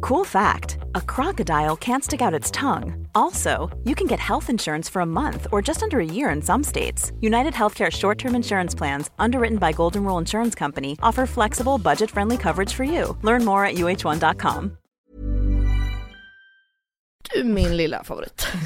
[0.00, 3.06] Cool fact a crocodile can't stick out its tongue.
[3.14, 6.42] Also, you can get health insurance for a month or just under a year in
[6.42, 7.12] some states.
[7.20, 12.10] United Healthcare short term insurance plans, underwritten by Golden Rule Insurance Company, offer flexible, budget
[12.10, 13.16] friendly coverage for you.
[13.22, 14.72] Learn more at uh1.com.
[17.34, 18.46] Du min lilla favorit.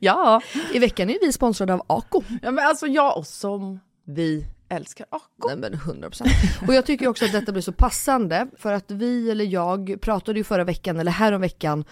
[0.00, 0.40] Ja.
[0.72, 2.22] I veckan är vi sponsrade av Ako.
[2.42, 5.48] ja, men alltså jag och som vi älskar Ako.
[5.48, 6.66] Nej men 100%.
[6.68, 10.38] Och jag tycker också att detta blir så passande för att vi eller jag pratade
[10.38, 11.84] ju förra veckan eller häromveckan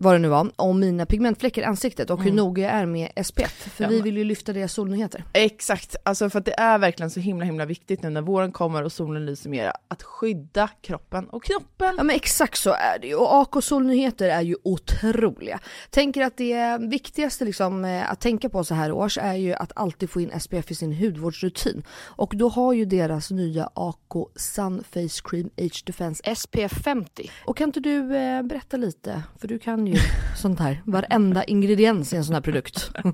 [0.00, 3.10] vad det nu var om mina pigmentfläckar i ansiktet och hur noga jag är med
[3.24, 3.52] SPF.
[3.76, 5.24] För Ja, vi vill ju lyfta deras solnyheter.
[5.32, 8.82] Exakt, alltså för att det är verkligen så himla himla viktigt nu när våren kommer
[8.82, 11.94] och solen lyser mer att skydda kroppen och knoppen.
[11.96, 15.60] Ja men exakt så är det ju och AK solnyheter är ju otroliga.
[15.90, 19.72] Tänker att det viktigaste liksom eh, att tänka på så här års är ju att
[19.76, 21.82] alltid få in SPF i sin hudvårdsrutin.
[22.04, 27.30] Och då har ju deras nya AK Sun Face Cream Age Defense SPF 50.
[27.44, 29.98] Och kan inte du eh, berätta lite, för du kan ju
[30.36, 32.90] sånt här, varenda ingrediens i en sån här produkt.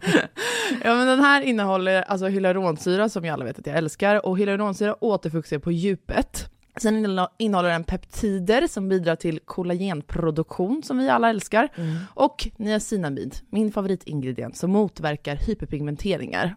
[0.85, 4.39] Ja men den här innehåller alltså hyaluronsyra som jag alla vet att jag älskar och
[4.39, 6.49] hyaluronsyra återfuktar på djupet.
[6.81, 11.69] Sen innehå- innehåller den peptider som bidrar till kollagenproduktion som vi alla älskar.
[12.15, 16.57] Och niacinamid, min favoritingrediens som motverkar hyperpigmenteringar.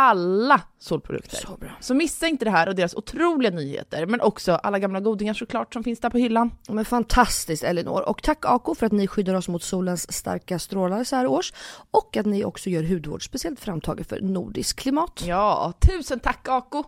[0.00, 1.36] Alla solprodukter.
[1.36, 1.70] Så bra.
[1.80, 5.72] Så missa inte det här och deras otroliga nyheter, men också alla gamla godingar såklart
[5.72, 6.50] som finns där på hyllan.
[6.68, 8.08] Men fantastiskt Elinor.
[8.08, 11.52] Och tack Ako för att ni skyddar oss mot solens starka strålar så här års.
[11.90, 15.24] Och att ni också gör hudvård speciellt framtaget för nordisk klimat.
[15.26, 16.84] Ja, tusen tack Ako!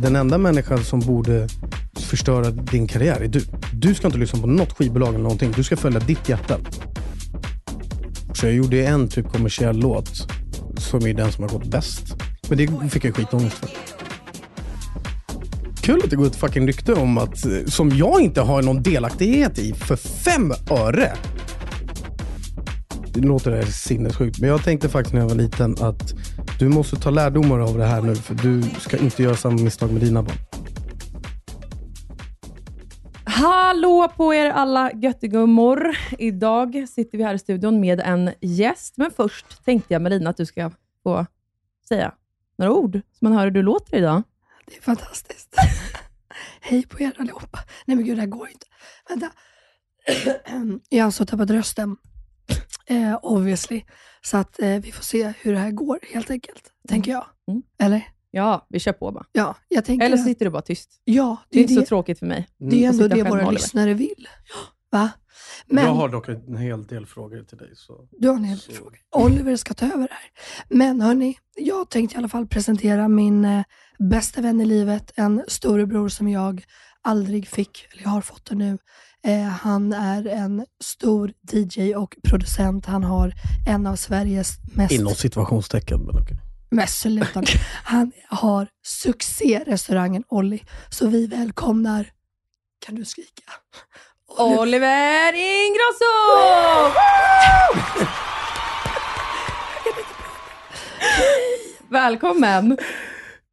[0.00, 1.48] Den enda människan som borde
[2.00, 3.40] förstöra din karriär är du.
[3.72, 5.52] Du ska inte lyssna på något skivbolag eller någonting.
[5.52, 6.58] Du ska följa ditt hjärta.
[8.34, 10.37] Så jag gjorde en typ kommersiell låt
[10.88, 12.16] som är den som har gått bäst.
[12.48, 13.68] Men det fick jag skitångest för.
[15.82, 18.82] Kul att det går ett fucking rykte om att, eh, som jag inte har någon
[18.82, 21.12] delaktighet i, för fem öre.
[23.14, 26.14] Det låter det sinnessjukt, men jag tänkte faktiskt när jag var liten att
[26.58, 29.92] du måste ta lärdomar av det här nu, för du ska inte göra samma misstag
[29.92, 30.47] med dina barn.
[33.38, 35.96] Hallå på er alla göttegummor.
[36.18, 40.36] Idag sitter vi här i studion med en gäst, men först tänkte jag Melina att
[40.36, 40.70] du ska
[41.02, 41.26] få
[41.88, 42.14] säga
[42.56, 44.22] några ord så man hör hur du låter idag.
[44.66, 45.54] Det är fantastiskt.
[46.60, 47.58] Hej på er allihopa.
[47.84, 48.66] Nej men gud, det här går inte.
[49.08, 49.30] Vänta.
[50.88, 51.96] Jag har alltså tappat rösten.
[52.86, 53.84] Eh, obviously.
[54.22, 56.72] Så att eh, vi får se hur det här går helt enkelt.
[56.88, 57.26] Tänker jag.
[57.48, 57.62] Mm.
[57.78, 58.08] Eller?
[58.38, 59.24] Ja, vi kör på bara.
[59.32, 61.00] Ja, jag tänker Eller så sitter du bara tyst.
[61.04, 62.48] Ja, Det är det, så det, tråkigt för mig.
[62.58, 64.28] det är ändå det våra lyssnare vill.
[64.90, 65.10] Va?
[65.66, 67.70] Men, Jag har dock en hel del frågor till dig.
[67.74, 68.08] Så.
[68.10, 68.98] Du har en hel del frågor.
[69.16, 70.30] Oliver ska ta över det här.
[70.68, 73.62] Men hörni, jag tänkte i alla fall presentera min eh,
[73.98, 76.64] bästa vän i livet, en storebror som jag
[77.02, 78.78] aldrig fick, eller jag har fått det nu.
[79.24, 82.86] Eh, han är en stor DJ och producent.
[82.86, 83.32] Han har
[83.68, 86.36] en av Sveriges mest Inom situationstecken, men okej.
[86.70, 87.50] Mest slutande.
[87.84, 90.62] Han har succérestaurangen Olli.
[90.90, 92.10] Så vi välkomnar,
[92.86, 93.42] kan du skrika?
[94.38, 96.14] Oliver Ingrosso!
[101.90, 102.78] Välkommen!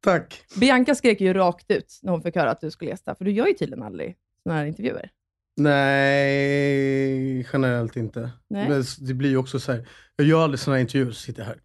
[0.04, 0.42] Tack.
[0.56, 3.32] Bianca skrek ju rakt ut när hon fick höra att du skulle gästa, för du
[3.32, 5.10] gör ju tydligen aldrig sådana här intervjuer.
[5.56, 8.30] Nej, generellt inte.
[8.50, 8.68] Nej.
[8.68, 11.46] Men det blir ju också så här, jag gör aldrig sådana intervjuer så sitter jag
[11.46, 11.58] här.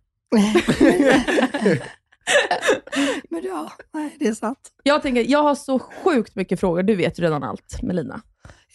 [3.29, 4.71] Men ja, nej, det är sant.
[4.83, 6.83] Jag tänker, jag har så sjukt mycket frågor.
[6.83, 8.21] Du vet ju redan allt, Melina.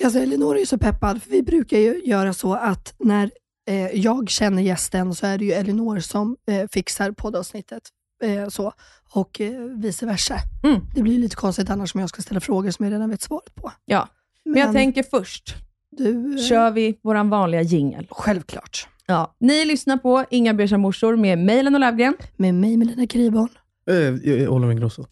[0.04, 3.30] Alltså, Elinor är ju så peppad, för vi brukar ju göra så att när
[3.68, 7.82] eh, jag känner gästen så är det ju Elinor som eh, fixar poddavsnittet.
[8.22, 8.72] Eh, så,
[9.12, 10.36] och eh, vice versa.
[10.64, 10.80] Mm.
[10.94, 13.54] Det blir lite konstigt annars om jag ska ställa frågor som jag redan vet svaret
[13.54, 13.72] på.
[13.84, 14.08] Ja.
[14.44, 15.54] Men, jag tänker först,
[15.90, 18.06] du, eh, kör vi vår vanliga jingel.
[18.10, 18.88] Självklart.
[19.06, 19.36] Ja.
[19.40, 22.14] Ni lyssnar på Inga beiga morsor med Mejlen och Löfgren.
[22.36, 23.48] Med mig, Melina Kriborn.
[23.90, 25.04] Eh, jag- jag håller med Grosso.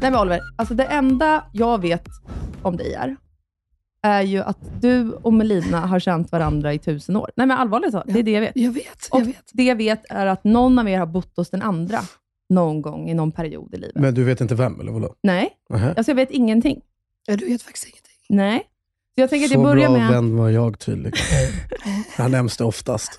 [0.00, 2.06] Nej men Oliver, alltså det enda jag vet
[2.62, 3.16] om dig är,
[4.02, 7.30] är ju att du och Melina har känt varandra i tusen år.
[7.36, 8.52] Nej men allvarligt talat, det är det jag vet.
[8.54, 9.50] Jag vet, Och jag vet.
[9.52, 11.98] det jag vet är att någon av er har bott hos den andra
[12.50, 13.94] någon gång i någon period i livet.
[14.02, 15.14] Men du vet inte vem, eller vadå?
[15.22, 15.94] Nej, Nähä.
[15.96, 16.80] alltså jag vet ingenting.
[17.26, 18.12] Ja, du vet faktiskt ingenting.
[18.28, 18.58] Nej.
[19.14, 20.10] Så jag tänker att Så jag börjar bra med...
[20.10, 21.12] vän var jag tydligen.
[22.16, 23.18] Han nämns det oftast.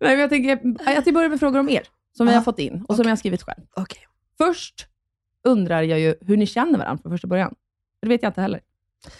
[0.00, 0.52] Nej, men jag tänker
[0.98, 1.82] att jag börjar med frågor om er,
[2.16, 3.64] som vi har fått in och som jag har skrivit själv.
[3.76, 4.02] Okej.
[4.38, 4.86] Först
[5.44, 7.54] undrar jag ju hur ni känner varandra från första början.
[8.02, 8.60] Det vet jag inte heller.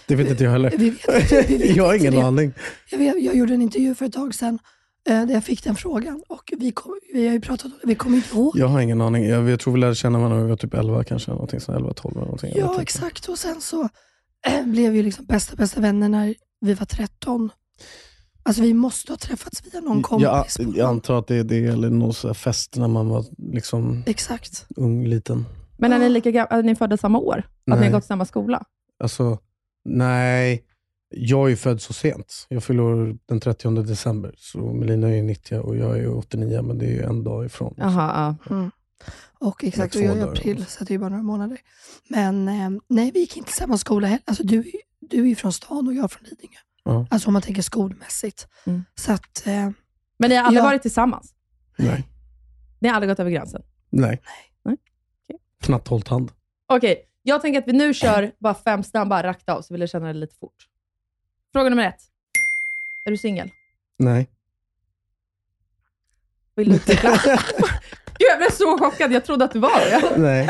[0.06, 0.70] Det vet inte jag heller.
[0.70, 2.23] Vi vet inte, vi vet jag har ingen det.
[2.23, 2.52] aning.
[2.90, 4.58] Jag, vet, jag gjorde en intervju för ett tag sedan
[5.15, 7.95] där jag fick den frågan och vi, kom, vi har ju pratat om det, vi
[7.95, 8.53] kommer inte ihåg.
[8.59, 9.25] Jag har ingen aning.
[9.25, 11.31] Jag, jag tror vi lärde känna varandra när vi var typ 11 kanske.
[11.31, 12.53] Någonting sånt, 11, 12 eller någonting.
[12.55, 12.83] Jag Ja, inte.
[12.83, 13.29] exakt.
[13.29, 13.89] Och sen så
[14.47, 17.51] eh, blev vi liksom bästa, bästa vänner när vi var 13.
[18.43, 20.57] Alltså vi måste ha träffats via någon Jag, kompis.
[20.57, 24.67] på jag antar att det är det, eller någon fest när man var liksom Exakt.
[24.77, 25.45] ung, liten.
[25.79, 26.45] Men är ni lika?
[26.45, 27.39] Är ni födda samma år?
[27.39, 27.91] Att ni har Nej.
[27.91, 28.63] gått samma skola?
[29.03, 29.39] Alltså,
[29.85, 30.65] nej.
[31.11, 32.47] Jag är född så sent.
[32.49, 34.35] Jag fyller år den 30 december.
[34.39, 37.75] Så Melina är 90 och jag är 89, men det är ju en dag ifrån.
[37.77, 38.55] Jaha, ja.
[38.55, 38.71] Mm.
[39.41, 41.59] Och exakt, och jag är april, så det är bara några månader.
[42.09, 44.23] Men eh, nej, vi gick inte i samma skola heller.
[44.27, 46.59] Alltså, du, är ju- du är från stan och jag är från Lidingö.
[46.85, 47.07] Ja.
[47.11, 48.49] Alltså om man tänker skolmässigt.
[48.67, 48.85] Mm.
[48.95, 49.71] Så att, eh,
[50.19, 50.65] Men ni har aldrig Ja.
[50.67, 51.35] varit tillsammans?
[51.77, 52.09] Nej.
[52.81, 53.63] Ni har aldrig gått över gränsen?
[53.91, 54.23] Nej.
[54.65, 54.75] Nej.
[54.75, 55.41] Okej.
[55.63, 56.33] Knappt hållit hand.
[56.69, 59.91] Okej, jag tänker att vi nu kör bara fem snabba rakt av, så vill jag
[59.91, 60.55] känna det lite fort.
[61.53, 62.00] Fråga nummer ett.
[63.05, 63.50] Är du singel?
[63.99, 64.29] Nej.
[66.56, 67.11] Vill du utveckla?
[68.19, 69.12] Gud, jag blev så chockad.
[69.12, 70.19] Jag trodde att du var det.
[70.19, 70.47] Nej.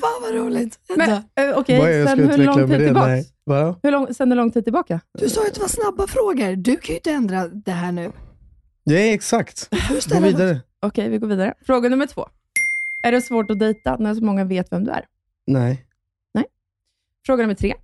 [0.00, 0.78] fan vad roligt.
[0.96, 2.86] Men eh, okej, Vad är jag sen ska hur utveckla lång med tid det?
[2.86, 3.06] tillbaka?
[3.06, 3.78] Nej.
[3.82, 5.00] Hur, lång, sen hur lång tid tillbaka?
[5.18, 6.56] Du sa ju att det var snabba frågor.
[6.56, 8.12] Du kan ju inte ändra det här nu.
[8.84, 9.68] Ja, exakt.
[9.70, 10.60] Du Gå ställer vidare.
[10.80, 11.54] Okej, vi går vidare.
[11.66, 12.28] Fråga nummer två.
[13.02, 15.06] Är det svårt att dejta när så många vet vem du är?
[15.46, 15.86] Nej.
[17.26, 17.74] Fråga nummer tre.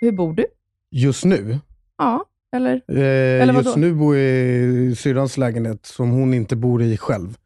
[0.00, 0.46] Hur bor du?
[0.96, 1.58] Just nu?
[1.98, 2.24] Ja,
[2.56, 2.72] eller?
[3.40, 3.60] Eh, vadå?
[3.60, 7.36] just nu bor jag i syrrans lägenhet som hon inte bor i själv.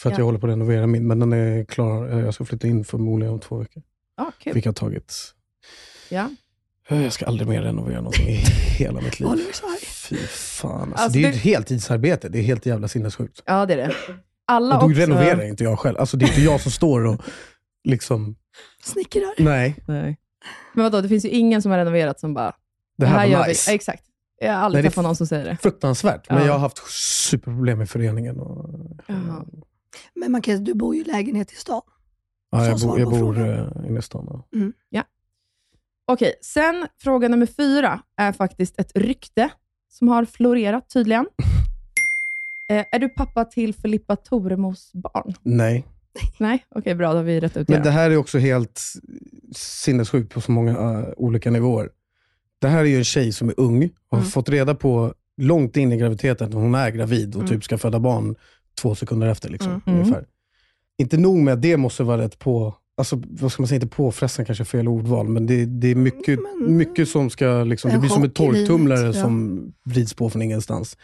[0.00, 0.18] För att Ja.
[0.20, 2.08] jag håller på att renovera min, men den är klar.
[2.12, 3.82] Eh, Jag ska flytta in förmodligen om två veckor.
[4.16, 4.52] Ja, kul.
[4.54, 5.14] Vilket har tagit...
[6.08, 6.30] Ja.
[6.88, 8.34] Eh, Jag ska aldrig mer renovera någonting i
[8.78, 9.28] hela mitt liv.
[10.08, 10.80] Fy fan.
[10.80, 12.28] Alltså, Alltså, det är ju det- ett heltidsarbete.
[12.28, 13.42] Det är helt jävla sinnessjukt.
[13.46, 13.94] ja, det är det.
[14.46, 15.00] Alla Och då också...
[15.00, 15.98] renoverar inte jag själv.
[15.98, 17.22] Alltså, det är inte jag som står och
[17.84, 18.36] liksom...
[18.82, 19.34] Snickrar.
[19.38, 20.16] Nej, Nej.
[20.74, 22.52] Men vadå, det finns ju ingen som har renoverat som bara,
[23.00, 23.50] det här, gör var vi.
[23.50, 23.70] nice.
[23.70, 24.02] Ja, Exakt.
[24.42, 25.56] Jag har aldrig Nej, det träffat någon som säger det.
[25.56, 26.30] Fruktansvärt.
[26.30, 26.44] Men Ja.
[26.46, 26.78] jag har haft
[27.30, 28.40] superproblem med föreningen.
[28.40, 28.70] Och,
[29.06, 29.44] Jaha.
[30.14, 31.80] Men man kan, du bor ju i lägenhet i stan.
[32.50, 33.48] ja, jag, svar jag bor frågan.
[33.84, 34.42] eh, inne i stan.
[34.90, 35.02] ja.
[36.06, 39.50] Okej, sen fråga nummer fyra är faktiskt ett rykte
[39.88, 41.26] som har florerat tydligen.
[42.70, 45.34] Eh, är du pappa till Filippa Toremos barn?
[45.42, 45.86] Nej.
[46.38, 46.64] Nej?
[46.74, 47.10] Okej, bra.
[47.12, 47.72] Då har vi rätt ut det.
[47.72, 48.80] Men det här är också helt
[49.56, 51.88] sinnessjukt på så många eh, olika nivåer.
[52.60, 54.30] Det här är ju en tjej som är ung och har Mm.
[54.30, 57.48] fått reda på långt in i graviditeten att hon är gravid och Mm.
[57.48, 58.34] typ ska föda barn
[58.80, 59.48] två sekunder efter.
[59.50, 60.00] Liksom, Mm.
[60.00, 60.24] ungefär.
[60.98, 63.86] Inte nog med att det måste vara rätt på, alltså, vad ska man säga, inte
[63.96, 67.90] påfrestande kanske är fel ordval, men det, det är mycket, Men- mycket som ska, liksom,
[67.90, 69.12] det blir som en torktumlare ja.
[69.12, 70.96] som vrids på från ingenstans.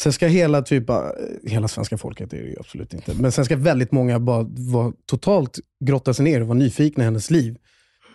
[0.00, 0.96] Sen ska hela, typ, eh,
[1.44, 4.46] hela svenska folket, det är det ju absolut inte, men sen ska väldigt många bara
[4.48, 7.56] vara totalt grotta sig ner och vara nyfikna i hennes liv.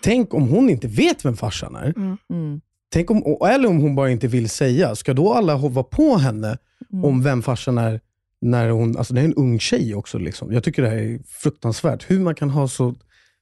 [0.01, 1.93] Tänk om hon inte vet vem farsan är.
[2.29, 2.61] Mm.
[2.89, 4.95] Tänk om, eller om hon bara inte vill säga.
[4.95, 6.57] Ska då alla hoppa på henne
[6.93, 7.05] Mm.
[7.05, 8.01] om vem farsan är?
[8.41, 10.17] När hon, alltså det är en ung tjej också.
[10.17, 10.53] Liksom.
[10.53, 12.11] Jag tycker det här är fruktansvärt.
[12.11, 12.95] Hur man kan ha så,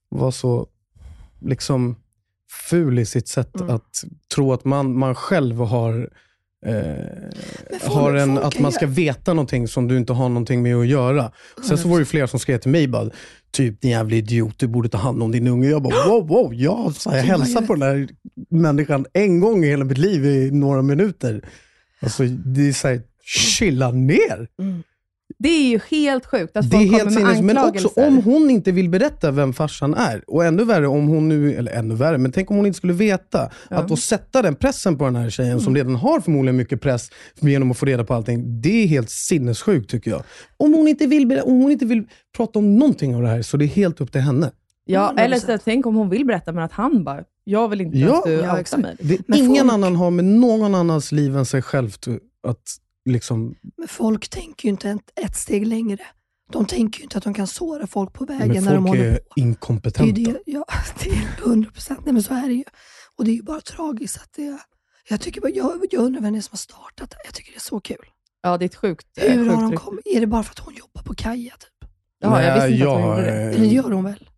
[0.10, 0.68] vara så
[1.42, 1.96] liksom,
[2.70, 3.76] ful i sitt sätt Mm.
[3.76, 4.04] att
[4.36, 6.10] tro att man, man själv har,
[6.66, 10.88] eh, har en, att man ska veta någonting som du inte har någonting med att
[10.88, 11.32] göra.
[11.68, 13.10] Sen så var det flera som skrev till mig bara,
[13.52, 15.70] typ din jävla idiot, du borde ta hand om din unge.
[15.70, 18.08] Jag bara, wow, wow, ja, så jag hälsar på den här
[18.50, 21.42] människan en gång i hela mitt liv i några minuter.
[22.00, 24.48] Alltså, det är såhär, chilla ner.
[24.60, 24.84] Mm.
[25.38, 28.08] Det är ju helt sjukt att Det folk kommer med sinnes, men också anklagelser.
[28.08, 31.72] om hon inte vill berätta vem farsan är, och ännu värre om hon nu, eller
[31.72, 35.06] ännu värre, men tänk om hon inte skulle veta, att då sätta den pressen på
[35.06, 38.62] den här tjejen som redan har förmodligen mycket press genom att få reda på allting,
[38.62, 40.24] det är helt sinnessjukt tycker jag.
[40.58, 42.04] Om hon inte vill, om hon inte vill
[42.38, 44.52] prata om någonting av det här, så det är helt upp till henne.
[44.86, 45.20] Ja, 100%.
[45.20, 48.18] eller så, tänk om hon vill berätta, men att han bara, jag vill inte Ja.
[48.18, 48.96] att du Ja, outar mig.
[49.36, 51.92] Ingen folk- annan har med någon annans liv än sig själv
[52.48, 52.58] att
[53.06, 55.98] liksom, Men folk tänker ju inte ett, ett steg längre.
[56.52, 58.98] De tänker ju inte att de kan såra folk på vägen men när de folk
[59.00, 59.24] håller är på.
[59.36, 60.22] Det är ju inkompetenta.
[60.22, 60.66] det, ja,
[61.04, 62.00] det är 100 procent.
[62.06, 62.64] Nej men så är det ju.
[63.18, 64.58] Och det är ju bara tragiskt att det
[65.10, 67.18] jag, tycker bara, jag, jag undrar vem det är som har startat det.
[67.26, 68.06] Jag tycker det är så kul.
[68.44, 69.86] Ja, det är ett sjukt, eh, Hur har sjukt de rykte.
[69.86, 70.08] kommit?
[70.16, 71.54] Är det bara för att hon jobbar på Kaja?
[71.54, 71.90] Typ?
[72.20, 73.42] Ja, jag visste inte jag att hon har, gjorde det.
[73.42, 74.30] eh, Eller det gör hon väl?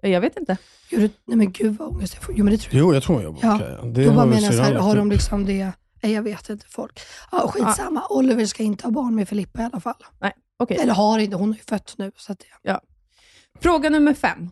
[0.00, 0.56] Jag vet inte.
[0.90, 2.34] Gör det, nej men gud vad ångest jag får.
[2.38, 2.80] Jo men det tror jag.
[2.88, 3.82] Jo, jag tror hon jobbar på Ja, Kaja.
[3.82, 5.72] Det Då bara har menar jag så här, har de liksom det?
[6.02, 7.00] Nej jag vet inte folk.
[7.32, 10.04] Ja, skitsamma, Oliver ska inte ha barn med Filippa i alla fall.
[10.20, 10.76] Nej, okej.
[10.76, 12.12] Eller har inte, hon har ju fött nu.
[12.16, 12.80] Så att det,
[13.60, 14.50] Fråga nummer fem.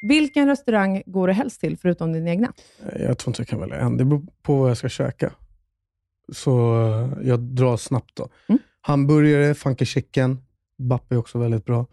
[0.00, 2.52] Vilken restaurang går du helst till, förutom din egna?
[2.96, 3.96] Jag tror inte jag kan välja en.
[3.96, 5.32] Det beror på vad jag ska käka.
[6.32, 8.28] Så eh, jag drar snabbt då.
[8.48, 8.58] Mm.
[8.80, 10.42] Hamburgare, funky chicken.
[10.78, 11.86] Bappe är också väldigt bra.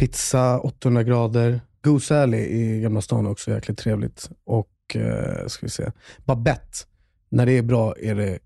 [0.00, 1.60] Pizza, 800 grader.
[1.82, 4.30] Goose Alley i Gamla stan är också jäkligt trevligt.
[4.44, 5.90] Och, eh, ska vi se,
[6.24, 6.78] Babette.
[7.36, 8.38] När det är bra är det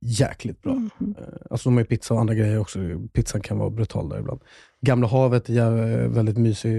[0.00, 0.72] jäkligt bra.
[0.72, 0.90] Mm.
[1.18, 2.78] Eh, Alltså de har ju pizza och andra grejer också.
[3.12, 4.40] Pizzan kan vara brutal där ibland.
[4.80, 6.72] Gamla havet är väldigt mysig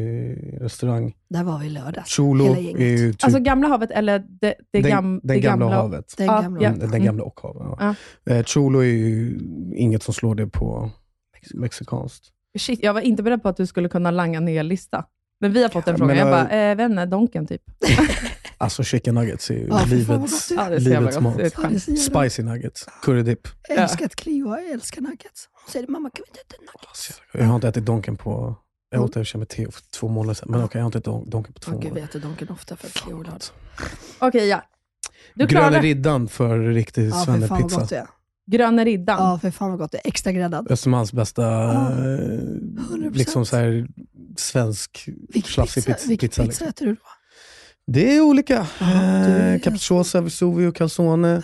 [0.61, 1.15] restaurang.
[1.29, 2.09] Där var vi i lördags.
[2.15, 2.79] Cholo hela gänget.
[3.13, 4.25] typ Alltså Gamla havet eller det,
[4.71, 6.13] det, den, gam, den det gamla, gamla havet.
[6.17, 6.61] Den gamla.
[6.63, 6.69] ja.
[6.69, 7.63] Mm, Den gamla och havet.
[7.79, 7.95] Ja.
[8.23, 8.33] Ja.
[8.33, 9.39] Eh, Cholo är ju
[9.75, 10.91] inget som slår det på
[11.53, 12.25] mexikanskt.
[12.59, 15.05] Shit, jag var inte beredd på att du skulle kunna langa ner lista.
[15.41, 16.07] Men vi har fått en Ja, fråga.
[16.07, 17.61] men, Jag äh, bara, eh, vänner, Donken typ.
[18.61, 20.55] Alltså chicken nuggets är ju Ja, livets, är.
[20.55, 21.39] Ja, är livets mat.
[21.39, 21.79] Är Ja, är
[22.29, 23.47] Spicy nuggets, curry dip.
[23.69, 25.49] Jag älskar att Cleo, jag älskar nuggets.
[25.65, 27.21] Hon säger mamma kan vi inte äta nuggets?
[27.33, 28.55] Jag har inte ätit Donken på...
[28.91, 30.47] Jag åt sig med Theo för två månader sedan.
[30.51, 32.07] Men okej, jag har inte ätit Don- Donken på två Åh gud, vi månader.
[32.09, 33.45] äter Donken ofta för att Cleo vill ha det.
[34.19, 34.63] Okej, ja.
[35.35, 37.95] Du Gröna klarar Riddan för riktig Ja, svennepizza.
[37.97, 38.07] är.
[38.51, 39.17] Gröna Riddan.
[39.19, 40.07] Ja, för fan vad gott det är.
[40.07, 40.71] Extra gräddad.
[40.71, 43.11] Östermalms bästa Ja, eh, 100%.
[43.17, 43.87] liksom så här,
[44.37, 46.07] svensk Vilken slafsig pizza, pizza.
[46.09, 46.67] vilken pizza, pizza liksom.
[46.67, 47.01] äter du då?
[47.91, 48.67] Det är olika.
[48.79, 51.41] Ja, du är- Eh, Capricciosa, Vesuvio, calzone,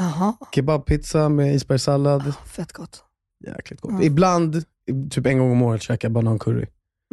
[0.55, 2.21] kebabpizza med isbergssallad.
[2.27, 3.03] Ah, fett gott.
[3.47, 3.91] Jäkligt gott.
[3.93, 4.03] Ja.
[4.03, 4.63] Ibland,
[5.09, 6.65] typ en gång om året, käkar jag banancurry.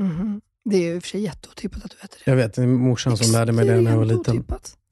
[0.03, 0.41] Mhm.
[0.65, 2.31] Det är ju i och för sig jätteotippat att du äter det.
[2.31, 4.45] Jag vet, det är morsan som lärde mig det när jag var liten.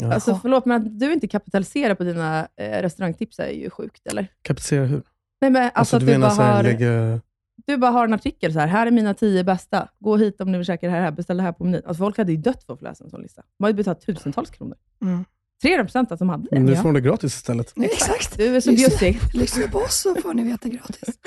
[0.03, 0.15] Ja.
[0.15, 4.27] Alltså förlåt, men att du inte kapitaliserar på dina eh, restaurangtips är ju sjukt, eller?
[4.43, 5.03] Kapitalisera hur?
[5.41, 7.21] Nej, men alltså, Alltså, att du du, menar bara så här, har, lägga...
[7.67, 9.89] du bara har en artikel så här, här är mina tio bästa.
[9.99, 11.83] Gå hit om ni vill käka det här, beställ det här på menyn.
[11.87, 13.43] Alltså folk hade ju dött för att få läsa en sån lista.
[13.59, 14.77] De hade betalat tusentals kronor.
[15.03, 15.25] Mm.
[15.63, 16.59] 300 procent att de hade det.
[16.61, 17.73] Nu får hon det gratis istället.
[17.77, 18.37] Nej, exakt.
[18.37, 19.21] Du är så bjussig.
[19.35, 21.19] Lyssna på oss så får ni veta gratis.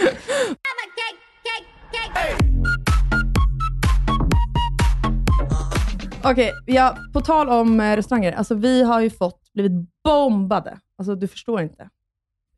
[6.24, 8.32] Okej, ja, på tal om eh, restauranger.
[8.32, 9.72] Alltså vi har ju fått, blivit
[10.04, 10.80] bombade.
[10.98, 11.90] Alltså du förstår inte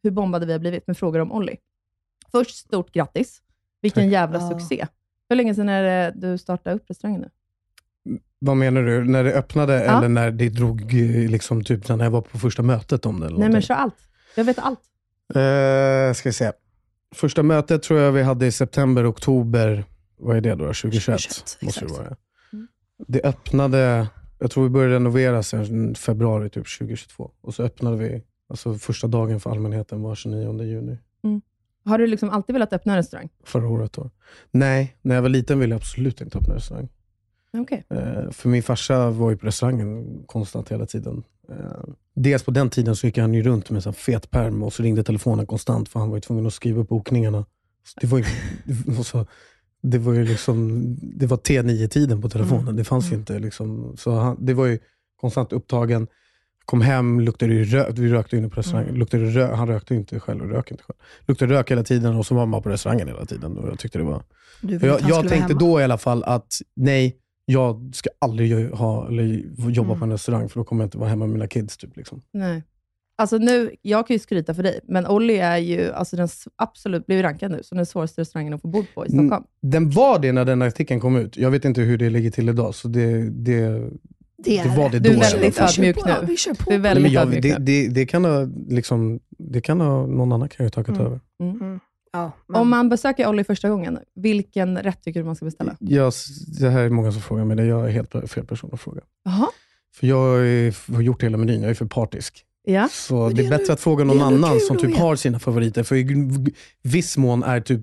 [0.04, 1.58] hur bombade vi har blivit med frågor om Olli.
[2.32, 3.42] Först, stort grattis.
[3.86, 4.12] Vilken Tack.
[4.12, 4.50] jävla Ja.
[4.50, 4.88] succé.
[5.30, 7.30] Hur länge sedan är det du startade upp restaurangen nu?
[8.40, 9.04] Vad menar du?
[9.04, 9.98] När det öppnade Ja.
[9.98, 13.26] eller när det drog, eh, liksom, typ när jag var på första mötet om det?
[13.28, 13.96] Eller Nej men kör allt.
[14.36, 14.80] Jag vet allt.
[15.36, 16.52] Eh, ska vi se.
[17.16, 19.84] Första mötet tror jag vi hade i september, oktober.
[20.18, 20.66] Vad är det då?
[20.74, 21.20] 2021?
[21.20, 22.16] 2021, måste det vara.
[22.54, 22.68] Mm.
[23.08, 24.08] Det öppnade,
[24.40, 27.32] jag tror vi började renovera sen februari typ 2022.
[27.42, 30.98] Och så öppnade vi, alltså första dagen för allmänheten var 29 juni
[31.86, 33.30] Har du liksom alltid velat öppna en restaurang?
[33.44, 33.94] förra året.
[33.94, 34.10] Då.
[34.52, 36.90] Nej, när jag var liten ville jag absolut inte öppna restaurang.
[37.58, 37.86] Okej.
[37.90, 41.24] Eh, för min farsa var ju på restaurangen konstant hela tiden.
[41.50, 41.56] Eh,
[42.16, 44.84] dels på den tiden så gick han ju runt med en fet pärm och så
[44.84, 47.46] ringde telefonen konstant för han var ju tvungen att skriva upp bokningarna.
[47.84, 48.24] Så det var ju,
[49.04, 49.26] så,
[49.82, 52.64] det var ju liksom, det var T9-tiden på telefonen.
[52.64, 52.76] Mm.
[52.76, 53.20] Det fanns ju Mm.
[53.20, 53.40] inte.
[53.40, 54.80] Liksom, så han, det var ju
[55.22, 56.08] konstant upptagen.
[56.66, 57.88] Kom hem, luktade rök.
[58.00, 58.90] Vi rökte inne på restaurangen.
[58.90, 59.00] Mm.
[59.00, 60.98] Luktade rök, han rökte inte själv och rök inte själv.
[61.28, 63.58] Luktade rök hela tiden och så var man på restaurangen hela tiden.
[63.58, 64.24] Och jag tyckte det var
[64.62, 69.10] Du jag jag tänkte då i alla fall att nej, jag ska aldrig ha,
[69.70, 70.00] jobba Mm.
[70.00, 71.78] på en restaurang för då kommer jag inte vara hemma med mina kids.
[71.78, 72.22] Typ, liksom.
[72.34, 72.64] Nej.
[73.18, 77.06] Alltså nu, jag kan ju skryta för dig, men Olli är ju alltså den absolut,
[77.06, 79.26] blev rankad nu som den svåraste restaurangen att få bord på i Mm.
[79.28, 79.46] Stockholm.
[79.62, 81.38] Den var det när den artikeln kom ut.
[81.38, 82.76] Jag vet inte hur det ligger till idag.
[82.76, 83.90] Så det, det,
[84.38, 86.28] Det, det är var det Du är väldigt ödmjuk Vi kör på, nu.
[86.28, 86.64] Vi kör på.
[86.70, 90.06] Du är Nej, väldigt men jag, det, det, det, kan ha, liksom, det kan ha,
[90.08, 91.02] någon annan kan ju ha tagit Mm.
[91.02, 91.20] över.
[91.42, 91.80] Mm.
[92.14, 95.76] Ja, men, Om man besöker Olli första gången, vilken rätt tycker du man ska beställa?
[95.80, 96.14] Jag,
[96.60, 97.66] det här är många som frågar mig det.
[97.66, 99.02] Jag är helt fel person att fråga.
[99.24, 99.48] Jaha.
[99.96, 100.18] För jag
[100.96, 101.62] har gjort hela menyn.
[101.62, 102.46] Jag är för partisk.
[102.64, 102.90] Ja.
[102.92, 105.40] Så det det är är bättre att fråga det någon annan som typ har sina
[105.40, 105.84] favoriter.
[105.84, 107.82] För i viss mån är typ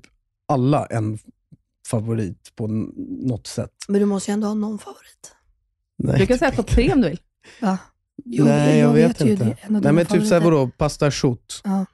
[0.48, 1.18] alla en
[1.88, 2.66] favorit på
[3.22, 3.70] något sätt.
[3.88, 5.32] Men du måste ju ändå ha någon favorit.
[5.98, 7.20] Nej, Du kan säga topp tre om du vill.
[7.60, 7.78] Va?
[8.24, 9.56] Jo, Nej, jag, vet, ju inte.
[9.68, 11.60] Nej, men typ såhär, vadå, pasta chout.
[11.64, 11.86] Ja.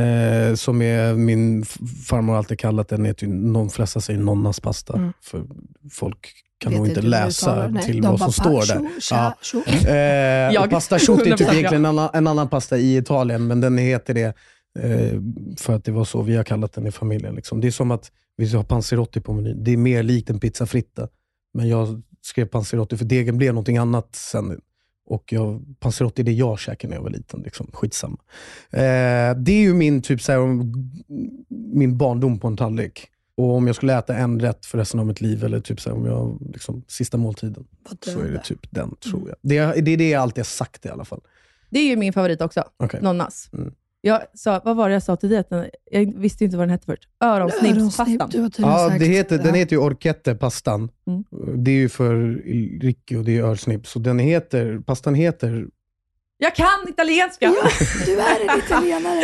[0.00, 1.64] Eh, som är min
[2.08, 4.96] farmor alltid kallat den, heter ju, någon flesta säger nonnas pasta.
[4.96, 5.12] Mm.
[5.22, 5.44] För
[5.90, 8.88] folk kan Vet nog inte läsa till de vad som står där.
[9.10, 9.34] Ja.
[9.88, 13.46] Eh, Jag- pasta chout är typ 100% egentligen en annan, en annan pasta i Italien,
[13.46, 14.34] men den heter det
[14.78, 15.20] eh,
[15.58, 17.34] för att det var så vi har kallat den i familjen.
[17.34, 17.60] Liksom.
[17.60, 19.64] Det är som att vi har panzerotti på menyn.
[19.64, 21.08] Det är mer likt en pizza fritta,
[21.54, 24.60] men jag skrev panzerotti för degen blev någonting annat sen.
[25.08, 27.40] Och jag, panzerotti är det jag käkade när jag var liten.
[27.40, 27.70] Liksom.
[27.72, 28.16] Skitsamma.
[28.70, 30.38] Eh, det är ju min, typ, så här,
[31.74, 33.06] min barndom på en tallrik.
[33.36, 35.90] Och om jag skulle äta en rätt för resten av mitt liv, eller typ så
[35.90, 37.66] här, om jag, liksom, sista måltiden,
[38.04, 39.36] så är det typ den, tror jag.
[39.42, 41.20] Det, är- det är det jag alltid har sagt i alla fall.
[41.70, 42.64] Det är ju min favorit också.
[42.76, 43.00] Okej.
[43.02, 43.50] Nonnas.
[43.52, 43.72] Mm.
[44.06, 45.38] Jag sa, vad var det jag sa till dig?
[45.38, 47.08] Att den- Jag visste inte vad den hette förut.
[47.24, 48.30] Öronsnibbspastan.
[48.58, 50.90] Ja, det heter, den heter ju orchette, pastan.
[51.06, 51.24] Mm.
[51.64, 52.14] Det är ju för
[52.80, 53.86] Ricky och det är örsnibb.
[53.86, 55.66] Så den heter, pastan heter...
[56.38, 57.46] Jag kan italienska!
[57.46, 57.68] Ja,
[58.06, 59.22] du är en italienare.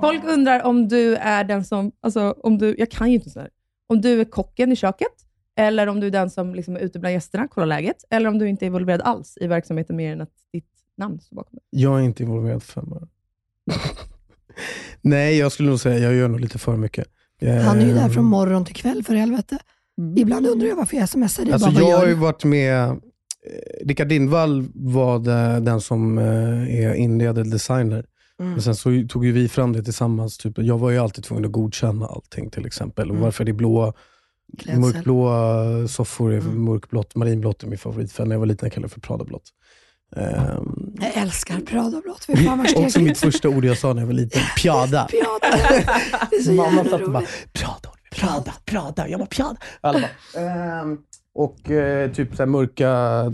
[0.00, 3.48] Folk undrar om du är den som, alltså om du, jag kan ju inte sådär.
[3.88, 5.08] Om du är kocken i köket,
[5.58, 8.38] eller om du är den som liksom är ute bland gästerna, kollar läget, eller om
[8.38, 10.64] du inte är involverad alls i verksamheten mer än att ditt
[10.96, 11.78] namn står bakom det.
[11.78, 13.08] Jag är inte involverad för fem år.
[15.00, 17.06] Nej, jag skulle nog säga jag gör nog lite för mycket.
[17.40, 19.58] Han är ju där Eh, från morgon till kväll för helvete.
[20.16, 21.52] Ibland undrar jag varför jag smsar dig.
[21.52, 22.20] Alltså bara, vad jag gör har ju du?
[22.20, 22.96] varit med, eh,
[23.86, 28.04] Rickard Lindvall var det, den som eh, är inredare designer.
[28.40, 28.52] Mm.
[28.52, 30.38] Men sen så tog ju vi fram det tillsammans.
[30.38, 30.58] Typ.
[30.58, 33.08] Jag var ju alltid tvungen att godkänna allting till exempel.
[33.08, 33.24] Och Mm.
[33.24, 33.92] varför det blåa,
[34.58, 34.80] Klädsel.
[34.80, 36.64] mörkblåa soffor är Mm.
[36.64, 38.12] mörkblått, marinblått är min favorit.
[38.12, 39.42] För när jag var liten kallade jag för Pradablått.
[40.16, 42.26] Um, Jag älskar Pradablått.
[42.76, 44.42] Också mitt första ord jag sa när jag var liten.
[44.62, 45.08] Piada.
[46.30, 47.24] Det är så Mamma satt och bara.
[47.52, 49.08] Prada, Prada, Prada.
[49.08, 49.56] Jag bara, Prada.
[49.80, 50.00] Alla
[50.34, 50.42] bara,
[50.80, 50.98] ehm,
[51.34, 53.24] och eh, typ så mörka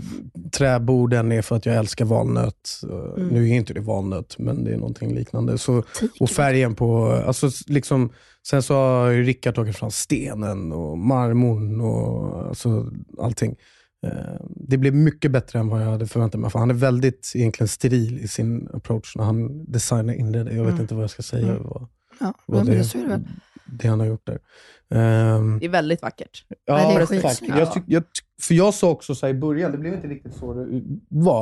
[0.51, 2.69] träborden är för att jag älskar valnöt.
[2.83, 3.27] Eh, Mm.
[3.27, 5.57] Nu är inte det valnöt, men det är någonting liknande.
[5.57, 5.83] Så,
[6.19, 8.09] och färgen på, alltså liksom,
[8.47, 13.55] sen så har Rickard tagit fram stenen och marmorn och alltså, allting.
[14.07, 16.49] Eh, Det blev mycket bättre än vad jag hade förväntat mig.
[16.49, 20.55] För han är väldigt egentligen steril i sin approach när han designar inredning.
[20.57, 20.81] Jag vet Mm.
[20.81, 21.47] inte vad jag ska säga.
[21.47, 21.63] Mm.
[21.63, 21.87] Vad,
[22.19, 23.23] Ja, vad men det, så är det väl.
[23.65, 24.39] Det han har gjort där.
[24.89, 26.45] Ehm, Det är väldigt vackert.
[26.69, 27.57] Nej, det är skitsnyggt.
[27.57, 28.03] Jag tyck, jag,
[28.41, 31.41] för jag sa också så i början, det blev inte riktigt så det var.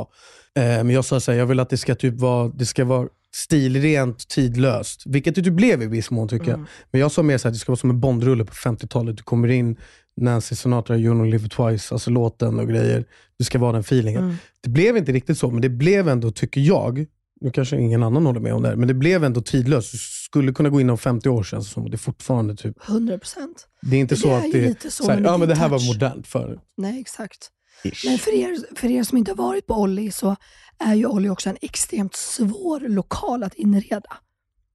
[0.54, 2.84] Eh, men jag sa så här, jag vill att det ska, typ vara, det ska
[2.84, 5.02] vara stilrent, tidlöst.
[5.06, 6.54] Vilket det typ blev i viss mån tycker jag.
[6.54, 6.66] Mm.
[6.90, 9.16] Men jag sa mer så här, det ska vara som en Bondrulle på 50-talet.
[9.16, 9.76] Du kommer in,
[10.16, 13.04] Nancy Sinatra, You Only Live Twice, alltså låten och grejer.
[13.38, 14.22] Det ska vara den feelingen.
[14.22, 14.36] Mm.
[14.62, 17.06] Det blev inte riktigt så, men det blev ändå, tycker jag,
[17.44, 19.92] nu kanske ingen annan håller med om det här, men det blev ändå tidlöst.
[19.92, 21.90] Du skulle kunna gå in om 50 år känns det som.
[21.90, 23.66] Det är fortfarande typ, 100 procent.
[23.82, 25.54] det är inte Det så är att det lite så så här, ja men det
[25.54, 25.88] här var touch.
[25.88, 26.60] modernt förut.
[26.76, 27.50] Nej, exakt.
[27.84, 28.04] Ish.
[28.06, 30.36] Men för er, för er som inte har varit på Olli så
[30.78, 34.16] är ju Olli också en extremt svår lokal att inreda.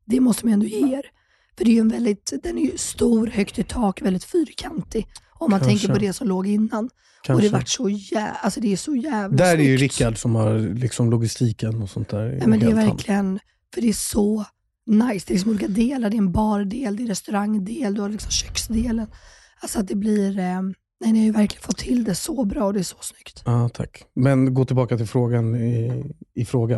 [0.06, 1.06] Det måste man ändå ge er.
[1.60, 5.08] För det är ju en väldigt, den är ju stor, högt i tak, väldigt fyrkantig.
[5.40, 5.78] Om man Kanske.
[5.78, 6.86] tänker på det som låg innan.
[6.86, 6.92] Och
[7.24, 7.48] Kanske.
[7.48, 10.00] det vart så jävla, alltså det är så jävla Där är ju snyggt.
[10.00, 12.38] Rickard som har liksom logistiken och sånt där.
[12.42, 13.40] Ja, men det är verkligen,
[13.74, 14.46] för det är så
[14.88, 15.26] nice.
[15.28, 16.10] Det är liksom olika delar.
[16.10, 19.08] Det är en bardel, det är restaurangdel, du har liksom köksdelen.
[19.62, 20.62] Alltså att det blir, eh,
[21.02, 23.42] nej ni har ju verkligen fått till det så bra och det är så snyggt.
[23.46, 24.04] Ja, tack.
[24.16, 26.04] Men gå tillbaka till frågan i,
[26.36, 26.78] i fråga.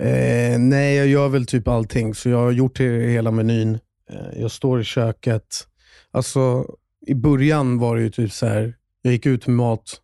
[0.00, 2.14] Eh, nej, jag gör väl typ allting.
[2.14, 3.78] Så jag har gjort hela menyn.
[4.10, 5.66] Eh, jag står i köket.
[6.10, 6.66] Alltså,
[7.06, 8.74] I början var det ju typ så här.
[9.02, 10.00] jag gick ut med mat,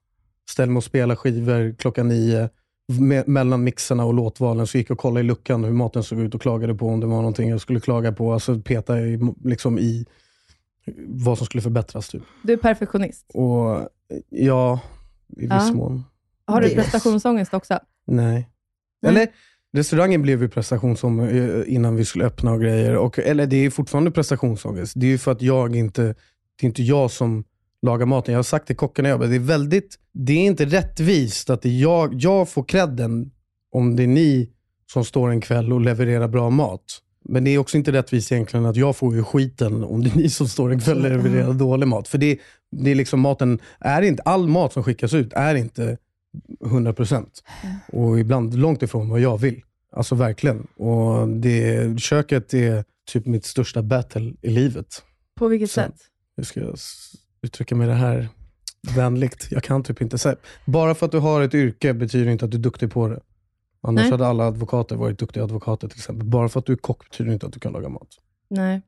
[0.51, 2.49] ställde mig och spelade skivor klockan nio.
[2.93, 6.21] Me- mellan mixerna och låtvalen så gick jag och kollade i luckan hur maten såg
[6.21, 8.33] ut och klagade på om det var någonting jag skulle klaga på.
[8.33, 10.07] Alltså peta i, liksom i
[11.09, 12.09] vad som skulle förbättras.
[12.09, 12.23] Typ.
[12.43, 13.31] Du är perfektionist.
[13.35, 13.89] Och
[14.29, 14.81] ja,
[15.37, 15.73] i viss Ja.
[15.75, 16.05] mån.
[16.47, 17.79] Har du är- prestationsångest också?
[18.07, 18.49] Nej.
[19.03, 19.11] Nej.
[19.13, 19.29] Eller,
[19.75, 22.97] restaurangen blev ju prestationsångest eh, innan vi skulle öppna och grejer.
[22.97, 24.93] Och, eller det är fortfarande prestationsångest.
[24.97, 27.45] Det är ju för att jag inte, det är inte jag som
[27.83, 28.33] lagar maten.
[28.33, 32.15] Jag har sagt till kockarna, jag det är väldigt, det är inte rättvist att jag,
[32.15, 33.31] jag får credden
[33.73, 34.51] om det är ni
[34.93, 37.01] som står en kväll och levererar bra mat.
[37.29, 40.17] Men det är också inte rättvist egentligen att jag får ju skiten om det är
[40.17, 42.09] ni som står en kväll och levererar dålig mat.
[42.09, 42.39] För det,
[42.71, 45.99] det är liksom maten, är inte, all mat som skickas ut är inte
[46.61, 47.27] 100%.
[47.93, 49.63] Och ibland långt ifrån vad jag vill.
[49.93, 50.61] Alltså verkligen.
[50.77, 55.03] Och det, köket är typ mitt största battle i livet.
[55.35, 55.95] På vilket Så- sätt?
[56.37, 56.77] Hur ska jag
[57.43, 58.29] uttrycka mig det här
[58.97, 59.49] vänligt?
[59.51, 60.37] Jag kan typ inte säga.
[60.67, 63.21] Bara för att du har ett yrke betyder inte att du är duktig på det.
[63.83, 64.11] Annars Nej.
[64.11, 66.27] hade alla advokater varit duktiga advokater till exempel.
[66.27, 68.09] Bara för att du är kock betyder inte att du kan laga mat.
[68.51, 68.83] Nej.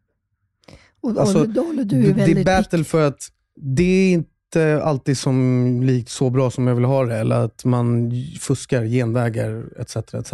[1.00, 3.82] Och, Alltså, och då håller du det, är det är väldigt battle för att det
[3.82, 8.12] är inte alltid som likt så bra som jag vill ha det, eller att man
[8.40, 9.96] fuskar genvägar etc.
[9.96, 10.32] etc.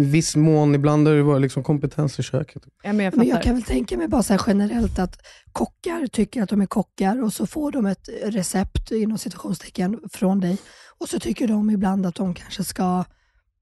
[0.00, 2.62] I viss mån, ibland har det varit liksom kompetens i köket.
[2.82, 5.18] Ja, men jag Men jag kan väl tänka mig bara så här generellt att
[5.52, 10.40] kockar tycker att de är kockar och så får de ett recept inom situationstecken från
[10.40, 10.58] dig
[10.98, 13.04] och så tycker de ibland att de kanske ska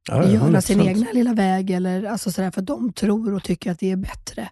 [0.08, 0.88] Ja, göra sin 100%.
[0.88, 4.48] egna lilla väg eller alltså sådär för de tror och tycker att det är bättre.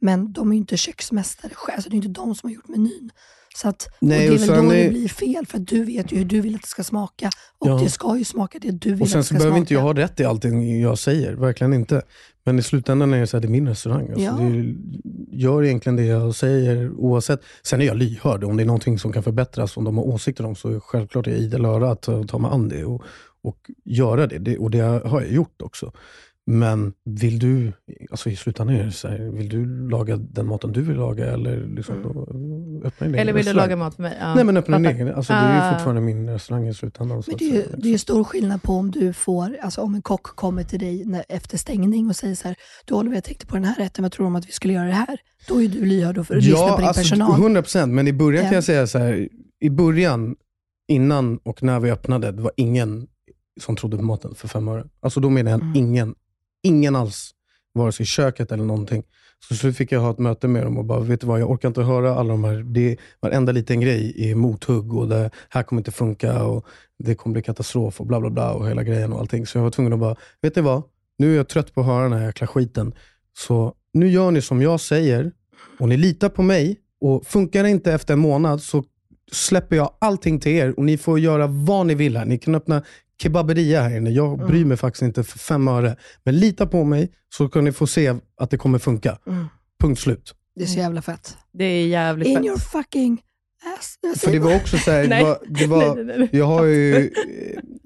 [0.00, 2.68] Men de är ju inte köksmästare själv, så det är inte de som har gjort
[2.68, 3.10] menyn.
[3.56, 5.84] Så att, Nej, och det är väl sen då det är- blir fel, för du
[5.84, 7.30] vet ju hur du vill att det ska smaka.
[7.58, 7.74] Och Ja.
[7.82, 9.58] det ska ju smaka det du vill Och sen att det så ska behöver smaka.
[9.60, 12.02] inte jag ha rätt i allting jag säger, verkligen inte.
[12.44, 14.08] Men i slutändan är det så här, det är min restaurang.
[14.08, 14.32] Alltså, Ja.
[14.32, 14.74] det är,
[15.32, 17.40] gör egentligen det jag säger oavsett.
[17.62, 18.44] Sen är jag lyhörd.
[18.44, 21.26] Om det är någonting som kan förbättras, om de har åsikter om, så är självklart
[21.26, 23.02] jag idel öra att ta, ta mig an det och,
[23.42, 24.38] och göra det.
[24.38, 24.58] det.
[24.58, 25.92] Och det har jag gjort också.
[26.52, 27.72] Men vill du,
[28.10, 31.26] alltså i slutändan är det så här, vill du laga den maten du vill laga
[31.32, 32.08] eller liksom, då,
[32.86, 34.16] öppna din egen Eller vill du laga mat för mig?
[34.20, 34.34] Ja.
[34.34, 35.14] Nej men öppna din egen.
[35.14, 35.68] Alltså, det är Ah.
[35.68, 37.22] ju fortfarande min restaurang i slutändan.
[37.22, 39.56] Så Men att det är, ju, det är ju stor skillnad på om du får,
[39.62, 42.94] alltså om en kock kommer till dig när, efter stängning och säger så här, du
[42.94, 44.86] Oliver jag tänkte på den här rätten, vad tror du om att vi skulle göra
[44.86, 45.18] det här?
[45.48, 47.40] Då är du lyhörd och lyssnar på din alltså, personal.
[47.40, 47.92] 100 procent.
[47.92, 48.56] Men i början kan Ja.
[48.56, 49.28] jag säga så här.
[49.60, 50.36] I början,
[50.88, 53.06] innan och när vi öppnade, det var ingen
[53.60, 54.84] som trodde på maten för fem öre.
[55.00, 55.76] Alltså då menar jag Mm.
[55.76, 56.14] ingen.
[56.62, 57.30] Ingen alls.
[57.74, 59.02] Vare sig i köket eller någonting.
[59.48, 61.50] Så, slut fick jag ha ett möte med dem och bara, vet du vad, jag
[61.50, 65.62] orkar inte höra alla de här, det, varenda liten grej är mothugg och det här
[65.62, 66.66] kommer inte funka och
[66.98, 69.46] det kommer bli katastrof och bla bla bla och hela grejen och allting.
[69.46, 70.82] Så jag var tvungen att bara, vet du vad?
[71.18, 72.92] Nu är jag trött på att höra den här jäkla skiten.
[73.38, 75.32] Så nu gör ni som jag säger
[75.78, 78.84] och ni litar på mig och funkar det inte efter en månad så
[79.32, 82.24] släpper jag allting till er och ni får göra vad ni vill här.
[82.24, 82.82] Ni kan öppna
[83.22, 84.10] kebaberia här inne.
[84.10, 85.96] Jag bryr mig faktiskt inte för fem öre.
[86.24, 89.18] Men lita på mig så kan ni få se att det kommer funka.
[89.26, 89.46] Mm.
[89.80, 90.34] Punkt slut.
[90.54, 91.36] Det är så jävla fett.
[91.52, 92.46] Det är jävligt In fett.
[92.46, 93.22] your fucking
[93.78, 93.98] ass.
[94.00, 96.28] Jag För det var också så här, det var, det var, Nej, nej, nej.
[96.32, 97.10] jag har ju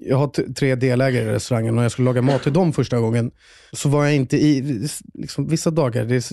[0.07, 2.99] jag har tre delägare i restaurangen och när jag skulle laga mat till dem första
[2.99, 3.31] gången
[3.71, 6.23] så var jag inte i, liksom, vissa dagar, det är,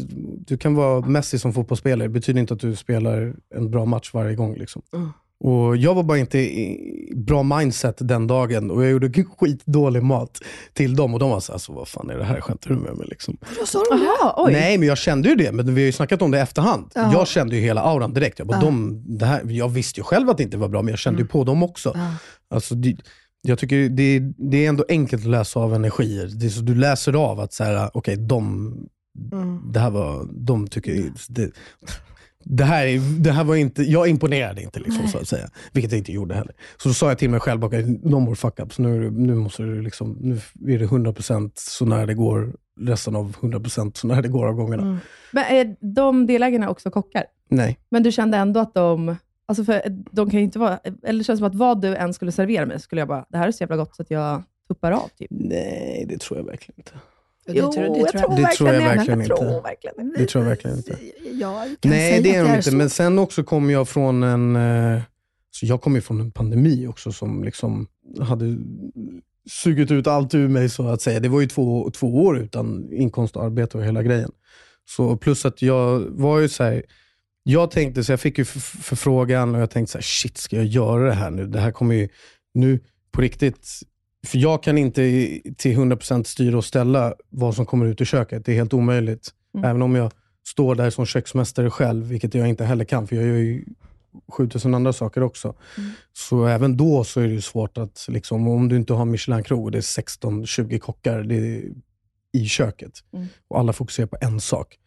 [0.46, 4.10] du kan vara Messi som fotbollsspelare, det betyder inte att du spelar en bra match
[4.14, 4.54] varje gång.
[4.54, 4.82] Liksom.
[4.94, 5.10] Mm.
[5.44, 10.40] Och Jag var bara inte i bra mindset den dagen och jag gjorde skitdålig mat
[10.72, 12.76] till dem och de var så här, alltså, vad fan är det här, skämtar du
[12.76, 13.06] med mig?
[13.10, 13.36] Liksom.
[13.60, 14.04] Då sa de det.
[14.04, 14.52] Jaha, oj.
[14.52, 15.52] Nej, men jag kände ju det.
[15.52, 16.90] Men vi har ju snackat om det i efterhand.
[16.94, 17.12] Ja.
[17.12, 18.38] Jag kände ju hela auran direkt.
[18.38, 20.90] Jag, bara, de, det här, jag visste ju själv att det inte var bra, men
[20.92, 21.96] jag kände ju på dem också.
[22.50, 22.96] Alltså, det,
[23.42, 24.18] jag tycker det,
[24.50, 26.26] det är ändå enkelt att läsa av energier.
[26.40, 28.74] Det är så, du läser av att så här, okej, de,
[29.32, 29.72] Mm.
[29.72, 31.12] det här var, de tycker...
[31.28, 31.50] Det,
[32.44, 35.48] det här, är- det här var inte, jag imponerade inte liksom, så att säga.
[35.72, 36.54] Vilket jag inte gjorde heller.
[36.76, 38.78] Så då sa jag till mig själv, okay, no more fuck ups.
[38.78, 40.34] Nu, nu, måste du liksom, nu
[40.74, 44.54] är det 100% så när det går, resten av 100% så när det går av
[44.54, 44.82] gångerna.
[44.82, 44.96] Mm.
[45.32, 47.24] Men är de delägarna också kockar?
[47.48, 47.78] Nej.
[47.90, 49.16] Men du kände ändå att de...
[49.46, 50.78] Alltså för de kan inte vara...
[51.02, 53.38] Eller det känns som att vad du än skulle servera mig, skulle jag bara, det
[53.38, 55.08] här är så jävla gott så att jag tuppar av.
[55.18, 55.28] Typ.
[55.30, 56.92] Nej, det tror jag verkligen inte.
[57.46, 58.36] Det tror, det tror jag.
[58.36, 59.34] Det tror jag verkligen inte.
[60.16, 60.98] Det tror jag verkligen inte.
[61.82, 62.62] Nej, det är de inte.
[62.62, 62.76] så.
[62.76, 64.56] Men sen också kom jag från en...
[64.56, 65.02] Eh,
[65.50, 67.86] så jag kom ju från en pandemi också som liksom
[68.20, 68.56] hade
[69.50, 71.20] sugit ut allt ur mig så att säga.
[71.20, 74.30] Det var ju två, två år utan inkomst och arbete och hela grejen.
[74.88, 76.82] Så plus att jag var ju så här,
[77.42, 80.64] jag tänkte, så jag fick ju förfrågan och jag tänkte så här, shit ska jag
[80.64, 81.46] göra det här nu?
[81.46, 82.08] Det här kommer ju,
[82.54, 82.80] nu
[83.12, 83.68] på riktigt,
[84.26, 88.04] för jag kan inte i- till 100% styra och ställa vad som kommer ut ur
[88.04, 88.44] köket.
[88.44, 89.28] Det är helt omöjligt.
[89.54, 89.70] Mm.
[89.70, 90.12] Även om jag
[90.46, 93.64] står där som köksmästare själv, vilket jag inte heller kan, för jag gör ju
[94.28, 95.54] 7000 andra saker också.
[96.12, 99.70] Så även då så är det svårt att, liksom, om du inte har Michelin-krog och
[99.70, 101.62] det är 16-20 kockar det
[102.32, 103.26] i köket Mm.
[103.48, 104.78] och alla fokuserar på en sak,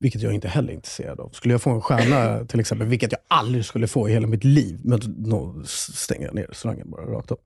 [0.00, 1.30] vilket jag inte heller är intresserad av.
[1.30, 4.44] Skulle jag få en stjärna till exempel, vilket jag aldrig skulle få i hela mitt
[4.44, 7.38] liv, men då stänger jag ner restaurangen bara rakt av.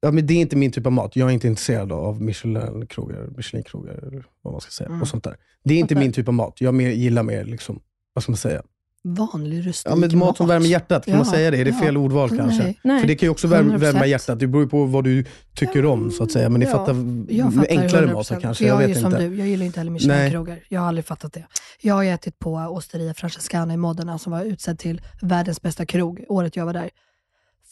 [0.00, 1.16] Ja, men det är inte min typ av mat.
[1.16, 4.88] Jag är inte intresserad av Michelin-krogar, Michelin-krogar, eller vad man ska säga.
[4.88, 5.02] Mm.
[5.02, 5.36] Och sånt där.
[5.64, 6.04] Det är inte Fattar.
[6.04, 6.60] min typ av mat.
[6.60, 7.80] Jag mer, gillar mer, liksom,
[8.14, 8.62] vad ska man säga?
[9.04, 11.56] Vanlig rustik Ja, men mat som värmer hjärtat, kan man Ja, säga det?
[11.60, 11.78] Är det ja.
[11.80, 12.62] fel ordval kanske?
[12.62, 12.78] Nej.
[12.84, 13.00] Nej.
[13.00, 13.78] För det kan ju också värma, 100%.
[13.78, 14.38] värma hjärtat.
[14.40, 16.48] Det beror ju på vad du tycker om, så att säga.
[16.48, 16.94] Men ni Ja, fattar,
[17.28, 18.12] Jag fattar enklare 100%.
[18.12, 18.64] mat kanske.
[18.66, 19.28] Jag, Jag är vet ju som inte.
[19.28, 20.58] du, jag gillar inte heller Michelin-krogar.
[20.68, 21.44] Jag har aldrig fattat det.
[21.80, 26.24] Jag har ätit på Osteria Francescana i Modena som var utsedd till världens bästa krog
[26.28, 26.90] året jag var där.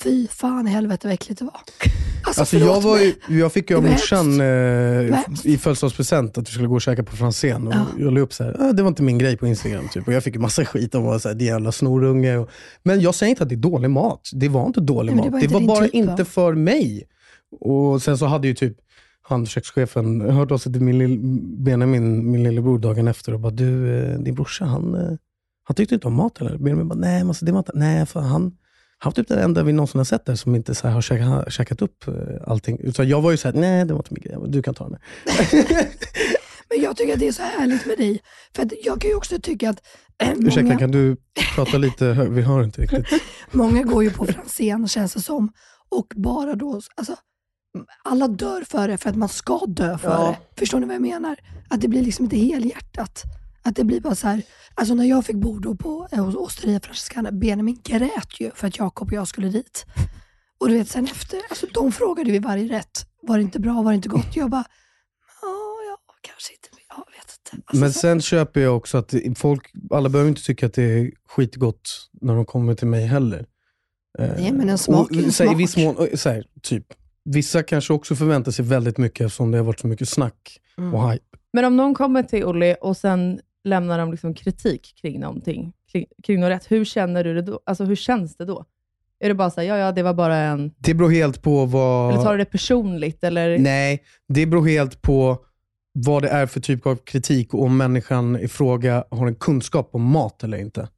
[0.02, 1.60] Fy fan i helvete vad äckligt det var.
[2.26, 4.46] Alltså, Alltså jag, var ju, jag fick ju av morsan eh,
[5.44, 7.66] i födelsedagspresent att vi skulle gå och käka på Franzén.
[7.66, 7.86] Och Ja.
[7.98, 9.88] Jag la upp så här, ah, det var inte min grej på Instagram.
[9.92, 10.06] Typ.
[10.06, 12.36] Och jag fick ju massa skit om att det jävla snorunge.
[12.36, 12.50] Och,
[12.82, 14.30] men jag säger inte att det är dålig mat.
[14.32, 15.52] Det var inte dålig Nej, men det mat.
[15.52, 17.04] var Det var bara typ, inte för mig.
[17.60, 18.76] Och Sen så hade ju typ
[19.22, 21.18] han kökschefen hörde av sig till min lill,
[21.58, 25.16] Benjamin, min lillebror, dagen efter och bara, du, eh, din brorsa, han, eh,
[25.64, 26.58] han tyckte inte om mat eller?
[26.58, 28.52] Benjamin bara, nej, alltså, det var inte, nej för han,
[28.98, 31.52] han var typ den enda vi någonsin har sett där som inte så har käkat,
[31.52, 32.14] käkat upp eh,
[32.46, 32.92] allting.
[32.92, 34.98] Så jag var ju såhär, nej det var inte min grej, du kan ta den.
[35.26, 35.88] här."
[36.70, 38.20] Men jag tycker att det är så härligt med dig.
[38.56, 39.86] För jag kan ju också tycka att
[40.22, 41.16] eh, Ursäkta, många, kan du
[41.54, 42.30] prata lite högre?
[42.32, 43.06] Vi hör inte riktigt.
[43.50, 45.52] många går ju på Franzén känns det som.
[45.88, 47.16] Och bara då, alltså,
[48.04, 50.36] alla dör för det för att man ska dö för Ja.
[50.54, 50.58] det.
[50.60, 51.36] Förstår ni vad jag menar?
[51.68, 53.22] Att det blir liksom inte helhjärtat.
[53.68, 54.42] Att det blir bara så här,
[54.74, 58.66] alltså när jag fick bo då på eh, hos Osteria Franciscana, Benjamin grät ju för
[58.66, 59.86] att Jakob och jag skulle dit.
[60.60, 63.82] Och du vet sen efter, alltså de frågade vid varje rätt, var det inte bra,
[63.82, 64.36] var det inte gott?
[64.36, 64.64] Jag bara,
[65.42, 65.48] ja,
[65.90, 67.62] ja, kanske inte, jag vet inte.
[67.66, 70.82] Alltså, Men så- sen köper jag också att folk, alla behöver inte tycka att det
[70.82, 73.46] är skitgott när de kommer till mig heller.
[74.18, 75.60] Eh, Nej, men en smak och är en så här, I smak.
[75.60, 76.86] viss mån, eh, så här, typ.
[77.24, 80.94] Vissa kanske också förväntar sig väldigt mycket eftersom det har varit så mycket snack Mm.
[80.94, 81.24] och hype.
[81.52, 86.06] Men om någon kommer till Olli och sen lämnar de liksom kritik kring någonting, kring,
[86.22, 87.60] kring något rätt, hur känner du det då?
[87.66, 88.64] Alltså hur känns det då?
[89.20, 90.70] Är det bara så här, ja ja, det var bara en...
[90.78, 92.12] Det beror helt på vad...
[92.12, 93.24] Eller tar du det personligt?
[93.24, 93.58] Eller?
[93.58, 95.38] Nej, det beror helt på
[95.92, 99.88] vad det är för typ av kritik och om människan i fråga har en kunskap
[99.92, 100.88] om mat eller inte.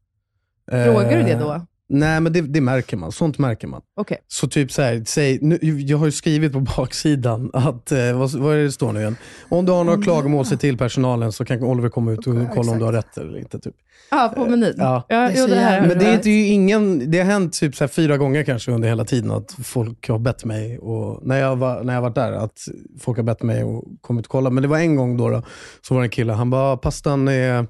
[0.70, 1.66] Frågar du det Eh, då?
[1.92, 3.12] Nej, men det, det märker man.
[3.12, 3.82] Sånt märker man.
[3.96, 4.18] Okej.
[4.28, 8.30] Så typ så här, säg, nu, jag har ju skrivit på baksidan att, eh, vad,
[8.32, 9.16] vad är det det står nu igen?
[9.48, 12.46] Om du har några klagomål, se till personalen så kan Oliver komma ut och Ja,
[12.54, 13.18] kolla om du har exakt.
[13.18, 13.58] rätt eller inte.
[13.58, 13.74] Typ.
[14.10, 14.74] Ja, på menyn.
[14.76, 15.04] Ja.
[15.08, 17.76] Ja, Det är jo, det här Men det är ju ingen, det har hänt typ
[17.76, 21.38] så här fyra gånger kanske under hela tiden att folk har bett mig, och, när,
[21.40, 22.58] jag var, när jag varit där, att
[23.00, 24.50] folk har bett mig och kommit och kolla.
[24.50, 25.42] Men det var en gång då, då
[25.88, 27.64] så var det en kille, han bara, pastan är, eh,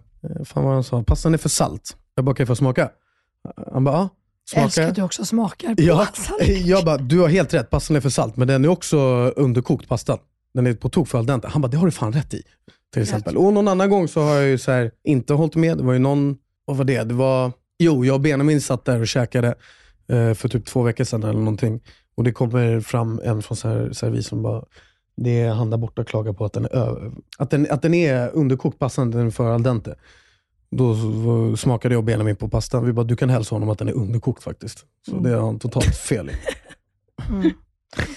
[0.44, 1.96] fan vad han sa, pastan är för salt.
[2.14, 2.88] Jag bara, kan jag få smaka?
[3.72, 4.08] Han bara, ja.
[4.54, 6.08] jag älskar att du också smakar på Ja,
[6.64, 8.98] jag bara, du har helt rätt, pastan är för salt, men den är också
[9.36, 10.18] underkokt pastan.
[10.54, 11.48] Den är på tok för al dente.
[11.48, 12.42] Han bara, det har du fan rätt i.
[12.92, 13.36] Till exempel.
[13.36, 15.78] Och någon annan gång så har jag ju så här, inte hållit med.
[15.78, 17.04] Det var ju någon, vad var det?
[17.04, 19.54] Det var, jo, jag och Benjamin satt där och käkade
[20.08, 21.80] eh, för typ två veckor sedan eller någonting.
[22.14, 24.64] Och det kommer fram en från så här, servis som bara,
[25.16, 28.30] det är han där borta klagar på att den är, att den, att den är
[28.34, 29.94] underkokt pastan, den är för al dente.
[30.76, 30.96] Då
[31.56, 32.84] smakade jag och Benjamin på pastan.
[32.86, 34.78] Vi bara, du kan hälsa honom att den är underkokt faktiskt.
[35.08, 36.32] Så det har han totalt fel i.
[37.28, 37.40] Mm.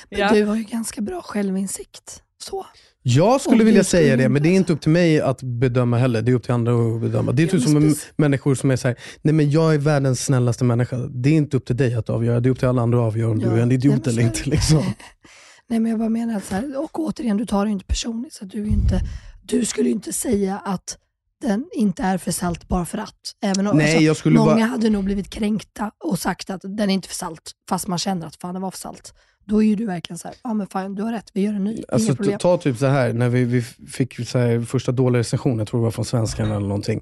[0.09, 0.33] Men Ja.
[0.33, 2.23] du har ju ganska bra självinsikt.
[2.37, 2.65] Så.
[3.05, 6.21] Jag skulle vilja säga det, men det är inte- upp till mig att bedöma heller.
[6.21, 7.31] Det är upp till andra att bedöma.
[7.31, 10.63] Det är typ som människor som är så här, nej men jag är världens snällaste
[10.63, 10.97] människa.
[10.97, 13.03] Det är inte upp till dig att avgöra, det är upp till alla andra att
[13.07, 14.49] avgöra om Ja, du är en nej, idiot så eller inte.
[14.49, 14.77] Liksom.
[15.67, 18.33] Nej men jag bara menar att så här, och återigen, du tar det inte personligt.
[18.33, 19.01] Så du, är inte,
[19.43, 20.97] du skulle ju inte säga att
[21.47, 23.13] den inte är för salt bara för att.
[23.43, 26.93] Även om, Nej, alltså, många bara- hade nog blivit kränkta och sagt att den är
[26.93, 29.13] inte för salt, fast man känner att fan den var för salt.
[29.45, 31.53] Då är ju du verkligen så här, ja men fan du har rätt, vi gör
[31.53, 32.39] en ny, Alltså, problem.
[32.39, 35.79] ta typ så här när vi, vi fick så här första dåliga recensionen, jag tror
[35.79, 37.01] det var från svenskan eller någonting.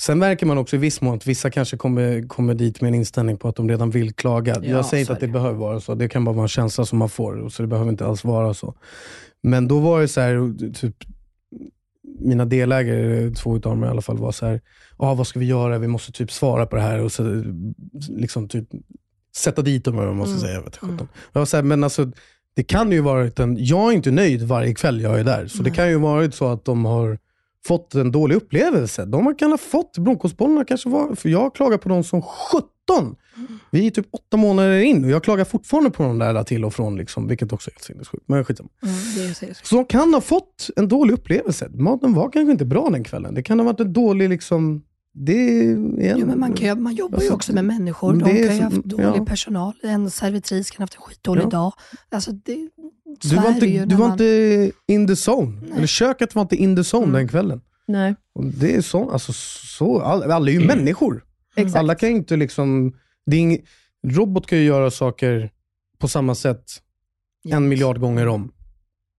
[0.00, 2.94] Sen märker man också i viss mån att vissa kanske kommer, kommer dit med en
[2.94, 4.54] inställning på att de redan vill klaga.
[4.62, 5.32] Ja, jag säger inte att det det.
[5.32, 7.90] behöver vara så, det kan bara vara en känsla som man får, så det behöver
[7.90, 8.74] inte alls vara så.
[9.42, 10.96] Men då var det så här, typ,
[12.20, 14.60] mina delägare, två utav dem i alla fall, var så här,
[14.96, 15.78] ah, vad ska vi göra?
[15.78, 17.42] Vi måste typ svara på det här och så,
[18.08, 18.68] liksom typ
[19.36, 20.40] sätta dit dem, vad man ska Mm.
[20.40, 20.54] säga.
[20.54, 21.06] Jag vet, inte.
[21.32, 22.10] Jag var så här, men alltså,
[22.56, 25.56] det kan ju varit en, jag är inte nöjd varje kväll jag är där, så
[25.58, 25.72] det Nej.
[25.76, 27.18] kan ju varit så att de har
[27.66, 29.04] fått en dålig upplevelse.
[29.04, 32.68] De kan ha fått, bronkosbollarna kanske var, för jag klagar på dem som 17.
[33.70, 36.74] Vi är typ åtta månader in och jag klagar fortfarande på dem där till och
[36.74, 38.24] från, liksom, vilket också är helt sinnessjukt.
[38.28, 38.68] Men skitsamma.
[38.82, 38.94] Mm,
[39.40, 39.74] det så.
[39.76, 41.68] De kan ha fått en dålig upplevelse.
[41.74, 43.34] Maten var kanske inte bra den kvällen.
[43.34, 44.82] Det kan ha varit en dålig, liksom,
[45.14, 48.12] det är en, Ja, men man, kan, ju- man jobbar ju Alltså, också med människor.
[48.12, 49.24] De kan ju ha haft dålig ja.
[49.24, 49.72] personal.
[49.82, 51.48] En servitris kan ha haft en skitdålig Ja.
[51.48, 51.72] dag.
[52.10, 52.68] Alltså det,
[53.22, 55.60] Du var, inte, ju du var man- inte in the zone.
[55.62, 55.72] Nej.
[55.76, 57.12] Eller köket var inte in the zone Mm.
[57.14, 57.60] den kvällen.
[57.86, 59.32] Nej, Och det är så, alltså,
[59.78, 61.24] så, alla, alla är ju människor.
[61.56, 61.76] Exakt.
[61.76, 62.96] Alla kan ju inte liksom...
[63.26, 63.66] Det är ing,
[64.06, 65.50] robot kan ju göra saker
[65.98, 66.80] på samma sätt
[67.46, 67.56] Ja.
[67.56, 68.52] en miljard gånger om.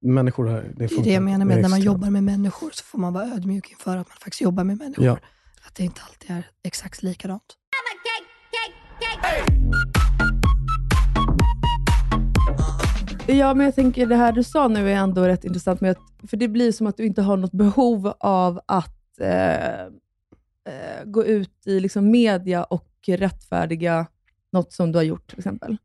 [0.01, 2.83] Människor här, det Det är det jag menar med när man jobbar med människor så
[2.83, 5.05] får man vara ödmjuk inför att man faktiskt jobbar med människor.
[5.05, 5.17] Ja.
[5.67, 7.43] Att det inte alltid är exakt likadant.
[13.27, 16.29] Ja, men jag tänker det här du sa nu är ändå rätt intressant, med att,
[16.29, 19.87] för det blir som att du inte har något behov av att eh,
[20.67, 24.07] eh, gå ut i liksom media och rättfärdiga
[24.51, 25.77] något som du har gjort till exempel.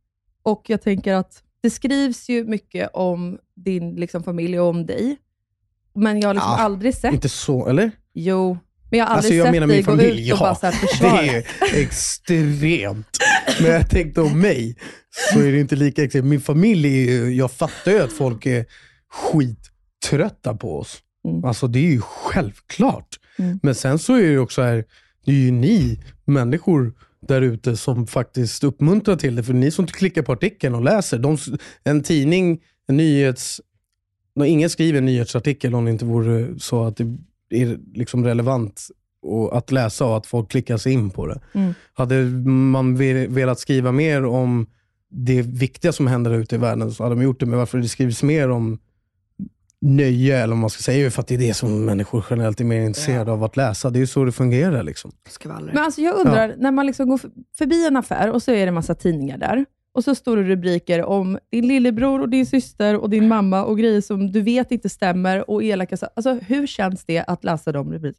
[0.42, 5.16] Och jag tänker att det skrivs ju mycket om din liksom, familj och om dig,
[5.94, 7.14] men jag har liksom Ja, aldrig sett...
[7.14, 7.90] Inte så, eller?
[8.14, 8.58] Jo,
[8.90, 10.54] men jag har Alltså aldrig jag sett dig min gå familj, ut och bara ja.
[10.54, 11.22] så här försvara.
[11.22, 13.18] Det är extremt.
[13.60, 14.76] Men jag tänkte om mig,
[15.32, 16.26] så är det inte lika extremt.
[16.26, 18.66] Min familj, är ju- jag fattar ju att folk är
[19.10, 20.98] skittrötta på oss.
[21.28, 21.44] Mm.
[21.44, 23.19] Alltså det är ju självklart.
[23.40, 23.60] Mm.
[23.62, 24.84] Men sen så är det också här,
[25.24, 26.92] det är ju ni människor
[27.28, 29.42] där ute som faktiskt uppmuntrar till det.
[29.42, 31.18] För ni som klickar på artikeln och läser.
[31.18, 31.38] De,
[31.84, 33.60] en tidning, en nyhets...
[34.44, 38.88] Ingen skriver en nyhetsartikel om det inte vore så att det är liksom relevant
[39.22, 41.40] och att läsa och att folk klickar sig in på det.
[41.52, 41.74] Mm.
[41.94, 44.66] Hade man ve- velat skriva mer om
[45.10, 47.46] det viktiga som händer ute i världen så hade de gjort det.
[47.46, 48.78] Men varför det skrivs mer om
[49.80, 52.64] nöje, eller vad man ska säga, för att det är det som människor generellt är
[52.64, 53.90] mer intresserade av att läsa.
[53.90, 54.82] Det är ju så det fungerar.
[54.82, 55.12] Liksom.
[55.46, 57.20] Men alltså jag undrar, när man liksom går
[57.58, 59.64] förbi en affär och så är det en massa tidningar där.
[59.92, 63.78] Och så står det rubriker om din lillebror och din syster och din mamma och
[63.78, 67.92] grejer som du vet inte stämmer och elaka Alltså hur känns det att läsa de
[67.92, 68.14] rubri-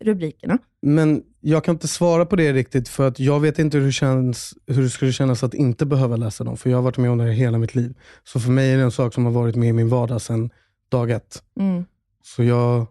[0.00, 0.58] rubrikerna?
[0.82, 3.92] Men jag kan inte svara på det riktigt, för att jag vet inte hur det,
[3.92, 6.56] känns, hur det skulle kännas att inte behöva läsa dem.
[6.56, 7.94] För jag har varit med om det hela mitt liv.
[8.24, 10.50] Så för mig är det en sak som har varit med i min vardag sedan
[10.88, 11.42] dag ett.
[11.60, 11.84] Mm.
[12.22, 12.86] Så jag,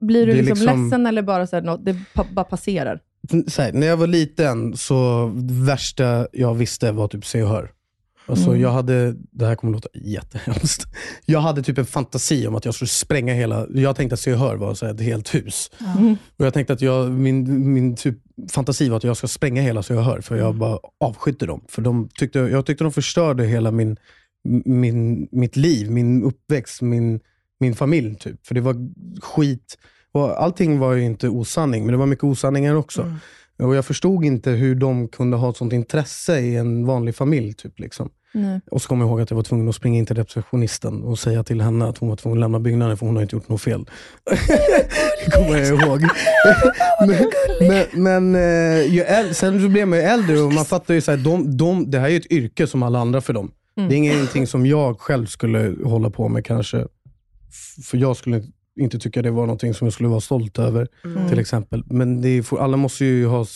[0.00, 2.44] Blir du Det är liksom, liksom- ledsen eller bara så här, något, det pa- bara
[2.44, 3.00] passerar?
[3.48, 7.48] så här, när jag var liten, så det värsta jag visste var typ se och
[7.48, 7.70] hör.
[8.26, 8.60] Alltså, Mm.
[8.60, 10.84] jag hade, det här kommer låta jättehemskt.
[11.26, 14.32] Jag hade typ en fantasi om att jag skulle spränga hela, jag tänkte att se
[14.32, 15.70] och hör var så här, ett helt hus.
[15.96, 16.16] Mm.
[16.36, 18.18] Och jag tänkte att jag, min, min typ
[18.50, 20.46] fantasi var att jag ska spränga hela så jag hör, för Mm.
[20.46, 21.64] jag bara avskydde dem.
[21.68, 23.96] För de tyckte, jag tyckte de förstörde hela min,
[24.64, 27.20] min, mitt liv, min uppväxt, min,
[27.60, 28.14] min familj.
[28.14, 28.46] Typ.
[28.46, 28.76] För det var
[29.22, 29.78] skit.
[30.12, 33.02] Och allting var ju inte osanning, men det var mycket osanningar också.
[33.02, 33.16] Mm.
[33.58, 37.54] Och Jag förstod inte hur de kunde ha ett sånt intresse i en vanlig familj.
[37.54, 38.10] Typ, liksom.
[38.34, 38.60] Nej.
[38.70, 41.18] Och så kom jag ihåg att jag var tvungen att springa in till receptionisten och
[41.18, 43.48] säga till henne att hon var tvungen att lämna byggnaden för hon har inte gjort
[43.48, 43.84] något fel.
[45.24, 46.00] det kommer jag ihåg.
[47.06, 47.30] men
[47.68, 51.00] men, men eh, ju äl- sen så blev man ju äldre och man fattar ju
[51.06, 53.50] här, de, de, det här är ett yrke som alla andra för dem.
[53.76, 53.88] Mm.
[53.88, 56.86] Det är ingenting som jag själv skulle hålla på med kanske.
[57.84, 58.42] För jag skulle
[58.80, 60.88] inte tycka det var någonting som jag skulle vara stolt över.
[61.04, 61.28] Mm.
[61.28, 61.82] till exempel.
[61.86, 63.46] Men det är, alla måste ju ha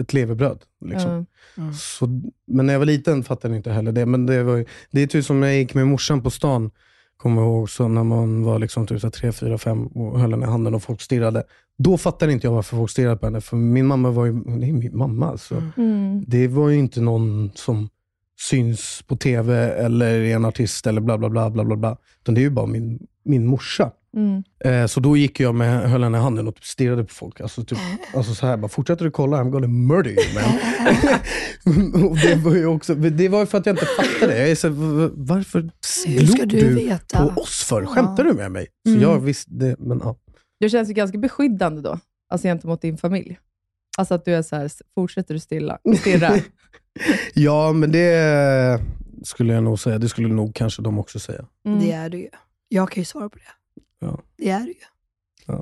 [0.00, 0.58] ett levebröd.
[0.84, 1.26] Liksom.
[1.56, 1.72] Ja.
[1.72, 2.06] Så,
[2.46, 4.06] men när jag var liten fattade jag inte heller det.
[4.06, 6.70] Men det, var, ju- det är typ som när jag gick med morsan på stan,
[7.16, 10.30] kommer jag ihåg, så när man var liksom typ så tre, fyra, fem och höll
[10.30, 11.44] henne i handen och folk stirrade.
[11.78, 13.40] Då fattade inte jag varför folk stirrade på henne.
[13.40, 15.62] För min mamma var ju, det är min mamma alltså.
[15.76, 16.24] Mm.
[16.26, 17.88] Det var ju inte någon som
[18.40, 21.50] syns på TV eller är en artist eller bla bla bla.
[21.50, 21.96] bla, bla, bla.
[22.22, 23.90] Utan det är ju bara min, min morsa.
[24.16, 24.42] Mm.
[24.64, 27.40] Eh, så då gick jag med, höll henne i handen och typ stirrade på folk.
[27.40, 27.78] Alltså, typ,
[28.14, 32.14] alltså så här, bara, fortsätter du kolla, I'm gonna murder you man.
[32.22, 34.38] det var ju också, det var för att jag inte fattade.
[34.38, 34.68] Jag är så,
[35.14, 35.70] varför
[36.06, 37.26] glor du du veta?
[37.34, 37.86] på oss för?
[37.86, 38.66] Skämtar du med mig?
[38.84, 39.02] Så Mm.
[39.02, 40.16] jag visste men ja.
[40.60, 41.98] Du känns ju ganska beskyddande då,
[42.32, 43.38] alltså gentemot din familj.
[43.98, 46.30] Alltså att du är så här, fortsätter du stilla, stirra?
[47.34, 48.80] Ja, men det
[49.22, 49.98] skulle jag nog säga.
[49.98, 51.44] Det skulle nog kanske de också säga.
[51.66, 51.78] Mm.
[51.80, 52.28] Det är du ju.
[52.68, 53.44] Jag kan ju svara på det.
[54.06, 54.20] Ja.
[54.36, 54.74] Det är du ju.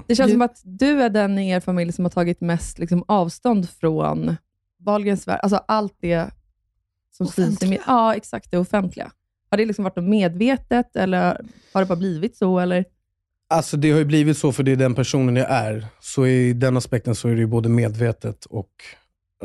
[0.06, 2.78] Det känns Du- som att du är den i er familj som har tagit mest
[2.78, 4.36] liksom, avstånd från
[4.78, 6.30] Wahlgrens värld, alltså allt det
[7.16, 8.50] som syns i Ja, exakt.
[8.50, 9.12] Det offentliga.
[9.50, 11.40] Har det liksom varit något medvetet eller
[11.72, 12.58] har det bara blivit så?
[12.58, 12.84] Eller?
[13.52, 15.86] Alltså det har ju blivit så för det är den personen jag är.
[16.00, 18.70] Så i den aspekten så är det ju både medvetet och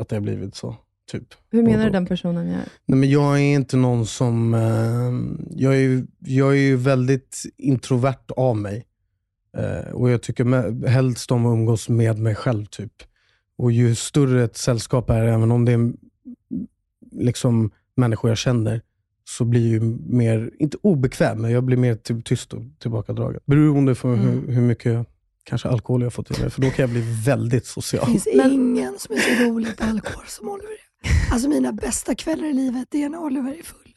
[0.00, 0.76] att det har blivit så.
[1.10, 1.34] Typ.
[1.50, 2.68] Hur menar du den personen jag är?
[2.86, 4.54] Nej, men jag är inte någon som...
[4.54, 8.86] Eh, jag, är, jag är ju väldigt introvert av mig.
[9.56, 12.66] Eh, och Jag tycker med, helst om att umgås med mig själv.
[12.66, 12.92] typ.
[13.58, 15.92] Och Ju större ett sällskap är, även om det är
[17.10, 18.82] liksom människor jag känner,
[19.28, 23.40] så blir jag ju mer, inte obekväm, men jag blir mer typ tyst och tillbakadragen.
[23.46, 24.20] Beroende på Mm.
[24.20, 25.06] hur, hur mycket
[25.44, 28.04] kanske alkohol jag har fått i mig, för då kan jag bli väldigt social.
[28.06, 31.32] Det finns ingen som är så rolig på alkohol som Oliver är.
[31.32, 33.94] Alltså mina bästa kvällar i livet, det är när Oliver är full.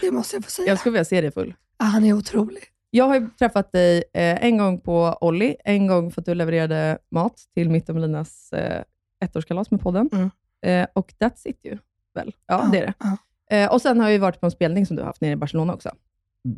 [0.00, 0.68] Det måste jag få säga.
[0.68, 1.54] Jag skulle vilja se dig full.
[1.76, 2.62] Ah, Han är otrolig.
[2.90, 6.34] Jag har ju träffat dig eh, en gång på Olli, en gång för att du
[6.34, 8.82] levererade mat till mitt och Melinas eh,
[9.24, 10.08] ettårskalas med podden.
[10.12, 10.30] Mm.
[10.66, 11.78] Eh, och that's it ju,
[12.14, 12.34] väl?
[12.46, 12.94] Ja, det är det.
[12.98, 13.16] Ja.
[13.50, 15.36] Eh, och sen har ju varit på en spelning som du har haft nere i
[15.36, 15.90] Barcelona också.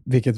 [0.05, 0.37] Vilket,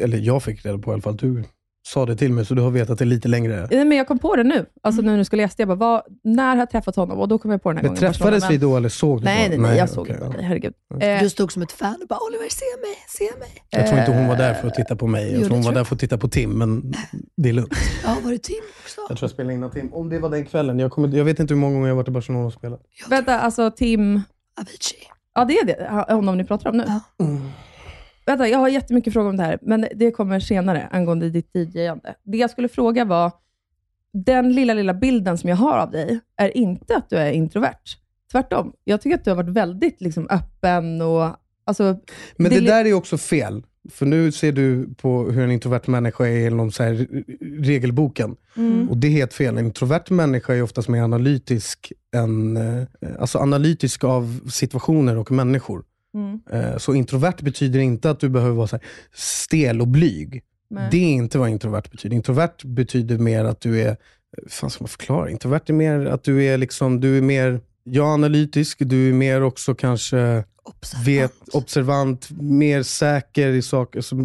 [0.00, 1.16] eller jag fick reda på i alla fall.
[1.16, 1.44] Du
[1.86, 3.68] sa det till mig, så du har vetat det lite längre.
[3.70, 5.60] Eh, Men jag kom på det nu, alltså nu när du skulle gästa.
[5.62, 7.18] Jag bara, vad, när har jag träffat honom?
[7.18, 8.12] Och då kom jag på den här Men gången.
[8.12, 10.42] träffades vi då eller såg du Nej, nej, nej, jag såg inte ja.
[10.42, 10.74] Herregud.
[11.00, 12.96] Eh, Du stod som ett fan och bara Oliver, se mig,
[13.32, 13.50] se mig.
[13.70, 15.32] Jag tror inte hon var där för att titta på mig.
[15.32, 16.92] Jag det tror hon var tror där för att titta på Tim, men
[17.36, 17.72] det är lugnt.
[18.04, 19.00] Ja, var det Tim också?
[19.08, 19.92] Jag tror jag spelade in Tim.
[19.92, 20.78] Om det var den kvällen.
[20.78, 22.80] Jag, kommer, jag vet inte hur många gånger jag har varit i Barcelona och spelat.
[23.02, 24.20] Jag Vänta, alltså Tim...
[24.60, 25.08] Avicii.
[25.34, 26.12] Ja, det är det.
[26.14, 26.84] Honom ni pratar om nu.
[26.86, 27.00] Ja.
[28.26, 32.14] Vänta, jag har jättemycket frågor om det här, men det kommer senare angående ditt DJande.
[32.22, 33.32] Det jag skulle fråga var,
[34.12, 37.98] den lilla, lilla bilden som jag har av dig är inte att du är introvert.
[38.32, 38.72] Tvärtom.
[38.84, 41.36] Jag tycker att du har varit väldigt liksom, öppen och...
[41.64, 41.96] Alltså,
[42.36, 43.62] Men Det det, där är också fel.
[43.90, 47.06] För nu ser du på hur en introvert människa är inom så här
[47.40, 48.36] regelboken.
[48.56, 48.90] Mm.
[48.90, 49.58] Och det är helt fel.
[49.58, 52.82] En introvert människa är oftast mer analytisk, än, eh,
[53.18, 55.84] alltså analytisk av situationer och människor.
[56.14, 56.40] Mm.
[56.50, 60.42] Eh, Så introvert betyder inte att du behöver vara så här stel och blyg.
[60.70, 60.88] Nej.
[60.90, 62.16] Det är inte vad introvert betyder.
[62.16, 63.96] Introvert betyder mer att du är,
[64.48, 65.30] fan ska man förklara?
[65.30, 69.42] Introvert är mer att du är liksom, du är mer, ja analytisk, du är mer
[69.42, 71.08] också kanske Observant.
[71.08, 74.16] vet, observant, mer säker i saker, alltså,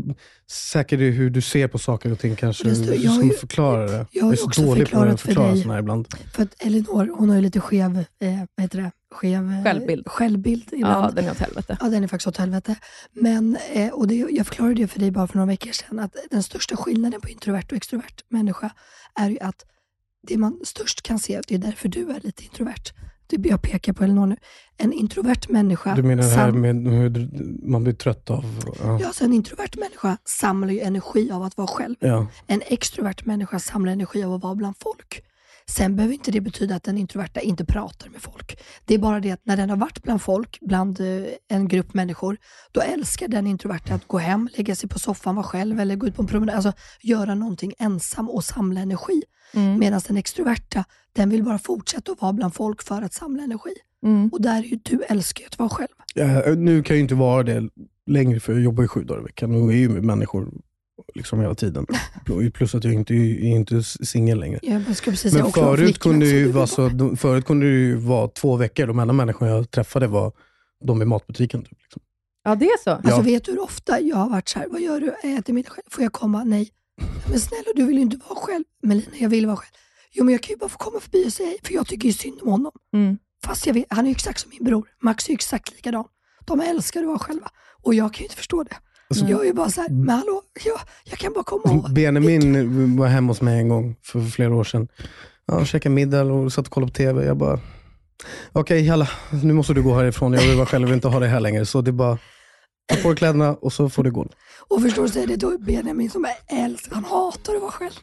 [0.49, 2.63] säker i hur du ser på saker och ting kanske.
[2.69, 4.05] Det står- jag har som ju- förklarar det.
[4.11, 5.61] jag ju är så också dålig på att för förklara dig.
[5.61, 6.07] såna här ibland.
[6.33, 8.91] För att Elinor, hon har ju lite skev, eh, vad heter det?
[9.15, 10.07] Skev, eh, Självbild.
[10.07, 11.15] självbild Ja, ibland.
[11.15, 11.77] den är åt helvete.
[11.81, 12.75] Ja, den är faktiskt åt helvete.
[13.13, 16.15] Men, eh, och det, jag förklarade det för dig bara för några veckor sedan, att
[16.31, 18.69] den största skillnaden på introvert och extrovert människa
[19.19, 19.65] är ju att
[20.27, 22.83] det man störst kan se, det är därför du är lite introvert.
[23.29, 24.35] Det jag pekar på Elinor nu.
[24.77, 27.29] En introvert människa Du menar det här med hur
[27.69, 28.45] man blir trött av...
[28.83, 28.99] Ja.
[29.01, 31.95] Ja, så en introvert människa samlar ju energi av att vara själv.
[31.99, 32.27] Ja.
[32.47, 35.23] En extrovert människa samlar energi av att vara bland folk.
[35.69, 38.59] Sen behöver inte det betyda att den introverta inte pratar med folk.
[38.85, 41.93] Det är bara det att när den har varit bland folk, bland eh, en grupp
[41.93, 42.37] människor,
[42.71, 46.07] då älskar den introverta att gå hem, lägga sig på soffan, vara själv eller gå
[46.07, 46.55] ut på en promenad.
[46.55, 49.21] Alltså göra någonting ensam och samla energi.
[49.53, 49.79] Mm.
[49.79, 53.73] Medan den extroverta, den vill bara fortsätta att vara bland folk för att samla energi.
[54.03, 54.29] Mm.
[54.29, 55.89] Och där är ju du älskar att vara själv.
[56.15, 57.69] Ja, nu kan jag ju inte vara det
[58.07, 60.51] längre för jag jobbar ju sju dagar i veckan och är ju med människor
[61.15, 61.85] liksom hela tiden.
[62.53, 64.59] Plus att jag inte är inte singel längre.
[64.61, 67.71] Jag ska precis Men förut kunde, ju Du vara vill så, de- förut kunde det
[67.71, 68.87] ju vara två veckor.
[68.87, 70.31] De enda människorna jag träffade var
[70.85, 71.63] de i matbutiken.
[71.63, 72.01] Typ, liksom.
[72.43, 72.89] Ja, det är så.
[72.91, 73.21] Alltså Ja.
[73.21, 75.13] vet du hur ofta jag har varit så här, vad gör du?
[75.23, 75.83] Jag äter middag själv.
[75.89, 76.43] Får jag komma?
[76.43, 76.69] Nej.
[77.29, 78.63] Men snälla, du vill ju inte vara själv.
[78.83, 79.71] Melina, jag vill vara själv.
[80.11, 82.13] Jo, men jag kan ju bara få komma förbi och säga för jag tycker ju
[82.13, 82.71] synd om honom.
[82.93, 83.17] Mm.
[83.45, 84.87] Fast jag vet, han är ju exakt som min bror.
[85.01, 86.05] Max är ju exakt likadan.
[86.45, 87.49] De älskar att vara själva.
[87.83, 88.75] Och jag kan ju inte förstå det.
[89.09, 91.91] Alltså, Jag är bara så här, men hallå, jag, jag kan bara komma och...
[91.91, 94.87] Benjamin var hemma hos mig en gång för flera år sedan.
[95.45, 97.25] Ja, käkade middag och satt och kollade på TV.
[97.25, 97.59] Jag bara,
[98.51, 99.09] okej jalla,
[99.43, 100.33] nu måste du gå härifrån.
[100.33, 101.65] Jag vill vara själv och inte ha det här längre.
[101.65, 102.17] Så det är bara,
[102.87, 104.27] ta på dig kläderna och så får du gå.
[104.67, 107.71] Och förstår du, så är det då Benjamin som är älskar, han hatar att vara
[107.71, 107.93] själv.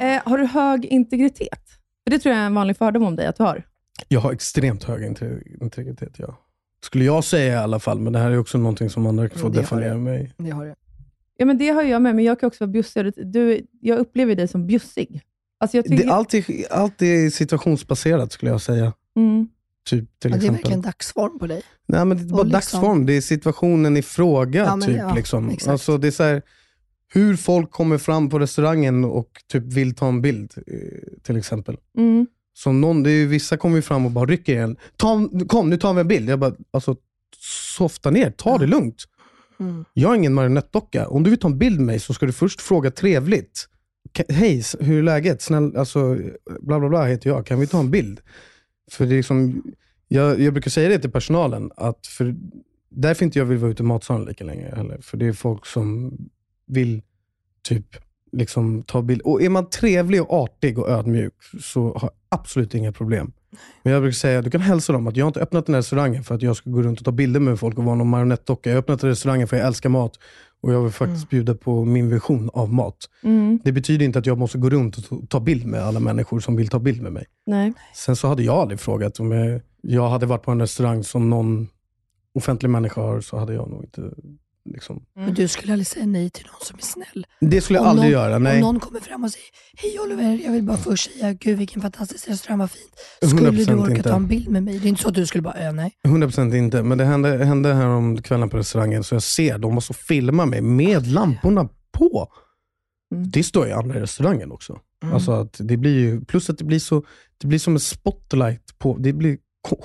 [0.00, 1.60] Eh, har du hög integritet?
[2.04, 3.62] För Det tror jag är en vanlig fördom om dig att du har.
[4.08, 6.40] Jag har extremt hög integ- integritet, ja.
[6.84, 9.50] Skulle jag säga i alla fall, men det här är också någonting som andra får
[9.50, 10.32] det definiera mig.
[10.36, 10.76] Det har jag.
[11.36, 13.12] Ja, men det har jag med, men jag kan också vara bjussig.
[13.16, 15.22] Du, jag upplever dig som bjussig.
[15.58, 18.92] Alltså jag tycker, Det, allt, är, allt är situationsbaserat skulle jag säga.
[19.16, 19.48] mm.
[19.86, 21.62] Typ, till Ja, det är verkligen dagsform på dig.
[21.86, 23.06] Nej, men det är bara liksom- dagsform.
[23.06, 24.64] Det är situationen i fråga.
[24.64, 25.56] Ja, men typ, ja, liksom.
[25.68, 26.42] alltså, det är så här,
[27.14, 31.76] hur folk kommer fram på restaurangen och typ vill ta en bild, eh, till exempel.
[31.98, 32.26] Mm.
[32.54, 34.76] Som någon, det är vissa kommer ju fram och bara rycker i en.
[34.96, 36.30] Ta, kom, nu tar vi en bild.
[36.30, 36.96] Jag bara, alltså,
[37.76, 39.04] softa ner, ta det lugnt.
[39.60, 39.84] Mm.
[39.92, 41.08] Jag är ingen marionettdocka.
[41.08, 43.68] Om du vill ta en bild med mig så ska du först fråga trevligt.
[44.28, 45.42] Hej, hur är läget?
[45.42, 46.18] Snäll, alltså,
[46.60, 47.46] bla bla bla heter jag.
[47.46, 48.20] Kan vi ta en bild?
[48.90, 49.62] För det är liksom,
[50.08, 52.34] jag, jag brukar säga det till personalen, att för,
[52.88, 54.98] därför inte jag vill vara ute i matsalen lika länge heller.
[55.00, 56.18] För det är folk som
[56.66, 57.02] vill
[57.62, 57.96] typ
[58.36, 59.20] liksom ta bild.
[59.20, 63.32] Och är man trevlig och artig och ödmjuk så har jag absolut inga problem.
[63.82, 65.80] Men jag brukar säga, du kan hälsa dem att jag har inte öppnat den här
[65.80, 68.08] restaurangen för att jag ska gå runt och ta bilder med folk och vara någon
[68.08, 68.70] marionettdocka.
[68.70, 70.18] Jag har öppnat restaurangen för att jag älskar mat
[70.62, 72.96] och jag vill faktiskt bjuda på min vision av mat.
[73.22, 73.60] Mm.
[73.64, 76.40] Det betyder inte att jag måste gå runt och ta- ta bild med alla människor
[76.40, 77.24] som vill ta bild med mig.
[77.46, 77.72] Nej.
[77.94, 81.30] Sen så hade jag aldrig frågat om jag, jag hade varit på en restaurang som
[81.30, 81.68] någon
[82.34, 84.00] offentlig människa har, så hade jag nog inte
[84.64, 85.02] liksom...
[85.16, 87.26] Men du skulle aldrig säga nej till någon som är snäll.
[87.40, 88.60] Det skulle jag Om aldrig någon, göra, Om nej.
[88.60, 89.46] någon kommer fram och säger
[89.76, 92.92] Hej Oliver, jag vill bara först säga Gud vilken fantastisk restaurang, vad fint.
[93.30, 94.08] Skulle du 100% orka inte.
[94.08, 94.78] ta en bild med mig?
[94.78, 95.92] Det är inte så att du skulle bara, äh, nej.
[96.06, 99.74] 100% inte, men det hände, hände här om kvällen på restaurangen, så jag ser, de
[99.74, 102.28] måste filma mig med lamporna på.
[103.14, 103.30] Mm.
[103.30, 104.78] Det står i andra restaurangen också.
[105.02, 105.14] Mm.
[105.14, 107.04] Alltså att det blir ju, plus att det blir, så,
[107.38, 109.38] det blir som en spotlight på, det blir
[109.68, 109.76] ko-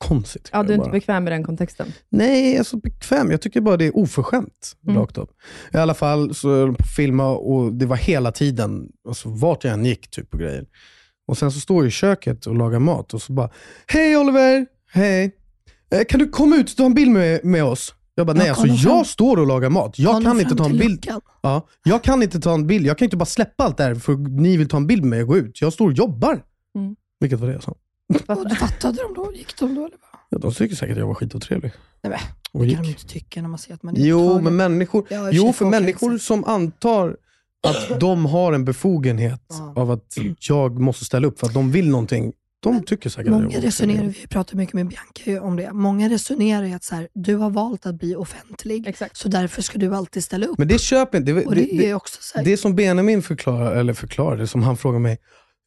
[0.00, 0.50] skitkonstigt.
[0.52, 0.92] Ja, du är inte bara.
[0.92, 1.92] bekväm med den kontexten.
[2.08, 3.30] Nej, alltså bekväm.
[3.30, 4.76] Jag tycker bara det är oförskämt.
[4.86, 5.00] Mm.
[5.00, 5.30] Rakt upp.
[5.72, 9.64] I alla fall så höll jag på filma och det var hela tiden, alltså vart
[9.64, 10.66] jag än gick typ på grejer.
[11.28, 13.50] Och sen så står jag i köket och lagar mat och så bara,
[13.86, 14.66] Hej Oliver!
[14.92, 15.36] Hej!
[15.90, 17.94] Eh, Kan du komma ut och ta en bild med, med oss?
[18.14, 18.96] Jag bara, Ja, nej alltså kom fram.
[18.96, 19.98] jag står och lagar mat.
[19.98, 20.90] Jag kan inte ta en bild.
[21.06, 21.20] luckan.
[21.42, 22.86] Ja, jag kan inte ta en bild.
[22.86, 25.10] Jag kan inte bara släppa allt det här för ni vill ta en bild med
[25.10, 25.60] mig och gå ut.
[25.60, 26.42] Jag står och jobbar.
[26.78, 26.96] Mm.
[27.20, 27.74] Vilket var det jag sa.
[28.28, 29.32] Och fattade de då?
[29.34, 29.96] Gick de då eller?
[30.28, 31.72] Ja, de tycker säkert att jag var skitotrevlig.
[32.02, 32.20] Nej, men,
[32.52, 32.76] Och det gick.
[32.76, 35.52] kan de inte tycka när man ser att man är Jo, men människor, Ja, jo,
[35.52, 36.26] för människor exakt.
[36.26, 37.16] som antar
[37.66, 39.72] att de har en befogenhet Ja.
[39.76, 40.16] av att
[40.48, 42.32] jag måste ställa upp för att de vill någonting.
[42.62, 46.08] de tycker säkert att jag Många resonerar, vi pratar mycket med Bianca om det, många
[46.08, 49.16] resonerar i att så här, du har valt att bli offentlig, Exakt.
[49.16, 50.58] så därför ska du alltid ställa upp.
[50.58, 51.32] Men det köper inte.
[51.32, 55.00] Det, det, är också så här, Det som Benjamin förklarar, eller förklarade, som han frågade
[55.02, 55.18] mig.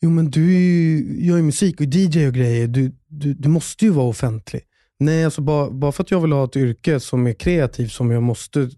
[0.04, 2.68] Jo men du ju, gör ju musik och DJ och grejer.
[2.68, 4.62] Du, du, du måste ju vara offentlig.
[5.00, 8.12] Nej, alltså bara, bara för att jag vill ha ett yrke som är kreativt, som
[8.12, 8.70] jag måste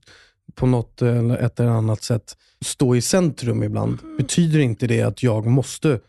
[0.56, 5.24] på något eller ett eller annat sätt stå i centrum ibland, betyder inte det att
[5.24, 6.00] jag måste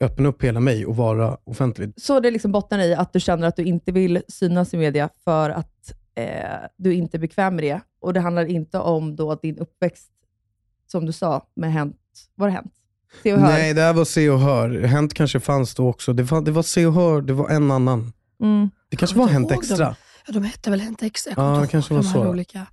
[0.00, 1.92] öppna upp hela mig och vara offentlig.
[1.96, 5.08] Så det liksom bottnar i att du känner att du inte vill synas i media
[5.24, 7.80] för att eh, du inte är bekväm med det.
[8.00, 10.10] Och det handlar inte om då din uppväxt,
[10.86, 11.96] som du sa, med Hänt.
[12.34, 12.72] Var det Hänt?
[13.22, 13.48] Se och hör.
[13.48, 14.80] Nej, det här var Se och Hör.
[14.82, 16.12] Hänt kanske fanns då också.
[16.12, 18.12] Det var, det var Se och Hör, det var en annan.
[18.42, 18.70] Mm.
[18.90, 19.76] Det kanske var Hänt Extra.
[19.84, 19.94] dem.
[20.26, 21.32] Ja, de hette väl Hänt Extra?
[21.36, 22.28] Jag Ja, kommer det kanske var de här så.
[22.30, 22.66] olika.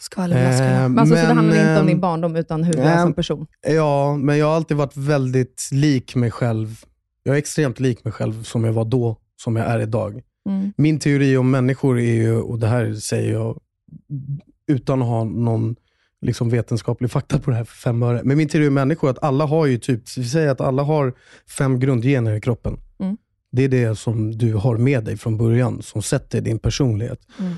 [0.00, 0.66] Skvallerflaskor.
[0.66, 3.02] Eh, Men, alltså, så det handlar inte om din barndom, utan hur du är nej,
[3.02, 3.46] som person.
[3.68, 6.80] Ja, men jag har alltid varit väldigt lik mig själv.
[7.22, 10.22] Jag är extremt lik mig själv som jag var då, som jag är idag.
[10.48, 10.72] Mm.
[10.76, 13.58] Min teori om människor är ju, och det här säger jag
[14.68, 15.76] utan att ha någon
[16.22, 18.20] liksom vetenskaplig fakta på det här för fem öre.
[18.24, 20.82] Men min teori om människor är att alla har ju typ, vi säger att alla
[20.82, 21.12] har
[21.58, 22.78] fem grundgener i kroppen.
[23.00, 23.16] Mm.
[23.52, 27.20] Det är det som du har med dig från början, som sätter din personlighet.
[27.38, 27.52] Mm.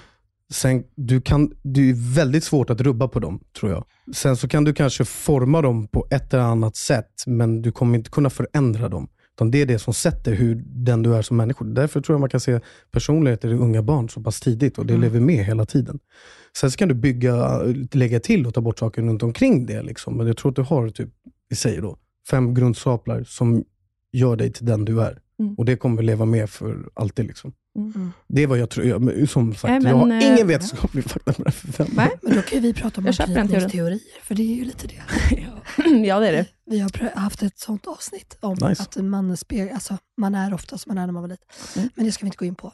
[0.52, 3.84] Sen, du kan, det är väldigt svårt att rubba på dem, tror jag.
[4.14, 7.98] Sen så kan du kanske forma dem på ett eller annat sätt, men du kommer
[7.98, 9.08] inte kunna förändra dem.
[9.36, 11.64] Utan det är det som sätter hur den du är som människa.
[11.64, 14.92] Därför tror jag man kan se personligheter i unga barn så pass tidigt och det
[14.94, 15.02] Mm.
[15.02, 15.98] lever med hela tiden.
[16.56, 19.82] Sen så kan du bygga, lägga till och ta bort saker runt omkring det.
[19.82, 20.16] Liksom.
[20.16, 21.08] Men jag tror att du har, typ,
[21.48, 21.96] vi säger då,
[22.30, 23.64] fem grundstaplar som
[24.12, 25.18] gör dig till den du är.
[25.40, 25.54] Mm.
[25.54, 27.26] Och det kommer leva med för alltid.
[27.26, 27.52] Liksom.
[27.76, 28.12] Mm.
[28.28, 28.86] Det är vad jag tror.
[28.86, 31.52] Jag, som sagt, Nej, men, jag har eh, ingen vetenskaplig fakta på det här.
[31.52, 32.10] för fem Nej.
[32.22, 35.02] Men då kan vi prata om anknytningsteorier, för det är ju lite det.
[36.06, 36.46] ja, det är det.
[36.66, 38.82] Vi har haft ett sånt avsnitt om Nice.
[38.82, 41.46] att man, speg- alltså, man är ofta som man är när man var liten.
[41.76, 41.88] Mm.
[41.94, 42.72] Men det ska vi inte gå in på.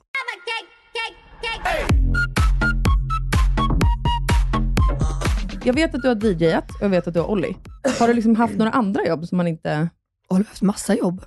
[5.64, 7.56] Jag vet att du har DJat och jag vet att du har Olli.
[7.98, 9.88] Har du liksom haft några andra jobb som man inte...
[10.28, 11.24] Och har haft massa jobb.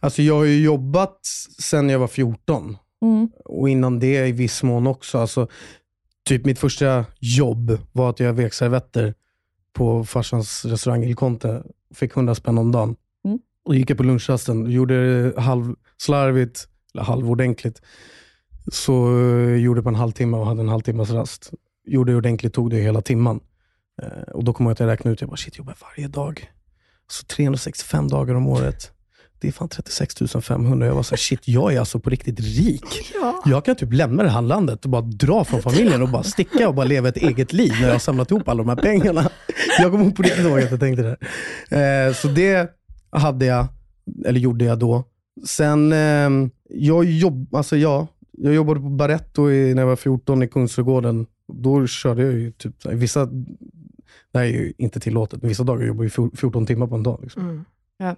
[0.00, 1.18] Alltså jag har ju jobbat
[1.58, 3.28] sedan jag var 14 Mm.
[3.44, 5.18] och innan det i viss mån också.
[5.18, 5.48] Alltså,
[6.24, 9.14] typ mitt första jobb var att jag vek servetter
[9.72, 11.62] på farsans restaurang Il Conte.
[11.94, 12.96] Fick 100 spänn om dagen.
[13.24, 13.38] Mm.
[13.64, 17.82] Och gick jag på lunchrasten, gjorde det halvslarvigt, eller halvordentligt.
[18.72, 21.50] Så eh, gjorde det på en halvtimme och hade en halvtimmas rast.
[21.86, 23.40] Gjorde det ordentligt, tog det hela timman.
[24.02, 26.08] Eh, och då kom jag att jag räknade ut, jag bara shit, jag jobbar varje
[26.08, 26.50] dag.
[27.10, 28.92] Så 365 dagar om året.
[29.40, 30.86] Det är fan 36 500.
[30.86, 33.12] Jag var så här, shit, jag är alltså på riktigt rik.
[33.20, 33.42] Ja.
[33.46, 36.68] Jag kan typ lämna det här landet och bara dra från familjen och bara sticka
[36.68, 39.30] och bara leva ett eget liv när jag har samlat ihop alla de här pengarna.
[39.78, 41.16] Jag kommer på riktigt ihåg att jag tänkte
[41.70, 42.06] det.
[42.08, 42.70] Eh, så det
[43.10, 43.66] hade jag,
[44.26, 45.04] eller gjorde jag då.
[45.46, 50.42] Sen, eh, jag, jobb, alltså, ja, jag jobbade på Barretto i, när jag var 14
[50.42, 51.26] i Kungsträdgården.
[51.52, 53.28] Då körde jag ju typ, vissa,
[54.32, 57.18] det här är ju inte tillåtet, vissa dagar jobbar jag 14 timmar på en dag.
[57.22, 57.42] Liksom.
[57.42, 58.16] Mm.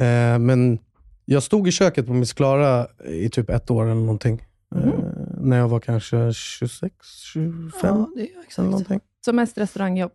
[0.00, 0.78] Eh, men
[1.24, 4.42] jag stod i köket på Miss Klara i typ ett år eller någonting.
[4.74, 4.92] Eh,
[5.40, 6.94] när jag var kanske 26,
[7.32, 8.66] 25 Ja, det är eller exakt.
[8.70, 9.00] någonting.
[9.24, 10.12] Som mest restaurangjobb?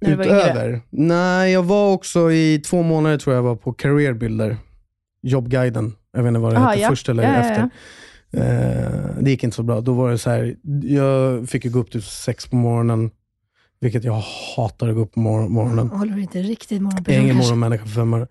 [0.00, 0.20] När?
[0.20, 0.80] Utöver?
[0.90, 4.56] Nej, jag var också i två månader tror jag var på Career Builder.
[5.22, 5.94] Jobbguiden.
[6.12, 6.88] Jag vet inte vad det Aha, hette ja.
[6.88, 7.70] först eller Ja, ja, efter.
[8.30, 8.38] ja.
[8.40, 9.80] Eh, det gick inte så bra.
[9.80, 13.10] Då var det så här, jag fick ju gå upp till sex på morgonen,
[13.80, 14.22] vilket jag
[14.56, 15.88] hatar att gå upp på mor- morgonen.
[15.90, 18.10] Håller du inte riktigt Jag är morgonperson ingen morgonmänniska för fem.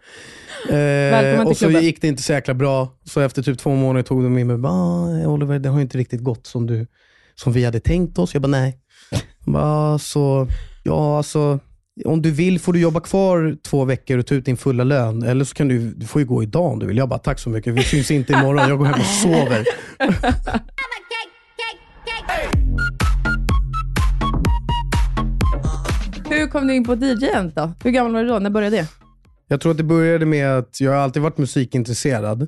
[0.69, 1.83] Välkommen Eh, och så klubben.
[1.83, 2.87] gick det inte så jäkla bra.
[3.03, 4.69] Så efter typ två månader tog de in mig.
[4.71, 6.87] Ah, Oliver, det har ju inte riktigt gått som, du,
[7.35, 8.33] som vi hade tänkt oss.
[8.33, 8.77] Jag bara, nej.
[9.45, 10.47] De bara, "Ah, så,
[10.83, 11.59] ja, alltså,
[12.05, 15.23] om du vill får du jobba kvar två veckor och ta ut din fulla lön.
[15.23, 16.97] Eller så kan du, du får ju gå idag om du vill.
[16.97, 17.73] Jag bara, tack så mycket.
[17.73, 18.69] Vi syns inte imorgon.
[18.69, 19.65] Jag går hem och sover.
[26.29, 27.71] Hur kom du in på DJ då?
[27.83, 28.39] Hur gammal var du då?
[28.39, 28.87] När började det?
[29.47, 32.47] Jag tror att det började med att jag har alltid varit musikintresserad.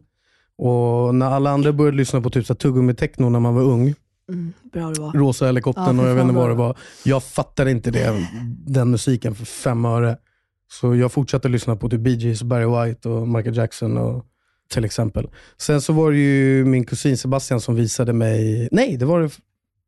[0.57, 3.93] Och när alla andra började lyssna på typ så tuggummi-techno när man var ung,
[4.29, 5.13] Mm, bra det var.
[5.13, 6.77] Rosa helikoptern Ja, och jag vet inte vad vad det var.
[7.03, 8.27] Jag fattade inte det,
[8.67, 10.17] den musiken för fem öre.
[10.71, 14.25] Så jag fortsatte lyssna på typ Bee Gees, Barry White och Michael Jackson och,
[14.73, 15.29] till exempel.
[15.57, 19.29] Sen så var det ju min kusin Sebastian som visade mig, nej det var det,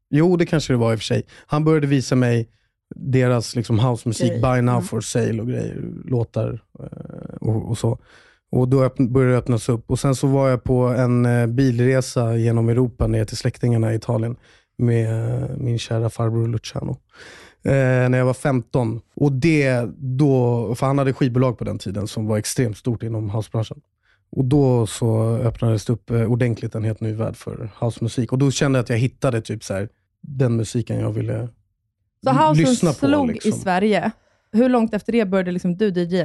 [0.10, 1.26] jo det kanske det var i och för sig.
[1.46, 2.50] Han började visa mig
[2.96, 4.32] deras liksom housemusik.
[4.42, 4.84] Buy Now Mm.
[4.84, 7.98] for Sale och grejer, låtar eh, och, och så.
[8.52, 9.92] Och då öppn- började det öppnas upp.
[9.92, 13.96] Och Sen så var jag på en eh, bilresa genom Europa ner till släktingarna i
[13.96, 14.36] Italien
[14.78, 16.92] med eh, min kära farbror Luciano.
[17.64, 19.02] Eh, när jag var 15.
[19.16, 23.30] Och det då, för han hade skivbolag på den tiden som var extremt stort inom
[23.30, 23.82] housebranschen.
[24.36, 28.32] Och då så öppnades det upp ordentligt en helt ny värld för housemusik.
[28.32, 29.90] Och då kände jag att jag hittade typ så här,
[30.22, 31.48] den musiken jag ville
[32.24, 32.96] Så housen lyssna på.
[33.08, 33.50] slog liksom.
[33.50, 34.12] i Sverige.
[34.52, 36.18] Hur långt efter det började liksom du DJ?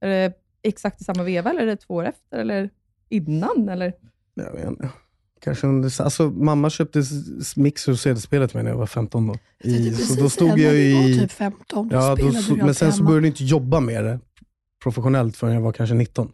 [0.00, 2.70] Är det exakt i samma veva, eller är det två år efter, eller
[3.08, 3.68] innan?
[3.68, 3.92] Eller?
[4.34, 4.88] Jag vet inte.
[5.40, 7.02] Kanske under, alltså, mamma köpte
[7.56, 9.34] mixer och CD-spel till mig när jag var 15 då.
[9.64, 11.18] I, så då stod jag i...
[11.18, 13.08] typ 15, då ja, då, så, du men sen så hemma.
[13.08, 14.20] började jag inte jobba med det
[14.82, 16.32] professionellt förrän jag var kanske 19.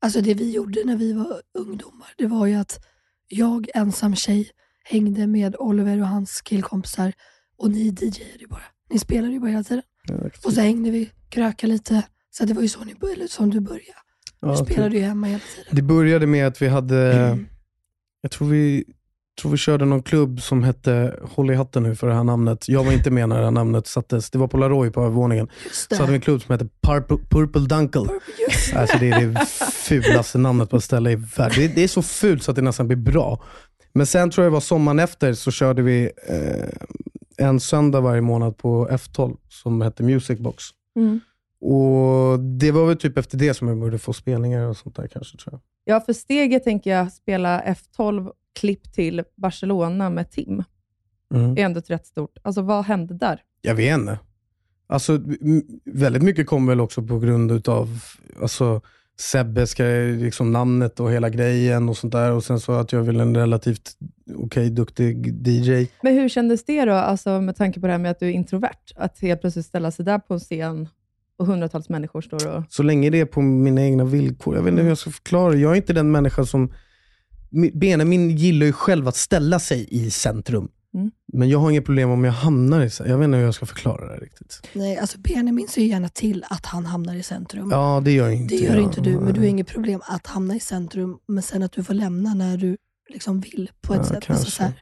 [0.00, 2.84] Alltså det vi gjorde när vi var ungdomar, det var ju att
[3.28, 4.50] jag ensam tjej
[4.84, 7.12] hängde med Oliver och hans killkompisar
[7.58, 8.62] och ni DJade ju bara.
[8.90, 9.82] Ni spelade ju bara hela tiden.
[10.44, 12.02] Och så hängde vi, krökade lite.
[12.30, 13.82] Så det var ju så ni började, som du började.
[14.40, 14.98] Du Ja, spelade typ.
[15.00, 15.76] ju hemma hela tiden.
[15.76, 17.38] Det började med att vi hade,
[18.20, 18.84] jag tror vi,
[19.40, 22.68] tror vi körde någon klubb som hette, håll i hatten nu för det här namnet.
[22.68, 24.30] Jag var inte med när det här namnet sattes.
[24.30, 25.48] Det var på Laroy på övervåningen.
[25.72, 28.06] Så hade vi en klubb som hette Purple, Purple Dunkle.
[28.74, 31.54] Alltså det är det fulaste namnet på ett ställe i världen.
[31.58, 33.44] Det, det är så fult så att det nästan blir bra.
[33.92, 36.68] Men sen tror jag det var sommaren efter så körde vi eh,
[37.38, 40.64] en söndag varje månad på F12 som hette Music Box.
[40.96, 41.20] Mm.
[41.60, 45.06] Och Det var väl typ efter det som jag började få spelningar och sånt där
[45.06, 45.60] kanske tror jag.
[45.84, 48.30] Ja, för steget tänker jag spela F12
[48.60, 50.64] klipp till Barcelona med Tim.
[51.34, 51.50] Mm.
[51.50, 52.38] är ändå ett rätt stort.
[52.42, 53.42] Alltså vad hände där?
[53.60, 54.18] Jag vet inte.
[54.86, 55.20] Alltså,
[55.84, 57.88] väldigt mycket kom väl också på grund utav
[58.40, 58.80] alltså,
[59.20, 59.84] Sebbe, ska,
[60.18, 62.32] liksom namnet och hela grejen och sånt där.
[62.32, 63.96] Och sen så att jag vill en relativt
[64.36, 65.86] okej, duktig DJ.
[66.02, 68.30] Men hur kändes det då, alltså med tanke på det här med att du är
[68.32, 68.92] introvert?
[68.96, 70.88] Att helt plötsligt ställa sig där på en scen
[71.38, 72.62] och hundratals människor står och...
[72.68, 74.54] Så länge det är på mina egna villkor.
[74.56, 75.54] Jag vet inte hur jag ska förklara.
[75.54, 76.72] Jag är inte den människa som...
[77.50, 80.68] Mi- Benjamin gillar ju själv att ställa sig i centrum.
[80.94, 81.10] Mm.
[81.32, 83.10] Men jag har inget problem om jag hamnar i centrum.
[83.12, 84.60] Jag vet inte hur jag ska förklara det riktigt.
[84.72, 87.68] Nej, alltså Benjamin ser ju gärna till att han hamnar i centrum.
[87.70, 88.82] Ja, det gör inte Det gör jag.
[88.82, 91.84] inte du, men du har inget problem att hamna i centrum, men sen att du
[91.84, 92.76] får lämna när du
[93.08, 94.14] liksom vill på ett Ja, sätt.
[94.16, 94.50] Alltså, kanske.
[94.50, 94.72] så här,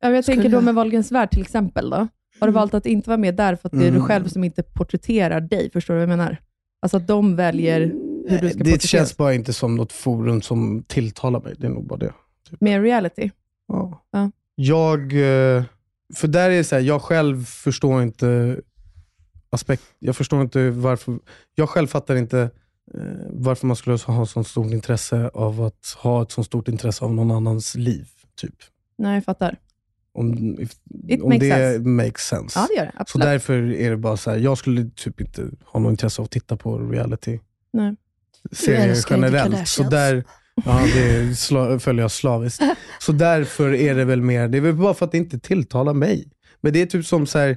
[0.00, 1.90] Ja, jag tänker då med Wahlgrens värld till exempel.
[1.90, 1.96] Då.
[1.96, 2.08] Har
[2.40, 2.54] du Mm.
[2.54, 4.04] valt att inte vara med där för att det är du Mm.
[4.06, 5.70] själv som inte porträtterar dig?
[5.70, 6.36] Förstår du vad jag menar?
[6.82, 7.80] Alltså att de väljer
[8.28, 11.54] hur du ska Det känns bara inte som något forum som tilltalar mig.
[11.58, 12.12] Det är nog bara det.
[12.60, 13.30] Med reality.
[13.68, 14.02] Ja.
[14.10, 14.30] Ja.
[14.54, 15.62] Jag, eh,
[16.14, 18.60] för där är det så här, jag själv förstår inte
[19.50, 21.18] aspekt, jag förstår inte varför,
[21.54, 22.50] jag själv fattar inte
[23.30, 27.14] varför man skulle ha så stort intresse av att ha ett så stort intresse av
[27.14, 28.08] någon annans liv.
[28.36, 28.54] Typ.
[28.98, 29.56] Nej, jag fattar.
[30.14, 30.72] Om, if,
[31.08, 31.88] It om makes det sense.
[31.88, 32.58] makes sense.
[32.58, 32.92] Ja, det gör det.
[32.96, 33.24] så Absolut.
[33.26, 36.30] därför är det bara så här, jag skulle typ inte ha något intresse av att
[36.30, 37.38] titta på reality
[37.72, 37.96] Nej.
[38.52, 39.68] serier generellt.
[39.68, 40.24] Så där,
[40.64, 42.62] ja, det sla, följer jag slaviskt.
[43.00, 45.94] Så därför är det väl mer, det är väl bara för att det inte tilltalar
[45.94, 46.28] mig.
[46.60, 47.56] Men det är typ som så här,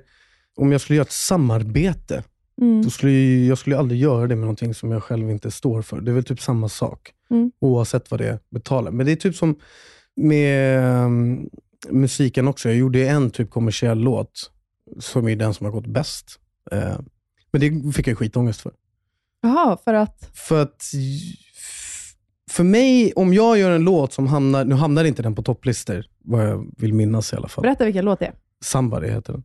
[0.55, 2.23] om jag skulle göra ett samarbete,
[2.61, 2.81] Mm.
[2.83, 5.81] då skulle jag, jag skulle aldrig göra det med någonting som jag själv inte står
[5.81, 6.01] för.
[6.01, 7.51] Det är väl typ samma sak, Mm.
[7.59, 8.91] oavsett vad det betalar.
[8.91, 9.55] Men det är typ som
[10.15, 11.49] med um,
[11.89, 12.69] musiken också.
[12.69, 14.51] Jag gjorde en typ kommersiell låt,
[14.99, 16.39] som är den som har gått bäst.
[16.71, 16.97] Eh,
[17.51, 18.71] men det fick jag skitångest för.
[19.41, 20.29] Jaha, för att...
[20.33, 20.83] För att
[22.51, 26.05] för mig, om jag gör en låt som hamnar, nu hamnar inte den på topplistor,
[26.23, 27.61] vad jag vill minnas i alla fall.
[27.61, 28.33] Berätta vilken låt det är.
[28.63, 29.43] Somebody heter den.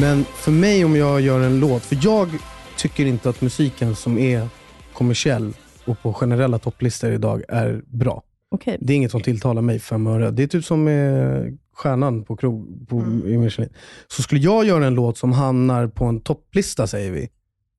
[0.00, 2.28] Men för mig om jag gör en låt, för jag
[2.76, 4.48] tycker inte att musiken som är
[4.92, 5.52] kommersiell
[5.84, 8.22] och på generella topplistor idag är bra.
[8.50, 8.78] Okej.
[8.80, 10.30] Det är inget som tilltalar mig fem öre.
[10.30, 13.72] Det är typ som med stjärnan på krog, på, i Michelin.
[14.08, 17.28] Så skulle jag göra en låt som hamnar på en topplista, säger vi.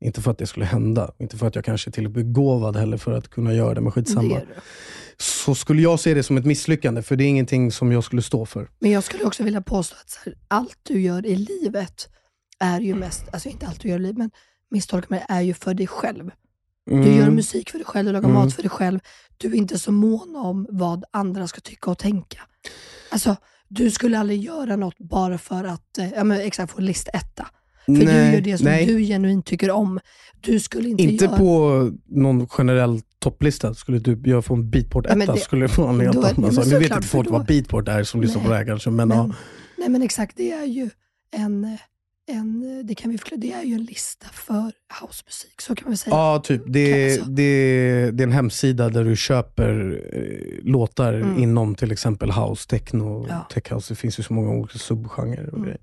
[0.05, 2.97] Inte för att det skulle hända, inte för att jag kanske är till begåvad heller
[2.97, 4.35] för att kunna göra det, men det skitsamma.
[4.35, 4.45] du.
[5.23, 8.21] Så skulle jag se det som ett misslyckande, för det är ingenting som jag skulle
[8.21, 8.69] stå för.
[8.79, 12.07] Men jag skulle också vilja påstå att här, allt du gör i livet
[12.59, 14.31] är ju mest, alltså inte allt du gör i livet, men
[14.71, 16.31] misstolka mig, är ju för dig själv.
[16.85, 17.17] Du Mm.
[17.17, 18.41] gör musik för dig själv, du lagar Mm.
[18.41, 18.99] mat för dig själv.
[19.37, 22.39] Du är inte så mån om vad andra ska tycka och tänka.
[23.09, 23.35] Alltså,
[23.67, 27.47] du skulle aldrig göra något bara för att eh, ja, men exakt, få listetta.
[27.85, 28.85] För du Nej, gör det som nej.
[28.85, 29.99] du genuint tycker om.
[30.41, 31.37] Du skulle inte, Inte göra...
[31.37, 33.73] på någon generell topplista.
[33.73, 36.33] Skulle typ jag få en beatport Ja, etta det- skulle det vara en helt annan
[36.37, 36.65] ja, sak.
[36.65, 39.15] Nu vet inte folk vad beatport är som lyssnar på det här kanske, men, ja.
[39.27, 39.35] Men,
[39.77, 40.89] nej men exakt, det är ju
[41.35, 41.77] en,
[42.27, 44.71] en, det kan vi förklara, det är ju en lista för
[45.01, 46.15] housemusik, så kan man säga.
[46.15, 46.61] Ja, typ.
[46.67, 47.29] Det, Alltså.
[47.29, 51.37] det, det är en hemsida där du köper eh, låtar Mm.
[51.43, 53.47] inom till exempel house, techno, Ja.
[53.53, 53.93] tech house.
[53.93, 55.63] Det finns ju så många olika subgenrer och Mm.
[55.63, 55.81] grejer.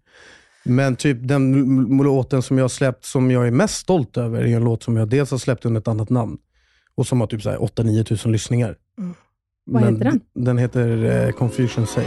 [0.65, 1.53] Men typ den
[2.03, 4.97] låten som jag har släppt, som jag är mest stolt över, är en låt som
[4.97, 6.39] jag dels har släppt under ett annat namn
[7.01, 8.77] och som har typ 8-9 tusen lyssningar.
[8.99, 9.15] Mm.
[9.67, 10.21] Vad Men heter den?
[10.35, 12.05] Den heter eh, Confusion Say.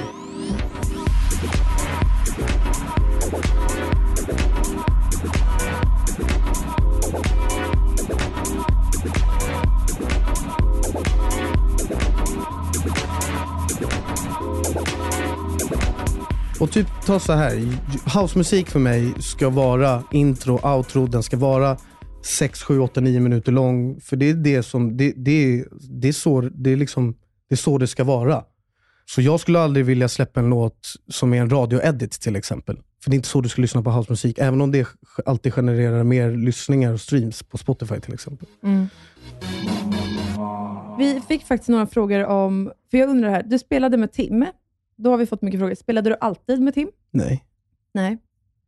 [16.60, 17.78] Och typ ta så här.
[18.20, 21.78] housemusik för mig ska vara intro, outro, den ska vara
[22.26, 24.00] 6, 7, 8, 9 minuter lång.
[24.02, 27.16] För det är det som, det, det, det, är, så, det, är liksom,
[27.50, 28.44] det är så det ska vara.
[29.06, 32.76] Så jag skulle aldrig vilja släppa en låt som är en radioedit till exempel.
[33.04, 34.88] För det är inte så du ska lyssna på housemusik, även om det
[35.26, 38.48] alltid genererar mer lyssningar och streams på Spotify till exempel.
[38.64, 38.88] Mm.
[40.98, 44.46] Vi fick faktiskt några frågor om, för jag undrar här, du spelade med Tim.
[44.96, 45.76] Då har vi fått mycket frågor.
[45.76, 46.90] Spelade du alltid med Tim?
[47.12, 47.46] Nej.
[47.94, 48.18] Nej,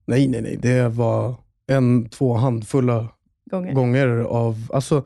[0.06, 0.58] Nej, nej, nej.
[0.62, 1.36] Det var
[1.68, 3.08] en, två handfulla
[3.52, 3.74] gånger.
[3.74, 4.68] gånger av...
[4.74, 5.04] Alltså,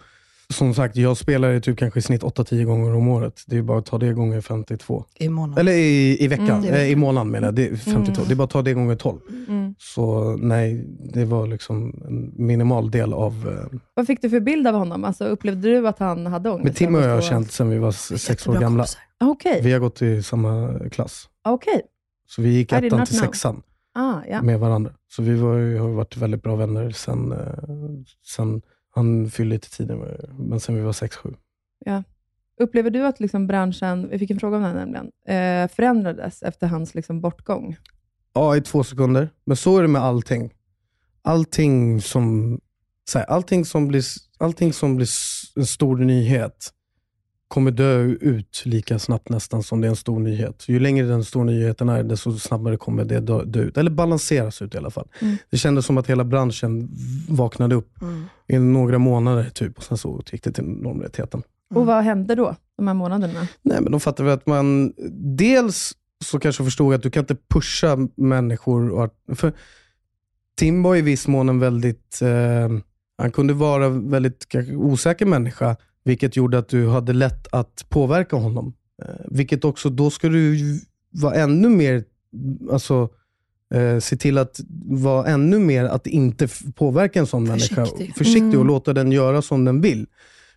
[0.53, 3.43] som sagt, jag spelar ju typ kanske i snitt 8-10 gånger om året.
[3.47, 5.05] Det är bara att ta det gånger 52.
[5.15, 5.61] I månaden.
[5.61, 6.63] Eller i, i veckan.
[6.63, 6.73] Mm.
[6.73, 7.55] Eh, I månaden menar jag.
[7.55, 7.93] Det är 52.
[8.21, 8.27] Mm.
[8.27, 9.19] Det är bara att ta det gånger 12.
[9.47, 9.75] Mm.
[9.79, 13.33] Så nej, det var liksom en minimal del av...
[13.71, 15.03] Eh, Vad fick du för bild av honom?
[15.05, 16.63] Alltså, upplevde du att han hade ångest?
[16.63, 18.85] men Tim och jag har känt sedan vi var sex år gamla.
[19.23, 21.29] Okej, Vi har gått i samma klass.
[21.49, 21.81] okej.
[22.27, 23.25] Så vi gick ettan till know.
[23.27, 23.61] sexan
[23.93, 24.41] Ah, ja.
[24.41, 24.93] med varandra.
[25.07, 27.53] Så vi var, har varit väldigt bra vänner sen, eh,
[28.25, 28.61] sen
[28.91, 31.29] han fyllde lite tidigare, men sen vi var sex, sju.
[32.59, 36.43] Upplever du att liksom branschen, vi fick en fråga om det här nämligen, eh, förändrades
[36.43, 37.77] efter hans liksom bortgång?
[38.33, 39.29] Ja, i två sekunder.
[39.45, 40.53] Men så är det med allting.
[41.21, 42.59] Allting som,
[43.09, 44.03] så här, allting som, blir,
[44.37, 45.07] allting som blir
[45.55, 46.73] en stor nyhet
[47.49, 50.63] kommer dö ut lika snabbt nästan som det är en stor nyhet.
[50.67, 53.77] Ju längre den stora nyheten är, desto snabbare kommer det dö, dö ut.
[53.77, 55.07] Eller balanseras ut i alla fall.
[55.21, 55.37] Mm.
[55.49, 56.89] Det kändes som att hela branschen
[57.29, 58.23] vaknade upp Mm.
[58.47, 61.43] i några månader typ och sen så gick det till normaliteten.
[61.75, 63.47] Och vad hände då, de här månaderna?
[63.61, 64.93] Nej, men de fattar väl att man...
[65.37, 65.93] Dels
[66.25, 68.89] så kanske förstod att du kan inte pusha människor.
[68.89, 69.53] Och, för
[70.57, 72.21] Tim var i viss mån en väldigt...
[72.21, 72.69] Eh,
[73.17, 78.35] han kunde vara en väldigt osäker människa, vilket gjorde att du hade lätt att påverka
[78.35, 78.73] honom.
[79.01, 80.57] Eh, vilket också, då ska du
[81.11, 82.03] vara ännu mer...
[82.71, 83.09] Alltså,
[83.73, 87.85] eh, se till att vara ännu mer att inte påverka en sån människa.
[87.85, 88.15] Försiktig.
[88.17, 88.67] Försiktig och Mm.
[88.67, 90.07] låta den göra som den vill.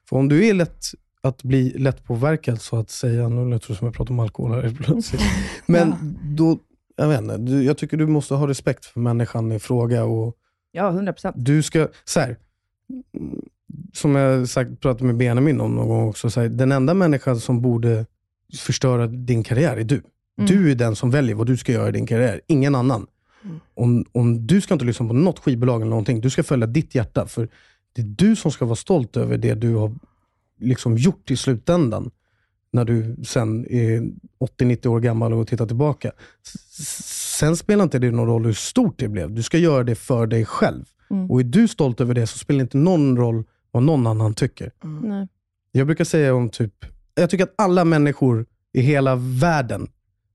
[0.09, 0.85] För om du är lätt
[1.21, 4.77] att bli lättpåverkad så att säga, nu låter det som jag pratar om alkohol här
[4.83, 5.23] plötsligt.
[5.67, 5.97] Men Ja.
[6.25, 6.59] då,
[6.97, 10.37] jag vet inte, du, jag tycker du måste ha respekt för människan i fråga och
[10.73, 11.37] Ja, 100 procent.
[11.39, 12.37] du ska, så här,
[13.17, 13.43] mm,
[13.93, 17.41] som jag sagt, pratade med Benjamin om någon gång också, så här, den enda människan
[17.41, 18.07] som borde
[18.59, 19.95] förstöra din karriär är du.
[20.39, 20.47] Mm.
[20.51, 23.07] Du är den som väljer vad du ska göra i din karriär, ingen annan.
[23.75, 26.95] Om, om Du ska inte lyssna på något skivbolag eller någonting, du ska följa ditt
[26.95, 27.27] hjärta.
[27.27, 27.49] För
[27.93, 29.95] det är du som ska vara stolt över det du har
[30.61, 32.11] liksom gjort i slutändan.
[32.73, 34.01] När du sen är
[34.59, 36.13] 80-90 år gammal och tittar tillbaka.
[37.39, 39.33] Sen spelar inte det någon roll hur stort det blev.
[39.33, 40.85] Du ska göra det för dig själv.
[41.11, 41.31] Mm.
[41.31, 44.35] Och är du stolt över det så spelar det inte någon roll vad någon annan
[44.35, 44.73] tycker.
[45.03, 45.29] Nej.
[45.73, 46.75] Jag brukar säga om typ,
[47.15, 49.89] jag tycker att alla människor i hela världen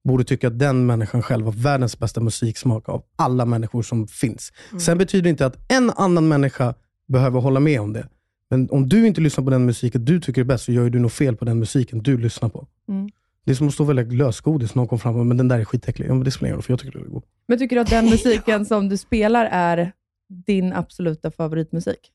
[0.04, 4.54] borde tycka att den människan själv har världens bästa musiksmak av alla människor som finns.
[4.80, 6.74] Sen betyder det inte att en annan människa
[7.08, 8.08] behöver hålla med om det.
[8.50, 11.00] Men om du inte lyssnar på den musiken du tycker är bäst, så gör du
[11.00, 12.68] nog fel på den musiken du lyssnar på.
[12.90, 13.10] Mm.
[13.46, 14.76] Det är som att stå och välja lösgodis.
[14.76, 16.10] Någon kom fram och men den där är skitäcklig.
[16.10, 17.24] Ja, men det spelar ingen roll, för jag tycker det är god.
[17.48, 19.92] Men tycker du att den musiken som du spelar är
[20.46, 22.12] din absoluta favoritmusik?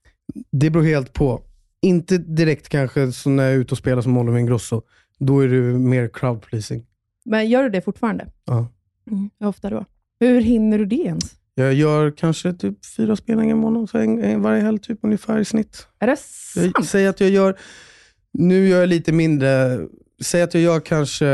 [0.51, 1.43] Det beror helt på.
[1.83, 4.83] Inte direkt kanske så när jag är ute och spelar som Oliver Ingrosso.
[5.19, 6.87] Då är det mer crowd pleasing.
[7.25, 8.27] Men gör du det fortfarande?
[8.45, 8.69] Ja.
[9.11, 9.31] Mm.
[9.45, 9.85] Ofta då?
[10.21, 11.37] Hur hinner du det ens?
[11.55, 15.39] Jag gör kanske typ fyra spelningar i månaden, så en, en, varje helg typ ungefär
[15.39, 15.87] i snitt.
[15.99, 16.73] Är det sant?
[16.75, 17.59] Jag säger att jag gör,
[18.33, 19.81] nu gör jag lite mindre,
[20.23, 21.27] säg att jag gör kanske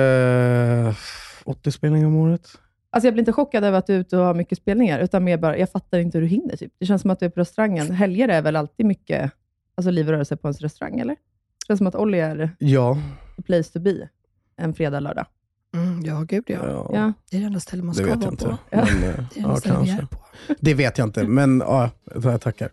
[1.45, 2.49] 80 spelningar om året.
[2.91, 5.25] Alltså jag blir inte chockad över att du är ute och har mycket spelningar, utan
[5.25, 6.57] mer bara, jag fattar inte hur du hinner.
[6.57, 6.73] Typ.
[6.79, 7.91] Det känns som att du är på restaurangen.
[7.91, 9.33] Helger är väl alltid mycket
[9.75, 11.15] alltså liv och rörelse på ens restaurang, eller?
[11.15, 12.99] Det känns som att Olli är Ja,
[13.37, 14.09] the place to be
[14.57, 15.27] en fredag, lördag.
[15.75, 16.57] Mm, ja, gud ja.
[16.63, 17.13] ja, Ja.
[17.31, 18.45] Det är det enda stället man det ska vet vara jag inte.
[18.45, 18.59] på.
[18.71, 18.85] Ja.
[18.85, 20.03] Men, eh, Det är det ja, enda stället vi kanske.
[20.03, 20.19] är på.
[20.61, 21.91] Det vet jag inte, men ja,
[22.23, 22.71] jag tackar.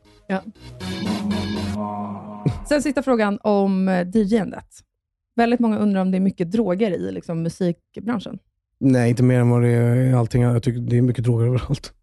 [2.69, 4.67] Sen sista frågan om eh, DJ-andet.
[5.35, 8.39] Väldigt många undrar om det är mycket droger i liksom, musikbranschen.
[8.79, 10.41] Nej, inte mer än vad det är allting.
[10.41, 11.93] Jag tycker det är mycket droger överallt.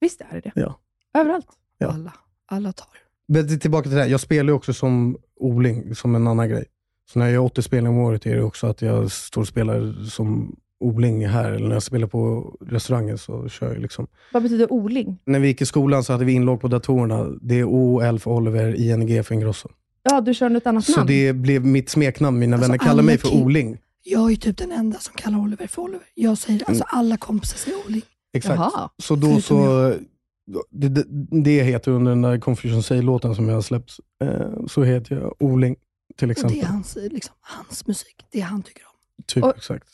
[0.00, 0.60] Visst är det det?
[0.60, 0.80] Ja.
[1.14, 1.46] Överallt?
[1.78, 1.86] Ja.
[1.88, 2.12] Alla,
[2.46, 2.86] alla tar.
[3.28, 4.08] Men till- tillbaka till det här.
[4.10, 6.64] Jag spelar ju också som odling, som en annan grej.
[7.12, 9.48] Så när jag gör 80 spelningar om året är det också att jag står och
[9.48, 14.06] spelar som Oling här, eller när jag spelar på restaurangen så kör jag liksom.
[14.32, 15.18] Vad betyder Oling?
[15.24, 17.24] När vi gick i skolan så hade vi inlogg på datorerna.
[17.40, 19.68] Det är OL för Oliver, ING för Ingrosso.
[20.02, 21.06] Ja, du kör något annat Så namn?
[21.06, 22.38] det blev mitt smeknamn.
[22.38, 23.78] Mina Alltså, vänner kallar alla mig för Oling.
[24.06, 26.06] Jag är typ den enda som kallar Oliver för Oliver.
[26.14, 28.02] Jag säger alltså alla kompisar säger Oling.
[28.32, 28.58] Exakt.
[28.58, 28.90] Jaha.
[29.02, 29.94] Så då Förutom så...
[30.70, 31.04] Det, det,
[31.44, 33.92] det heter under den där Confusion Say-låten som jag har släppt,
[34.24, 35.76] eh, så heter jag Oling
[36.16, 36.58] till Och exempel.
[36.58, 39.24] det är hans, liksom, hans musik, det han tycker om.
[39.26, 39.88] Typ, Och- exakt.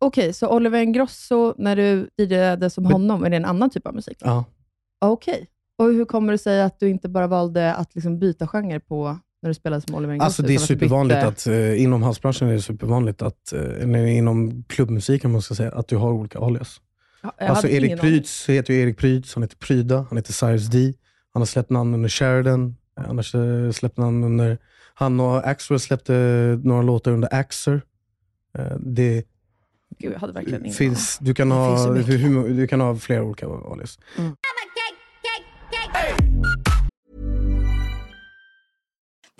[0.00, 3.86] Okej, så Oliver Ingrosso, när du DJade som Men- honom, är det en annan typ
[3.86, 4.16] av musik?
[4.20, 4.44] Ja.
[5.00, 5.48] Okej.
[5.78, 9.18] Och hur kommer det sig att du inte bara valde att liksom byta genre på
[9.42, 10.24] när du spelade som Oliver Ingrosso?
[10.26, 14.16] Alltså det är du supervanligt bytte- att, eh, inom housebranschen är det supervanligt att, eh,
[14.18, 16.80] inom klubbmusiken man ska säga, att du har olika alias.
[17.22, 18.00] Ja, jag Alltså Erik.
[18.00, 20.92] Prytz heter ju Erik Prytz, han heter Pryda, han heter Cyrus D.
[21.32, 24.58] Han har släppt namn under Sheridan, eh, annars eh, släppt namn under...
[24.94, 26.12] Han och Axwell släppte
[26.64, 27.82] några låtar under Axer.
[28.58, 29.24] Eh, Det
[29.98, 33.46] Gud, jag hade verkligen ingen finns, du, kan ha, hur, du kan ha flera olika
[33.46, 33.98] alias.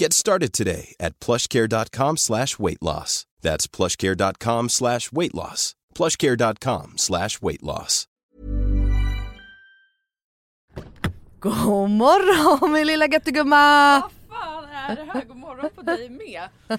[0.00, 3.26] Get started today at plushcare.com slash weight loss.
[3.42, 5.74] That's plushcare.com slash weight loss.
[5.94, 8.06] plushcare.com slash weight loss.
[11.40, 14.00] God morgon min lilla göttegumma!
[14.00, 15.24] Vad fan är det här?
[15.24, 16.48] God morgon på dig med.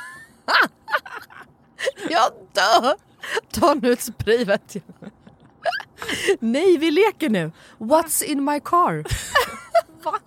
[2.09, 2.95] Jag dör!
[3.51, 5.11] Ta nu ett spray vet jag.
[6.39, 7.51] Nej vi leker nu.
[7.77, 9.03] What's in my car?
[10.03, 10.19] Va?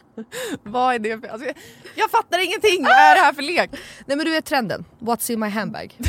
[0.63, 1.29] Vad är det för...
[1.29, 1.53] Alltså,
[1.95, 3.71] jag, fattar ingenting, vad är det här för lek?
[4.07, 4.85] Nej men du vet trenden.
[4.99, 5.99] What's in my handbag?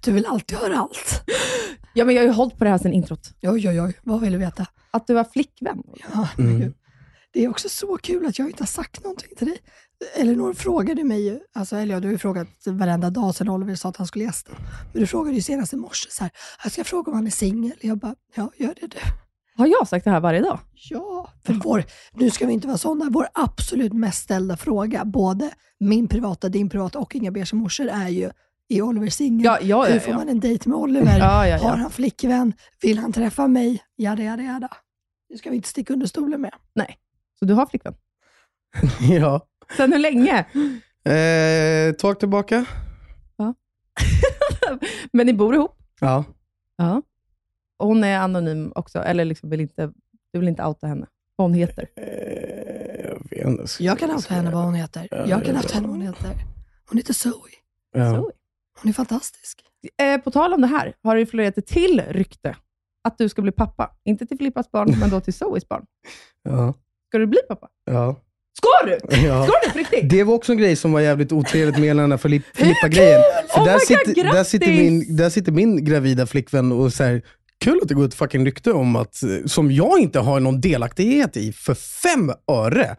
[0.00, 1.22] Du vill alltid höra allt.
[1.94, 3.30] Ja, men jag har ju hållit på det här sedan introt.
[3.42, 3.98] Oj, oj, oj.
[4.02, 4.66] Vad vill du veta?
[4.90, 5.82] Att du var flickvän.
[6.12, 6.74] Ja, gud.
[7.32, 9.58] Det är också så kul att jag inte har sagt någonting till dig.
[10.16, 13.88] Elinor frågade mig, alltså, eller ja, du har ju frågat varenda dag sedan Oliver sa
[13.88, 14.52] att han skulle gästa.
[14.92, 16.30] Men du frågade ju senast i morse så här,
[16.62, 17.76] jag ska fråga om han är singel.
[17.80, 18.98] Jag bara, ja, gör det du.
[19.56, 20.60] Har jag sagt det här varje dag?
[20.74, 25.50] Ja, för vår, nu ska vi inte vara sådana, vår absolut mest ställda fråga, både
[25.80, 28.30] min privata, din privata och Inga Beers morsor är ju,
[28.72, 29.44] är Oliver singel?
[29.44, 30.16] Ja, ja, ja, Hur får ja.
[30.18, 31.18] man en dejt med Oliver?
[31.18, 31.68] Ja, ja, ja.
[31.68, 32.52] Har han flickvän?
[32.82, 33.82] Vill han träffa mig?
[33.96, 34.68] Jada, jada, jada.
[35.28, 36.54] Det ska vi inte sticka under stolen med.
[36.74, 36.98] Nej.
[37.38, 37.94] Så du har flickvän?
[39.20, 39.46] ja.
[39.76, 40.38] Sen hur länge?
[41.04, 42.64] Eh, tag tillbaka.
[45.12, 45.76] Men ni bor ihop?
[46.00, 46.24] Ja.
[46.76, 47.02] Ja.
[47.78, 49.92] Och hon är anonym också, eller liksom vill inte,
[50.32, 51.06] du vill inte outa henne?
[51.36, 51.88] Vad hon heter?
[51.96, 53.84] Eh, jag vet inte.
[53.84, 55.08] Jag kan outa henne vad hon heter.
[55.10, 56.30] Ja, Jag kan outa henne vad hon heter.
[56.88, 57.32] Hon heter Zoe.
[57.92, 58.10] Ja.
[58.14, 58.32] Så.
[58.82, 59.58] Hon är fantastisk.
[60.02, 62.56] Eh, på tal om det här, har det florerat ett till rykte
[63.08, 63.90] att du ska bli pappa.
[64.04, 65.84] Inte till Filippas barn, men då till Zoes barn.
[66.48, 66.74] Ja.
[67.08, 67.68] Ska du bli pappa?
[67.90, 68.20] Ja.
[68.58, 69.16] Ska du?
[69.26, 69.44] Ja.
[69.46, 70.10] Ska du på riktigt?
[70.10, 73.20] Det var också en grej som var jävligt otrevligt med hela den här Filip- Filippa-grejen.
[73.54, 77.22] För Oh där, God, sitter, där, sitter min, där sitter min gravida flickvän och säger
[77.64, 80.60] Kul att det går ett fucking rykte om att, eh, som jag inte har någon
[80.60, 82.96] delaktighet i, för fem öre.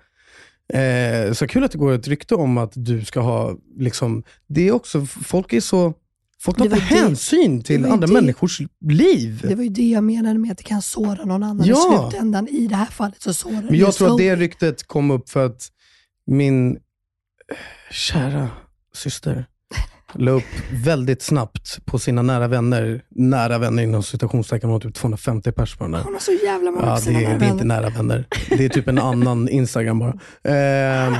[0.73, 4.67] Eh, så kul att det går ett rykte om att du ska ha, liksom, det
[4.67, 5.93] är också, folk är så,
[6.41, 8.59] folk tar Det inte det- hänsyn det till ju andra det- människors
[8.89, 9.45] liv.
[9.47, 12.05] Det var ju det jag menade med att det kan såra någon annan Ja.
[12.07, 12.47] i slutändan.
[12.47, 15.29] I det här fallet så sårar det Men jag tror att det ryktet kom upp
[15.29, 15.69] för att
[16.27, 16.77] min
[17.91, 18.49] kära
[18.95, 19.45] syster
[20.15, 24.95] la upp väldigt snabbt på sina nära vänner, nära vänner inom citationstecken, hon har typ
[24.95, 26.01] 250 pers på den där.
[26.03, 28.25] Hon har så jävla många Ja, på det sina nära det är inte nära vänner.
[28.49, 30.13] Det är typ en annan Instagram bara.
[30.43, 31.17] Eh,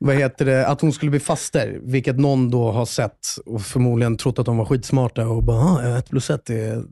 [0.00, 0.66] vad heter det?
[0.66, 4.56] Att hon skulle bli faster, vilket någon då har sett och förmodligen trott att de
[4.56, 6.82] var skitsmarta och bara, ah, ett plus ett är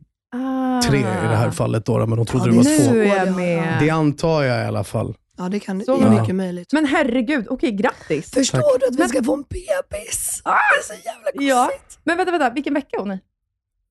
[0.89, 3.85] tre i det här fallet då, men de trodde Ja, det var två.
[3.85, 5.15] Det antar jag i alla fall.
[5.37, 6.21] Ja, det kan det Så är det.
[6.21, 6.73] mycket möjligt.
[6.73, 8.31] Men herregud, okej grattis.
[8.31, 10.41] Förstår du att vi ska få en bebis?
[10.45, 11.49] Ah, det är så jävla gosigt.
[11.49, 11.71] Ja.
[12.05, 13.21] Men vänta, vänta, vilken vecka är hon i?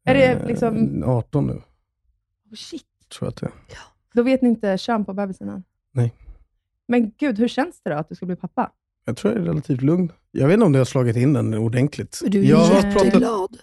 [0.05, 1.03] Är det Eh, liksom...
[1.05, 2.83] 18 nu, Oh, shit.
[3.17, 3.77] tror jag att det är.
[4.13, 5.63] Då vet ni inte kön på bebisen än?
[5.91, 6.13] Nej.
[6.87, 8.71] Men gud, hur känns det då att du ska bli pappa?
[9.05, 10.11] Jag tror jag är relativt lugn.
[10.31, 12.19] Jag vet inte om det har slagit in den ordentligt.
[12.21, 13.57] Men du är jag jätteglad.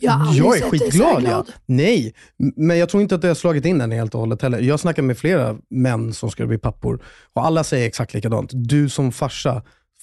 [0.00, 1.22] Jag jag är skitglad.
[1.22, 1.46] Ja.
[1.66, 2.14] Nej,
[2.56, 4.60] men jag tror inte att det har slagit in den helt och hållet heller.
[4.60, 8.50] Jag snackar med flera män som ska bli pappor och alla säger exakt likadant.
[8.54, 9.62] Du som farsa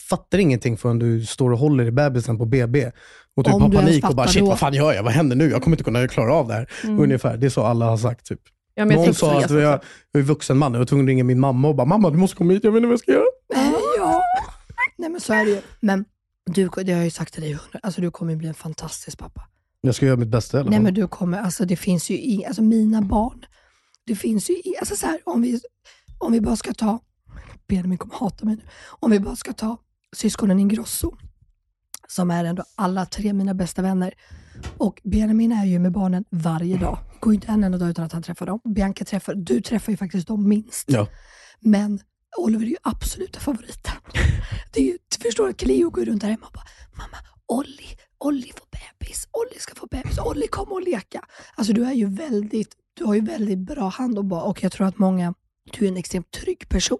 [0.10, 2.92] fattar ingenting förrän du står och håller i bebisen på BB
[3.36, 5.04] och typ Om har panik och bara shit, då." vad fan gör jag?
[5.04, 5.50] Vad händer nu?
[5.50, 6.70] Jag kommer inte kunna klara av det här.
[6.84, 7.00] Mm.
[7.00, 7.38] Ungefär.
[7.38, 8.26] Det är så alla har sagt.
[8.26, 8.40] Typ.
[8.76, 9.80] Ja, Någon sa att jag, jag
[10.14, 10.74] är vuxen man.
[10.74, 12.72] Jag var tvungen att ringa min mamma och bara, mamma du måste komma hit, jag
[12.72, 13.24] vet inte vad jag ska göra.
[13.56, 14.22] Nej, ja.
[14.98, 15.62] Nej men så är det ju.
[15.80, 16.06] Men
[16.46, 19.18] du, det har jag ju sagt till dig, alltså du kommer ju bli en fantastisk
[19.18, 19.42] pappa.
[19.82, 20.84] Jag ska göra mitt bästa i alla Nej fall.
[20.84, 23.46] men du kommer, alltså det finns ju i, alltså mina barn,
[24.06, 25.60] det finns ju i, alltså så här, om vi,
[26.18, 27.00] om vi bara ska ta,
[27.68, 28.64] Benjamin kommer hata mig nu,
[29.00, 29.78] om vi bara ska ta
[30.16, 31.18] syskonen Ingrosso,
[32.08, 34.14] som är ändå alla tre mina bästa vänner.
[34.78, 36.98] Och Benjamin är ju med barnen varje dag.
[37.14, 38.60] Det går inte en enda dag utan att han träffar dem.
[38.76, 40.92] Bianca träffar, du träffar ju faktiskt dem minst.
[40.92, 41.08] Ja.
[41.60, 42.00] Men
[42.38, 43.94] Oliver är ju absoluta favoriten.
[44.74, 46.66] Det är ju, du förstår att Cleo går runt där hemma och bara,
[46.98, 47.18] mamma,
[47.48, 47.88] Olli,
[48.20, 51.22] Olli får bebis, Olli ska få bebis, Olli kommer och leka.
[51.56, 54.72] Alltså du är ju väldigt, du har ju väldigt bra hand om barn och jag
[54.72, 55.34] tror att många,
[55.74, 56.98] du är en extremt trygg person.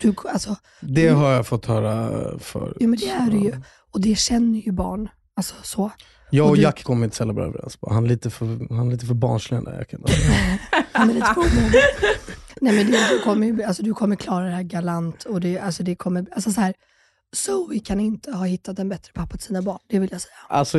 [0.00, 2.76] Du, alltså, Det har jag fått höra för.
[2.80, 3.52] ja, men det är du ju.
[3.90, 5.08] Och det känner ju barn.
[5.34, 5.90] Alltså så.
[6.30, 7.78] Jag Och och du- Jack kommer inte sälja bra överens.
[7.82, 10.04] Han är lite för, han är lite för barnslig den där Jacken.
[10.92, 11.34] Han är lite
[11.70, 11.82] det.
[12.60, 15.82] Nej men det, du, kommer, alltså, du kommer klara det här galant och det, alltså,
[15.82, 16.74] det kommer, alltså så här,
[17.36, 20.34] Zoe kan inte ha hittat en bättre pappa till sina barn, det vill jag säga.
[20.48, 20.78] Alltså,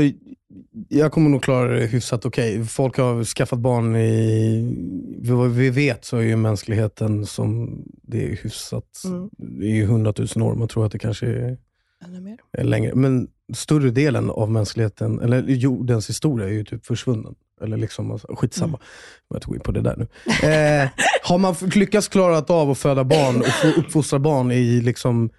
[0.89, 2.66] jag kommer nog klara det hyfsat okej.
[2.66, 4.76] Folk har skaffat barn i...
[5.20, 9.01] Vad vi vet så är ju mänskligheten som det är hyfsat.
[9.05, 9.30] Mm.
[9.38, 10.55] Det är ju hundratusen år.
[10.55, 11.58] Man tror att det kanske är,
[12.05, 12.38] Ännu mer.
[12.51, 12.95] är längre.
[12.95, 17.36] Men större delen av mänskligheten, eller jordens historia är ju typ försvunnen.
[17.62, 18.78] Eller liksom, alltså, skitsamma.
[18.78, 18.80] Mm.
[19.28, 20.08] Jag vet inte gå in på det där nu.
[20.49, 20.89] Eh,
[21.24, 25.30] har man lyckats klara av att föda barn och uppfostra barn i liksom,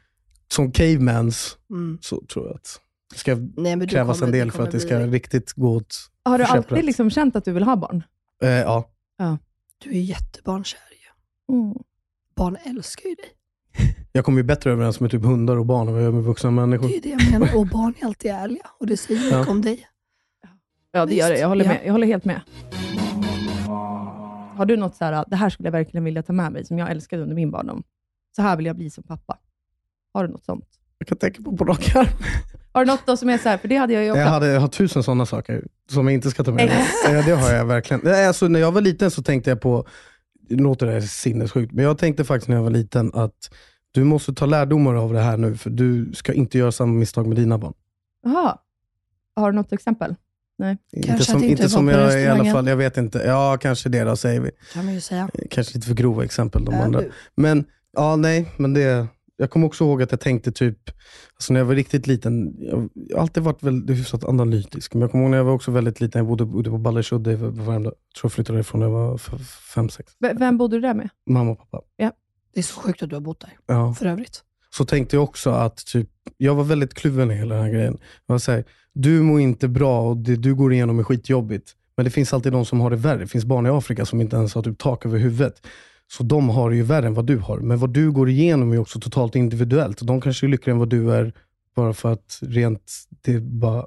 [0.52, 1.98] som cavemans, Mm.
[2.00, 2.80] så tror jag att
[3.12, 5.96] det ska Nej, krävas kommer- en del för att det bli- ska riktigt gå åt
[6.24, 8.02] Har du alltid liksom känt att du vill ha barn?
[8.42, 8.88] Eh, ja.
[9.84, 11.54] Du är jättebarnkär ju.
[11.54, 11.74] Mm.
[12.36, 13.28] Barn älskar ju dig.
[14.12, 16.24] Jag kommer ju bättre överens med typ hundar och barn än vad jag gör med
[16.24, 16.88] vuxna människor.
[16.88, 17.56] Det är det jag menar.
[17.56, 19.50] Och barn är alltid ärliga och det säger mycket Ja.
[19.50, 19.86] om dig.
[20.92, 21.38] Ja, det gör det.
[21.38, 21.70] Jag håller, Ja.
[21.70, 21.80] med.
[21.84, 22.40] Jag håller helt med.
[24.56, 26.78] Har du något så här, det här skulle jag verkligen vilja ta med mig, som
[26.78, 27.82] jag älskade under min barndom?
[28.36, 29.38] Så här vill jag bli som pappa.
[30.12, 30.64] Har du något sånt?
[30.98, 31.92] Jag kan tänka på på rak.
[32.72, 34.20] Har du något då som är så här, för det hade jag ju också.
[34.20, 37.18] Jag, hade, jag har tusen sådana saker som jag inte ska ta med mig.
[37.18, 38.00] Eh, Det har jag verkligen.
[38.04, 39.86] Nej, Alltså, när jag var liten så tänkte jag på,
[40.48, 43.50] det låter det sinnessjukt, men jag tänkte faktiskt när jag var liten att
[43.92, 47.26] du måste ta lärdomar av det här nu, för du ska inte göra samma misstag
[47.26, 47.72] med dina barn.
[48.24, 48.58] Jaha.
[49.36, 50.14] Har du något exempel?
[50.58, 50.76] Nej.
[50.92, 53.18] inte Kanske som, att inte inte vara som jag i alla fall, jag vet inte.
[53.18, 54.50] Ja, kanske det då, säger vi.
[54.72, 55.28] kan man ju säga.
[55.50, 57.00] Kanske lite för grova exempel de Är andra.
[57.00, 57.10] du?
[57.34, 57.64] Men,
[57.96, 59.06] ja nej, men det...
[59.40, 60.78] Jag kommer också ihåg att jag tänkte typ,
[61.34, 62.54] alltså när jag var riktigt liten,
[62.94, 65.70] jag har alltid varit väldigt hyfsat analytisk, men jag kommer ihåg när jag var också
[65.70, 67.68] väldigt liten, jag bodde ute på Ballersudde i Värmdö.
[67.68, 67.92] Jag tror
[68.22, 69.18] jag flyttade därifrån när jag var
[69.74, 70.12] fem, sex.
[70.20, 71.08] V- Vem bodde du där med?
[71.30, 71.80] Mamma och pappa.
[72.54, 73.94] Det är så sjukt att du har bott där, Ja.
[73.94, 74.42] för övrigt.
[74.70, 77.98] Så tänkte jag också att typ, jag var väldigt kluven i hela den här grejen.
[78.26, 81.74] Jag var så här, du mår inte bra och det du går igenom är skitjobbigt.
[81.96, 83.18] Men det finns alltid de som har det värre.
[83.18, 85.66] Det finns barn i Afrika som inte ens har typ tak över huvudet.
[86.10, 87.58] Så de har det ju värre än vad du har.
[87.58, 90.06] Men vad du går igenom är också totalt individuellt.
[90.06, 91.32] De kanske är lyckligare än vad du är,
[91.76, 93.86] bara för att rent det bara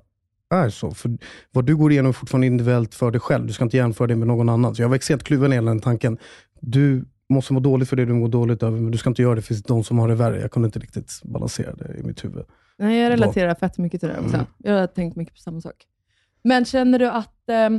[0.52, 0.92] är så.
[0.92, 1.18] För
[1.52, 3.48] vad du går igenom är fortfarande individuellt för dig själv.
[3.48, 4.76] Du ska inte jämföra det med någon annan.
[4.76, 6.18] Så jag var extremt kluven i hela den tanken.
[6.60, 9.36] Du måste må dåligt för det du mår dåligt över, men du ska inte göra
[9.36, 10.42] det för de som har det värre.
[10.42, 12.46] Jag kunde inte riktigt balansera det i mitt huvud.
[12.78, 14.36] Nej, jag relaterar fett mycket till det också.
[14.36, 14.48] Mm.
[14.58, 15.86] Jag har tänkt mycket på samma sak.
[16.44, 17.70] Men känner du att, eh,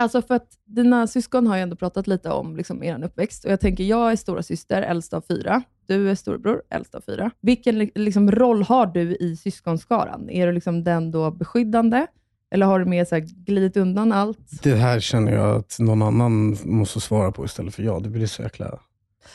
[0.00, 3.52] alltså för att dina syskon har ju ändå pratat lite om liksom, er uppväxt och
[3.52, 5.62] jag tänker, jag är stora syster, äldst av fyra.
[5.86, 7.30] Du är storebror, äldst av fyra.
[7.40, 10.30] Vilken li- liksom, roll har du i syskonskaran?
[10.30, 12.06] Är du liksom den då beskyddande?
[12.54, 14.62] Eller har du mer så här, glidit undan allt?
[14.62, 18.02] Det här känner jag att någon annan måste svara på istället för jag.
[18.02, 18.78] Det blir så jäkla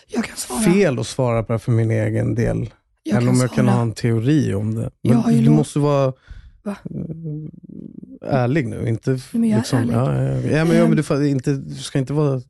[0.08, 0.60] Jag kan svara.
[0.60, 2.70] fel att svara på det för min egen del.
[3.04, 3.76] Jag Även kan om jag kan svara.
[3.76, 4.90] ha en teori om det.
[5.02, 6.14] Jag Men har ju du lov- måste vara
[6.64, 6.76] Va?
[8.26, 8.88] Ärlig nu.
[8.90, 9.94] Inte men jag är liksom, ärlig.
[9.94, 10.14] Ja,
[10.58, 12.42] ja, men, ja, men du, inte, du ska inte vara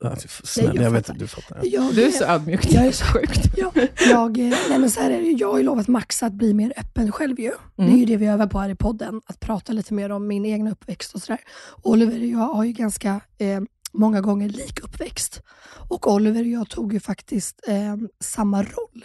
[0.00, 0.66] ja, snäll.
[0.66, 1.60] Nej, jag jag vet att du fattar.
[1.62, 2.72] Jag, Du är så ödmjuk.
[2.72, 3.40] Jag är så sjukt.
[3.56, 5.36] Jag, jag, eh, nej men så här är det, ju.
[5.36, 7.52] jag har ju lovat Max att bli mer öppen själv ju.
[7.76, 7.98] Det är Mm.
[7.98, 10.68] ju det vi övar på här i podden, att prata lite mer om min egen
[10.68, 11.40] uppväxt och sådär.
[11.82, 13.60] Oliver och jag har ju ganska eh,
[13.92, 15.42] många gånger lik uppväxt.
[15.88, 19.04] Och Oliver och jag tog ju faktiskt eh, samma roll,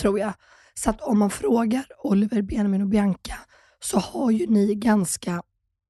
[0.00, 0.32] tror jag.
[0.74, 3.34] Så att om man frågar Oliver, Benjamin och Bianca
[3.80, 5.42] så har ju ni ganska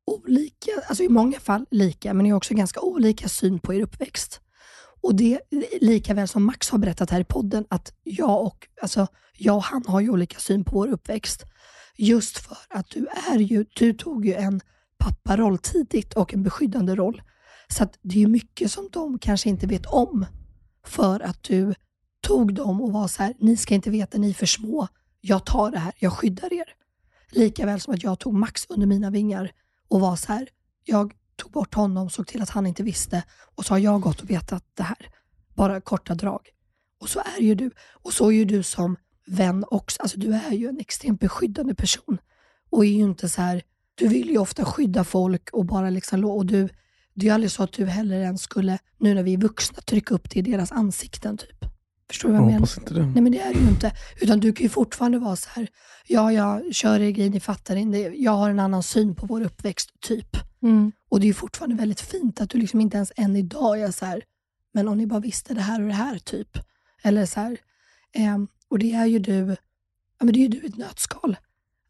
[0.07, 3.83] olika, alltså i många fall lika, men ni har också ganska olika syn på er
[3.83, 4.41] uppväxt.
[5.03, 5.41] Och det
[5.81, 9.07] lika väl som Max har berättat här i podden, att jag och, alltså,
[9.39, 11.45] jag och han har ju olika syn på vår uppväxt.
[11.97, 14.61] Just för att du är ju, du tog ju en
[14.99, 17.23] papparoll tidigt och en beskyddande roll.
[17.69, 20.27] Så att det är ju mycket som de kanske inte vet om.
[20.87, 21.75] För att du
[22.21, 24.89] tog dem och var så här, ni ska inte veta, ni är för små.
[25.21, 26.67] Jag tar det här, jag skyddar er.
[27.31, 29.53] Likaväl som att jag tog Max under mina vingar
[29.89, 30.49] och var så här,
[30.85, 33.23] jag tog bort honom, såg till att han inte visste
[33.55, 35.11] och så har jag gått och vetat det här.
[35.55, 36.49] Bara korta drag.
[37.01, 37.71] Och så är ju du.
[37.93, 38.97] Och så är ju du som
[39.27, 40.03] vän också.
[40.03, 42.19] Alltså du är ju en extremt beskyddande person.
[42.71, 43.63] Och är ju inte så här,
[43.95, 46.69] du vill ju ofta skydda folk och bara liksom, och du,
[47.15, 49.81] det är ju aldrig så att du heller ens skulle, nu när vi är vuxna,
[49.81, 51.56] trycka upp det i deras ansikten typ.
[52.09, 52.79] Förstår du vad jag Jag menar?
[52.79, 53.07] inte det.
[53.07, 53.93] Nej men det är det ju inte.
[54.21, 55.69] Utan du kan ju fortfarande vara så här,
[56.07, 57.99] ja jag kör er grej, ni fattar inte.
[57.99, 60.37] Jag har en annan syn på vår uppväxt, typ.
[60.63, 60.93] Mm.
[61.09, 63.91] Och det är ju fortfarande väldigt fint att du liksom inte ens än idag är
[63.91, 64.23] så här,
[64.75, 66.59] men om ni bara visste det här och det här, typ.
[67.03, 67.59] Eller så här,
[68.13, 69.57] ehm, och det är ju du,
[70.19, 71.37] ja men det är ju du i ett nötskal.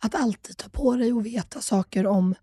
[0.02, 2.34] Att alltid ta på dig och veta saker om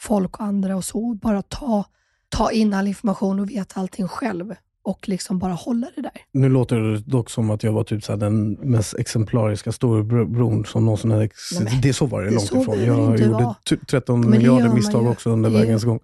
[0.00, 1.14] folk och andra och så.
[1.14, 1.84] Bara ta,
[2.28, 4.54] ta in all information och veta allting själv.
[4.88, 6.10] Och liksom bara hålla det där.
[6.32, 10.84] Nu låter det dock som att jag var typ så den mest exemplariska storebron som
[10.84, 12.84] någonsin hade ex- Nej, Det så var det det långt ifrån.
[12.84, 13.54] Jag gjorde vara.
[13.68, 15.08] t- 13 Men det gör miljarder misstag ju.
[15.08, 16.00] också under vägens gång.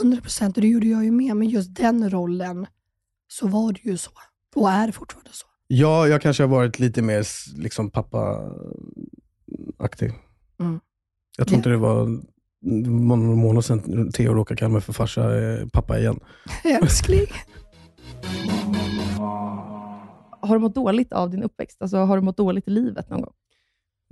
[0.00, 1.36] 100 procent, och det gjorde jag ju med.
[1.36, 2.66] Men just den rollen
[3.28, 4.10] så var det ju så.
[4.54, 5.46] Och är fortfarande så.
[5.66, 7.26] Ja, jag kanske har varit lite mer
[7.62, 10.12] liksom pappa-aktig.
[10.60, 10.80] Mm.
[11.38, 12.20] Jag tror inte det var
[12.64, 16.20] några månader sedan Theo råkade kalla mig för farsa, eh, pappa igen.
[16.64, 17.26] Älskling.
[20.40, 21.82] Har du mått dåligt av din uppväxt?
[21.82, 23.32] Alltså, har du mått dåligt i livet någon gång?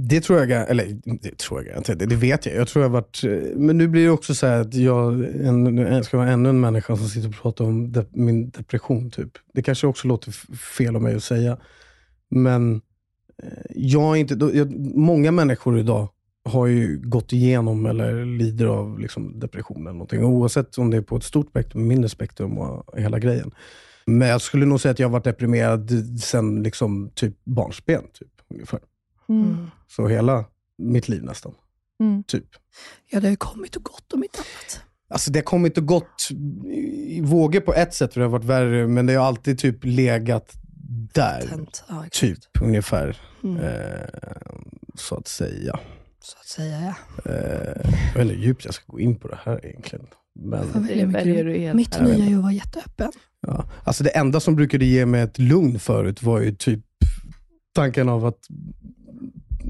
[0.03, 2.55] Det tror jag, eller det tror jag garanterat, det, det vet jag.
[2.55, 6.05] jag tror jag varit, eh, men nu blir det också så här att jag en,
[6.05, 9.11] ska vara ännu en människa som sitter och pratar om de, min depression.
[9.11, 9.31] typ.
[9.55, 11.59] Det kanske också låter fel av mig att säga.
[12.31, 12.74] Men
[13.43, 16.09] eh, jag är inte, jag, många människor idag
[16.45, 20.24] har ju gått igenom eller lider av liksom, depression eller någonting.
[20.24, 23.51] Oavsett om det är på ett stort spektrum, mindre spektrum och hela grejen.
[24.11, 28.03] Men jag skulle nog säga att jag har varit deprimerad sen liksom, typ barnsben.
[28.12, 28.81] Typ, ungefär.
[29.28, 29.70] Mm.
[29.89, 30.45] Så hela
[30.78, 31.55] mitt liv nästan.
[32.01, 32.23] Mm.
[32.23, 32.47] Typ.
[33.11, 34.82] Ja, det har ju kommit och gått om inte annat.
[35.09, 36.28] Alltså det har kommit och gått
[37.07, 39.78] i vågor på ett sätt för det har varit värre, men det har alltid typ
[39.82, 40.53] legat
[41.15, 41.41] där.
[41.41, 41.85] Tent.
[41.89, 42.05] Ja.
[42.11, 43.16] Typ ungefär.
[43.43, 43.57] Mm.
[43.57, 44.09] Eh,
[44.95, 45.78] så att säga.
[46.23, 47.31] Så att säga, ja.
[47.31, 50.07] Eh, jag vet inte hur djupt jag ska gå in på det här egentligen.
[50.35, 51.09] Men, Jag mycket.
[51.09, 53.12] väljer du helt Mitt Jag nya att vara jätteöppen.
[53.46, 53.64] Ja.
[53.84, 56.80] Alltså det enda som brukade ge mig ett lugn förut var ju typ
[57.74, 58.38] tanken av att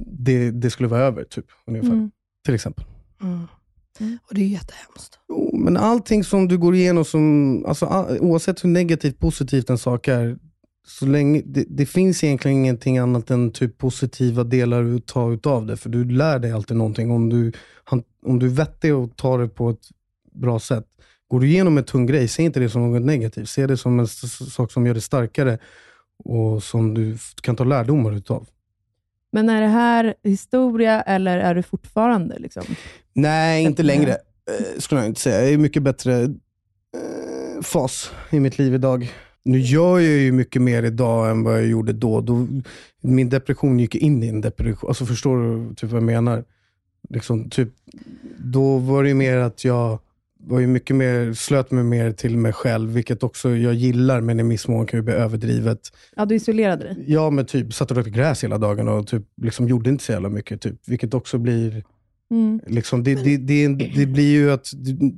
[0.06, 1.24] det, det skulle vara över.
[1.24, 1.88] Typ, ungefär.
[1.88, 2.10] Mm.
[2.44, 2.84] Till exempel.
[3.22, 3.46] Mm.
[4.28, 5.18] Och det är jättehemskt.
[5.28, 9.78] Jo, Men allting som du går igenom, som, alltså, all, oavsett hur negativt, positivt en
[9.78, 10.38] sak är,
[10.86, 15.66] så länge, det, det finns egentligen ingenting annat än typ positiva delar att ta utav
[15.66, 15.76] det.
[15.76, 17.10] För du lär dig alltid någonting.
[17.10, 17.52] Om du,
[18.26, 19.88] om du är vettig och tar det på ett
[20.32, 20.86] bra sätt.
[21.30, 23.48] Går du igenom en tung grej, se inte det som något negativt.
[23.48, 25.58] Se det som en sak som gör dig starkare
[26.24, 28.48] och som du kan ta lärdomar utav.
[29.32, 32.64] Men är det här historia eller är du fortfarande liksom?
[33.12, 34.10] Nej, inte längre.
[34.10, 35.40] Eh, skulle jag inte säga.
[35.40, 39.12] Jag är i mycket bättre eh, fas i mitt liv idag.
[39.42, 42.20] Nu gör jag ju mycket mer idag än vad jag gjorde då.
[42.20, 42.46] då
[43.00, 44.88] min depression gick in i en depression.
[44.88, 46.44] Alltså förstår du typ vad jag menar?
[47.08, 47.68] Liksom, typ,
[48.38, 49.98] då var det ju mer att jag
[50.42, 54.40] var ju mycket mer, slöt mig mer till mig själv, vilket också jag gillar, men
[54.40, 55.80] i viss mån kan ju bli överdrivet.
[56.16, 57.04] Ja, du isolerade dig.
[57.06, 60.12] Ja, men typ satt och rökte gräs hela dagen och typ, liksom, gjorde inte så
[60.12, 60.60] jävla mycket.
[60.60, 61.84] Typ, vilket också blir...
[62.30, 62.60] Mm.
[62.66, 65.12] Liksom, det, det, det, det blir ju att du,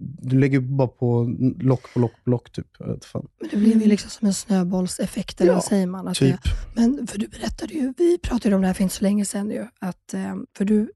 [0.00, 2.52] du lägger bara på lock på lock på lock.
[2.52, 2.66] Typ.
[2.78, 3.26] Jag vet fan.
[3.40, 6.08] Men det blev ju liksom som en snöbollseffekt, eller Ja, vad säger man?
[6.08, 6.36] Att typ.
[6.44, 9.04] det, men för du berättade ju, vi pratade ju om det här för inte så
[9.04, 10.90] länge sedan ju, att eh, för du,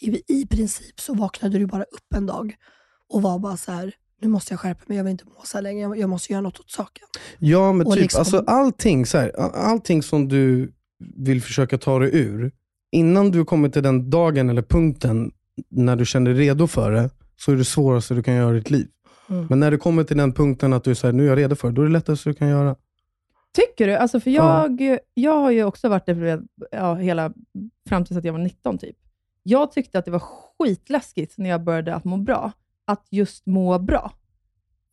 [0.00, 2.54] i, i princip så vaknade du bara upp en dag
[3.08, 5.56] och var bara så här, nu måste jag skärpa mig, jag vill inte må så
[5.56, 7.04] här länge, jag, jag måste göra något åt saken.
[7.38, 10.72] Ja, men Och typ liksom- alltså, allting, så här, all- allting som du
[11.16, 12.52] vill försöka ta dig ur,
[12.92, 15.32] innan du kommer till den dagen eller punkten
[15.70, 18.58] när du känner dig redo för det, så är det svåraste du kan göra i
[18.58, 18.88] ditt liv.
[19.28, 19.46] Mm.
[19.50, 21.68] Men när du kommer till den punkten att du säger nu är jag redo för
[21.68, 22.76] det, då är det lättaste du kan göra.
[23.54, 23.94] Tycker du?
[23.94, 24.68] Alltså för Ja.
[24.78, 27.32] jag, jag har ju också varit deprimerad ja, hela,
[27.88, 28.96] fram tills att jag var 19 typ.
[29.48, 30.22] Jag tyckte att det var
[30.58, 32.52] skitläskigt när jag började att må bra,
[32.84, 34.12] att just må bra.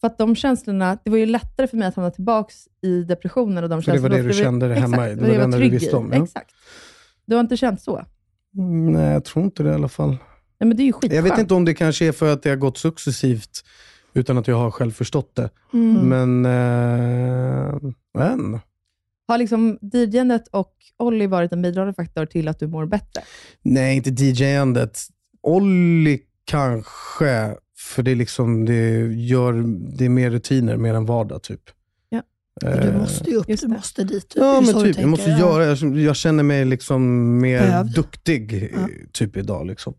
[0.01, 3.63] För att de känslorna, det var ju lättare för mig att hamna tillbaka i depressionen
[3.63, 4.23] och de För det var känslorna.
[4.23, 5.15] det du kände dig hemma i.
[5.15, 6.23] Det var det enda du visste om, ja.
[6.23, 6.51] Exakt.
[7.25, 8.05] Du har inte känt så?
[8.57, 10.09] Mm, Nej, jag tror inte det i alla fall.
[10.09, 10.17] Nej,
[10.67, 11.13] men det är ju skitskönt.
[11.13, 13.63] Jag vet inte om det kanske är för att det har gått successivt,
[14.13, 15.49] utan att jag har själv förstått det.
[15.73, 16.09] Mm.
[16.09, 18.59] Men, eh, men.
[19.27, 23.21] Har liksom DJandet och Olli varit en bidragande faktor till att du mår bättre?
[23.61, 24.99] Nej, inte DJ-andet.
[25.41, 29.53] Olli kanske, för det, är liksom, det, gör,
[29.97, 31.43] det är mer rutiner, mer än vardag.
[31.43, 31.61] typ.
[32.09, 32.21] Ja.
[32.61, 34.29] Du Eh, måste ju upp, du måste dit.
[34.29, 34.41] Typ.
[34.43, 34.99] Ja, men typ.
[34.99, 35.39] Jag måste ja.
[35.39, 37.01] göra, jag, jag känner mig liksom
[37.39, 37.93] mer Behövd.
[37.95, 39.67] duktig eh, typ idag.
[39.67, 39.93] Liksom.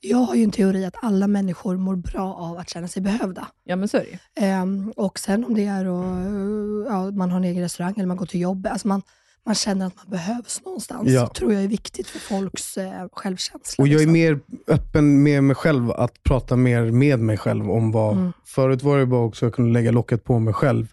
[0.00, 3.48] Jag har ju en teori att alla människor mår bra av att känna sig behövda.
[3.64, 4.46] Ja, men så är det ju.
[4.46, 8.16] Ehm, och sen om det är att ja, man har en egen restaurang eller man
[8.16, 9.02] går till jobbet, alltså man,
[9.46, 11.08] man känner att man behövs någonstans.
[11.08, 11.28] Ja.
[11.28, 13.82] tror jag är viktigt för folks eh, självkänsla.
[13.82, 14.12] Och jag är liksom.
[14.12, 18.16] mer öppen med mig själv, att prata mer med mig själv om vad...
[18.16, 18.32] Mm.
[18.44, 20.86] Förut var det bara också att jag kunde lägga locket på mig själv.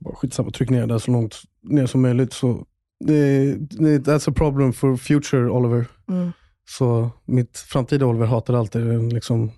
[0.00, 2.32] Bara skitsamma, tryck ner det så långt ner som möjligt.
[2.32, 2.66] Så
[3.04, 5.86] det, det, that's a problem for future Oliver.
[6.08, 6.32] Mm.
[6.68, 9.50] Så mitt framtida Oliver hatar alltid liksom,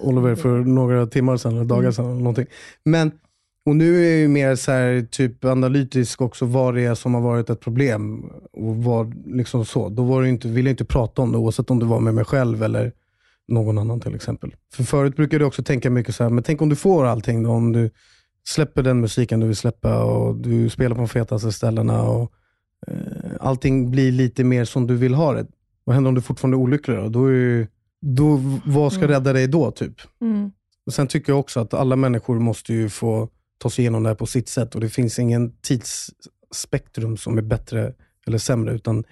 [0.00, 1.92] Oliver för några timmar sedan, eller dagar Mm.
[1.92, 2.04] sedan.
[2.04, 2.46] Eller någonting.
[2.84, 3.10] Men,
[3.66, 7.14] och nu är jag ju mer så här, typ analytisk också, vad det är som
[7.14, 8.24] har varit ett problem.
[8.52, 9.88] Och vad, liksom så.
[9.88, 12.14] Då var det inte, ville jag inte prata om det, oavsett om det var med
[12.14, 12.92] mig själv eller
[13.48, 14.54] någon annan till exempel.
[14.74, 17.42] För förut brukade jag också tänka mycket så här, men tänk om du får allting
[17.42, 17.90] då, om du
[18.48, 22.32] släpper den musiken du vill släppa och du spelar på de fetaste ställena och
[22.86, 22.94] eh,
[23.40, 25.46] allting blir lite mer som du vill ha det.
[25.88, 27.08] Vad händer om du fortfarande är olycklig då?
[27.08, 27.66] då, är,
[28.00, 29.10] då vad ska Mm.
[29.14, 29.70] rädda dig då?
[29.70, 29.94] typ?
[30.20, 30.50] Mm.
[30.86, 33.28] Och Sen tycker jag också att alla människor måste ju få
[33.58, 37.42] ta sig igenom det här på sitt sätt och det finns ingen tidsspektrum som är
[37.42, 37.92] bättre
[38.26, 39.04] eller sämre, utan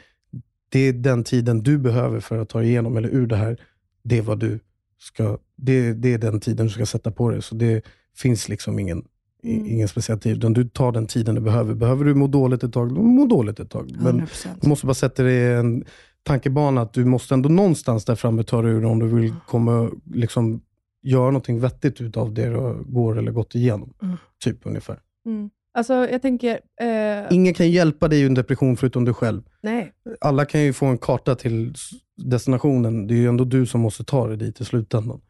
[0.68, 3.60] det är den tiden du behöver för att ta dig igenom eller ur det här.
[4.02, 4.58] Det är vad du
[4.98, 7.42] ska, det, det är den tiden du ska sätta på dig.
[7.42, 7.84] Så det
[8.16, 9.04] finns liksom ingen,
[9.44, 9.66] Mm.
[9.66, 11.74] ingen speciell tid, utan du tar den tiden du behöver.
[11.74, 13.92] Behöver du må dåligt ett tag, då må dåligt ett tag.
[14.00, 14.48] Men 100%.
[14.60, 15.84] du måste bara sätta dig i en
[16.26, 19.90] tankebana att du måste ändå någonstans där framme ta dig ur om du vill komma,
[20.14, 20.60] liksom,
[21.02, 23.94] göra någonting vettigt utav det du går eller gått igenom.
[24.02, 24.16] Mm.
[24.44, 24.98] Typ ungefär.
[25.26, 25.50] Mm.
[25.74, 26.60] Alltså, jag tänker...
[26.80, 29.42] Eh, Ingen kan hjälpa dig i en depression förutom du själv.
[29.62, 29.92] nej.
[30.20, 31.74] Alla kan ju få en karta till
[32.16, 33.06] destinationen.
[33.06, 35.20] Det är ju ändå du som måste ta dig dit i slutändan.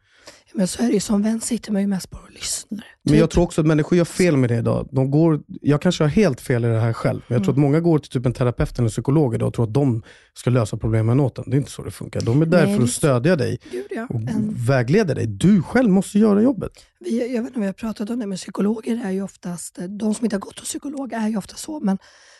[0.57, 2.85] Men så är det ju, som vän sitter man ju mest bara och lyssnar.
[3.03, 4.89] Men jag tror också att människor gör fel med det idag.
[4.91, 7.59] De går, jag kanske har helt fel i det här själv, men jag tror att
[7.59, 10.03] många går till typ en terapeut eller psykolog idag och tror att de
[10.33, 11.49] ska lösa problemen åt en.
[11.49, 12.21] Det är inte så det funkar.
[12.21, 14.07] De är där Nej, för att stödja dig Gud, ja.
[14.09, 15.27] och En, vägleda dig.
[15.27, 16.71] Du själv måste göra jobbet.
[16.99, 19.79] vi, jag vet inte om vi har pratat om det, men psykologer är ju oftast,
[19.89, 21.97] de som inte har gått hos psykolog är ju ofta så, men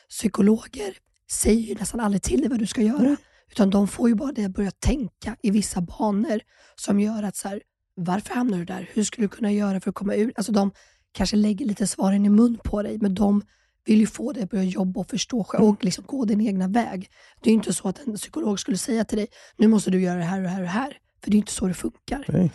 [0.10, 0.94] psykologer
[1.32, 3.18] säger ju nästan aldrig till dig vad du ska göra.
[3.52, 6.40] Utan de får ju bara dig att börja tänka i vissa banor
[6.76, 7.62] som gör att så här,
[7.98, 8.90] varför hamnar du där?
[8.94, 10.34] Hur skulle du kunna göra för att komma ur?
[10.36, 10.72] Alltså de
[11.12, 13.42] kanske lägger lite svaren i mun på dig, men de
[13.86, 16.68] vill ju få dig att börja jobba och förstå själv och liksom gå din egna
[16.68, 17.10] väg.
[17.42, 20.02] Det är ju inte så att en psykolog skulle säga till dig, nu måste du
[20.02, 20.98] göra det här och det här och det här.
[21.24, 22.26] För det är inte så det funkar.
[22.28, 22.52] Nej.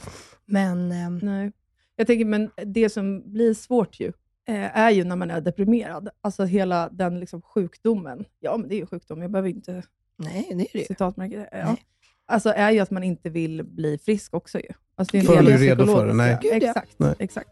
[0.46, 1.52] Men ehm, Nej.
[1.96, 4.12] Jag tänker, men det som blir svårt ju,
[4.48, 6.08] eh, är ju när man är deprimerad.
[6.20, 8.24] Alltså hela den liksom sjukdomen.
[8.40, 9.22] Ja, men det är ju sjukdom.
[9.22, 9.82] Jag behöver inte
[10.16, 10.84] nej, det är det ju.
[10.84, 11.48] citatmärka.
[11.52, 11.64] Ja.
[11.64, 11.82] Nej.
[12.26, 14.72] Alltså är ju att man inte vill bli frisk också ju.
[14.96, 16.38] Alltså, det är en Förrän del det, psykologiska- nej.
[16.42, 16.68] Gud, ja.
[16.68, 17.14] Exakt, Nej.
[17.18, 17.50] exakt.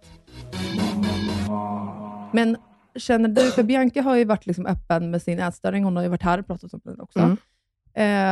[2.32, 2.56] Men
[2.96, 6.08] känner du, för Bianca har ju varit liksom öppen med sin ätstörning, hon har ju
[6.08, 7.18] varit här och pratat om den också.
[7.18, 7.36] Mm.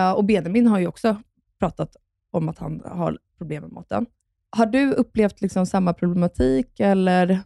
[0.06, 1.16] Eh, och Benjamin har ju också
[1.60, 1.96] pratat
[2.30, 4.06] om att han har problem med maten.
[4.50, 7.40] Har du upplevt liksom samma problematik eller?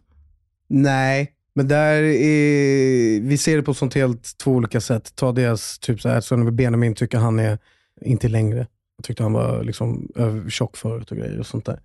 [0.67, 5.15] Nej, men där är, vi ser det på sånt helt två olika sätt.
[5.15, 7.57] Ta deras, typ så här, så när Benjamin tycker han är
[8.01, 8.67] inte längre.
[8.97, 11.79] Jag tyckte han var liksom eh, tjock förut och grejer och sånt där.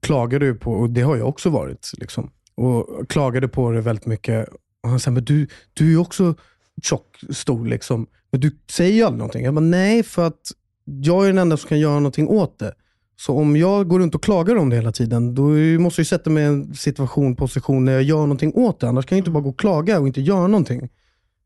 [0.00, 4.06] klagade ju på, och det har jag också varit, liksom, och klagade på det väldigt
[4.06, 4.48] mycket.
[4.82, 6.34] Och han sa, men du, du är ju också
[6.82, 8.06] tjock, stor, liksom.
[8.30, 9.44] men du säger ju aldrig någonting.
[9.44, 10.50] Jag bara, nej, för att
[10.84, 12.74] jag är den enda som kan göra någonting åt det.
[13.16, 15.42] Så om jag går runt och klagar om det hela tiden, då
[15.80, 18.88] måste jag sätta mig i en situation, position där jag gör någonting åt det.
[18.88, 20.88] Annars kan jag inte bara gå och klaga och inte göra någonting.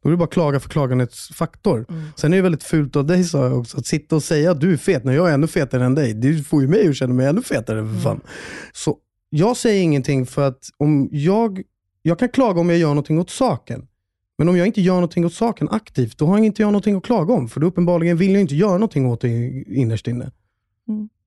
[0.05, 1.87] Då är det bara klaga för klagandets faktor.
[1.89, 2.03] Mm.
[2.17, 4.61] Sen är det väldigt fult av dig, sa jag också, att sitta och säga att
[4.61, 6.15] du är fet när jag är ännu fetare än dig.
[6.15, 8.21] Det får ju mig att känna mig ännu fetare för fan.
[8.73, 8.97] Så
[9.31, 11.63] jag säger ingenting för att om jag,
[12.03, 13.87] jag kan klaga om jag gör någonting åt saken.
[14.39, 16.97] Men om jag inte gör någonting åt saken aktivt, då har jag inte jag någonting
[16.97, 17.49] att klaga om.
[17.49, 20.31] För då uppenbarligen vill jag inte göra någonting åt det innerst inne.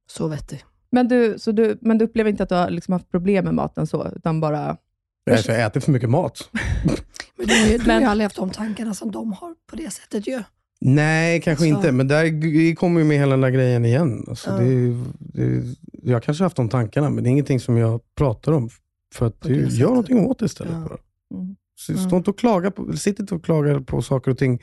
[0.09, 0.63] Så vettig.
[0.89, 3.53] Men du, så du, men du upplever inte att du har liksom haft problem med
[3.53, 4.77] maten så, utan bara...
[5.23, 6.49] Jag jag äter för mycket mat.
[7.37, 9.93] Men du har ju, du Men- aldrig haft de tankarna som de har på det
[9.93, 10.43] sättet ju.
[10.81, 11.91] Nej, kanske Så- inte.
[11.91, 14.25] Men där kommer ju med hela den där grejen igen.
[14.27, 14.57] Alltså, Ja.
[14.57, 15.63] det, det,
[16.03, 18.69] jag kanske har haft de tankarna, men det är ingenting som jag pratar om.
[19.15, 19.79] För att det, gör sättet.
[19.79, 20.73] någonting åt det istället.
[20.73, 20.97] Ja.
[21.37, 21.55] Mm.
[21.75, 21.97] Så.
[21.97, 24.61] Stå inte och klaga på, sitt inte och klaga på saker och ting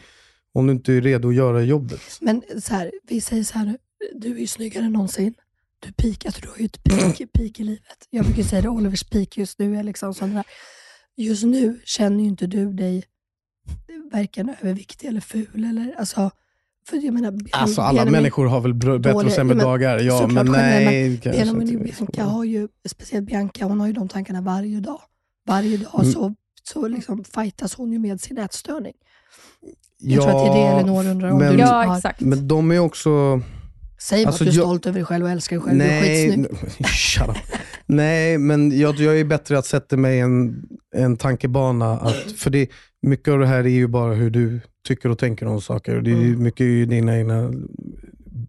[0.53, 2.01] om du inte är redo att göra jobbet.
[2.21, 3.77] Men så här, vi säger så här
[4.15, 5.35] du är ju snyggare än någonsin.
[5.81, 8.07] Du peakat, du har ju ett peak, peak i livet.
[8.11, 10.45] Jag brukar säga det, Olivers peak just nu är liksom sån där.
[11.17, 13.05] Just nu känner ju inte du dig
[14.13, 15.65] varken överviktig eller ful.
[15.71, 16.31] Eller, alltså,
[16.89, 19.99] för jag menar, Ben- Alltså alla människor har väl bättre och sämre men dagar.
[19.99, 21.21] Ja, såklart, men nej.
[21.25, 25.01] Benjamin Bianca har ju, speciellt Bianca, hon har ju de tankarna varje dag.
[25.47, 26.13] Varje dag Mm.
[26.13, 28.95] så, så liksom fightas hon ju med sin ätstörning.
[29.99, 32.21] Jag tror att det är det Elinor undrar om men, du Ja, exakt.
[32.21, 33.41] Men de är också...
[34.05, 35.79] Säg Alltså, att du är jag- stolt över dig själv och älskar dig själv.
[35.79, 36.47] Du är skitsnygg.
[37.87, 40.63] Nej, men jag, jag är bättre att sätta mig i en,
[40.97, 41.93] en tankebana.
[41.99, 42.69] Att, för det,
[43.03, 46.01] mycket av det här är ju bara hur du tycker och tänker om saker.
[46.01, 46.43] Det är Mm.
[46.43, 47.51] mycket är ju dina egna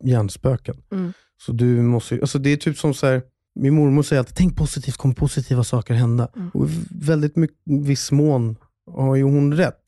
[0.04, 0.76] hjärnspöken.
[0.92, 1.14] Mm.
[1.46, 3.22] Så du måste, alltså det är typ som så här,
[3.60, 6.28] min mormor säger alltid, tänk positivt, kommer positiva saker hända.
[6.36, 6.50] Mm.
[6.54, 8.56] Och väldigt mycket, viss mån
[8.92, 9.84] har ju hon rätt.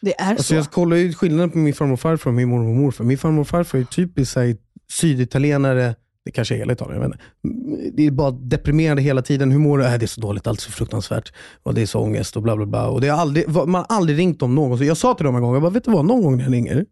[0.00, 0.54] Det är Alltså så.
[0.54, 3.04] jag kollar ju skillnaden på min farmor och farfar och min mormor och morfar.
[3.04, 4.36] Min farmor och farfar är typiskt
[4.92, 5.94] syditalienare,
[6.24, 7.90] det kanske är Italien, jag vet inte.
[7.96, 9.50] Det är bara deprimerande hela tiden.
[9.50, 9.84] Hur mår du?
[9.84, 11.32] Äh, det är så dåligt, allt är så fruktansvärt.
[11.62, 12.88] Och det är så ångest och bla bla bla.
[12.88, 14.86] Och det har aldrig, man har aldrig ringt dem någonsin.
[14.86, 16.52] Jag sa till dem en gång, jag bara, vet du vad, någon gång när jag
[16.52, 16.84] ringer,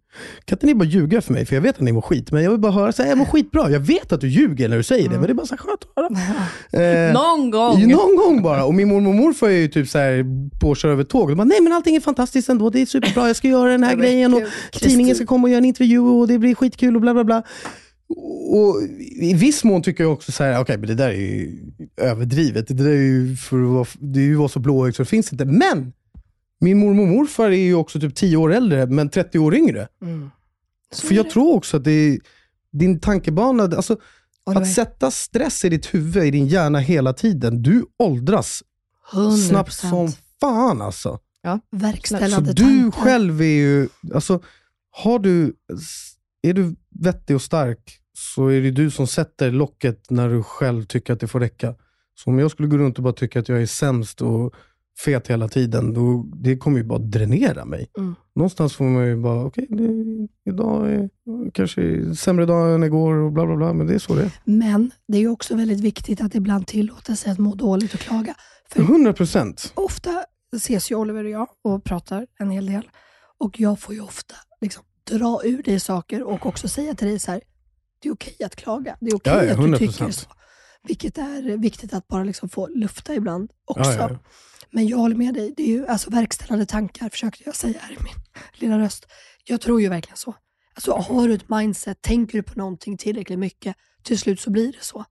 [0.45, 1.47] kan inte ni bara ljuga för mig?
[1.47, 3.19] För jag vet att ni mår skit, men jag vill bara höra, så här, jag
[3.19, 3.71] mår skitbra.
[3.71, 5.59] Jag vet att du ljuger när du säger det, men det är bara så här
[5.63, 6.09] skönt att höra.
[6.83, 7.89] Eh, Någon gång!
[7.89, 8.65] Någon gång bara.
[8.65, 10.25] Och min mormor och morfar är ju typ så här
[10.61, 11.29] påkörda över tåg.
[11.29, 12.71] De bara, nej men allting är fantastiskt ändå.
[12.71, 13.27] Det är superbra.
[13.27, 14.43] Jag ska göra den här men grejen och
[14.73, 17.43] tidningen ska komma och göra en intervju och det blir skitkul och bla bla bla.
[18.51, 21.61] Och I viss mån tycker jag också så här, okej men det där är ju
[21.97, 22.69] överdrivet.
[22.69, 25.09] Det där är ju för att vara, det är ju vara så blåögd så det
[25.09, 25.45] finns inte.
[25.45, 25.93] Men
[26.61, 29.89] min mormor och morfar är ju också typ 10 år äldre, men 30 år yngre.
[30.03, 30.31] Mm.
[30.93, 32.19] Så För jag tror också att det är
[32.73, 33.97] din tankebana, alltså
[34.47, 37.63] Oliver, att sätta stress i ditt huvud, i din hjärna hela tiden.
[37.63, 38.63] Du åldras
[39.13, 39.37] 100%.
[39.37, 41.19] snabbt som fan alltså.
[41.45, 43.01] Så verkställande du tankar.
[43.01, 44.43] själv är ju, alltså,
[44.91, 45.55] har du,
[46.43, 50.85] är du vettig och stark så är det du som sätter locket när du själv
[50.85, 51.75] tycker att det får räcka.
[52.15, 54.55] Så om jag skulle gå runt och bara tycka att jag är sämst och
[55.05, 57.91] fet hela tiden, då, det kommer ju bara dränera mig.
[57.99, 58.15] Mm.
[58.35, 61.11] Någonstans får man ju bara, okej, det- idag är
[61.55, 64.31] kanske sämre dag än igår och bla bla bla, men det är så det är.
[64.45, 68.01] Men det är ju också väldigt viktigt att ibland tillåta sig att må dåligt och
[68.01, 68.35] klaga.
[68.71, 69.73] För 100 procent.
[69.75, 70.25] ofta
[70.57, 72.89] ses ju Oliver och jag och pratar en hel del.
[73.39, 77.19] Och jag får ju ofta liksom dra ur dig saker och också säga till dig
[77.19, 77.41] så här,
[78.03, 78.97] det är okej att klaga.
[79.01, 79.79] Det är okej Ja, ja, att du 100%.
[79.79, 80.27] tycker så.
[80.83, 83.91] Vilket är viktigt att bara liksom få lufta ibland också.
[83.93, 84.19] Ja.
[84.71, 85.55] Men jag håller med dig.
[85.57, 88.15] Det är ju alltså verkställande tankar, försökte jag säga här i min
[88.55, 89.07] lilla röst.
[89.45, 90.35] Jag tror ju verkligen så.
[90.75, 94.73] Alltså, har du ett mindset, tänker du på någonting tillräckligt mycket, till slut så blir
[94.73, 95.05] det så.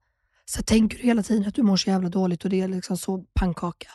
[0.44, 2.96] Så tänker du hela tiden att du mår så jävla dåligt och det är liksom
[2.96, 3.88] så pannkaka,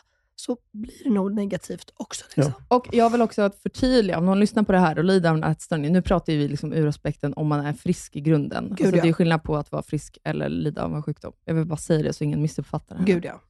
[0.46, 2.24] så blir det nog negativt också.
[2.36, 2.52] Liksom.
[2.68, 5.36] Och jag vill också att förtydliga, om någon lyssnar på det här och lider av
[5.36, 8.70] en ätstörning, nu pratar ju vi liksom ur aspekten om man är frisk i grunden.
[8.70, 9.02] alltså, ja.
[9.02, 11.32] Det är skillnad på att vara frisk eller lida av en sjukdom.
[11.44, 13.00] Jag vill bara säga det så ingen missuppfattar det.
[13.00, 13.06] här.
[13.06, 13.40] Gud ja.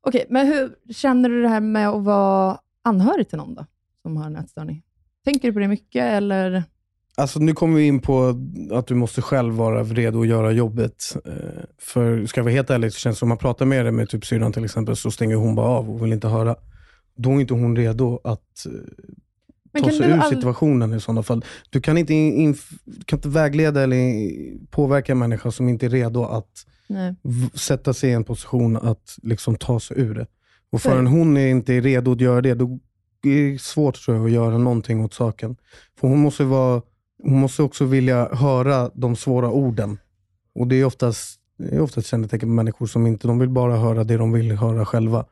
[0.00, 3.66] Okej, men hur känner du det här med att vara anhörig till någon då,
[4.02, 4.82] som har en ätstörning?
[5.24, 6.64] Tänker du på det mycket eller?
[7.18, 8.34] Alltså nu kommer vi in på
[8.72, 11.16] att du måste själv vara redo att göra jobbet.
[11.24, 11.32] Eh,
[11.78, 13.92] För ska jag vara helt ärlig så känns det som om man pratar med det
[13.92, 16.56] med typ syrran till exempel, så stänger hon bara av och vill inte höra.
[17.16, 18.72] Då är inte hon redo att eh,
[19.72, 21.44] Men ta sig ur all- situationen i sådana fall.
[21.70, 22.12] Du kan inte,
[23.04, 24.28] kan inte vägleda eller
[24.70, 27.14] påverka en människa som inte är redo att Nej.
[27.54, 30.26] sätta sig i en position att liksom ta sig ur det.
[30.72, 31.10] Och förrän det.
[31.10, 32.78] hon är inte är redo att göra det, då
[33.26, 35.56] är det svårt tror jag, att göra någonting åt saken.
[36.00, 36.82] För hon måste, vara,
[37.22, 39.98] hon måste också vilja höra de svåra orden.
[40.54, 44.04] Och det är oftast det är kännetecken på människor som inte de vill bara höra
[44.04, 45.24] det de vill höra själva.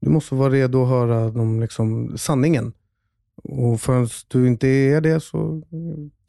[0.00, 2.72] Du måste vara redo att höra de, liksom, sanningen.
[3.44, 5.62] Och förrän du inte är det så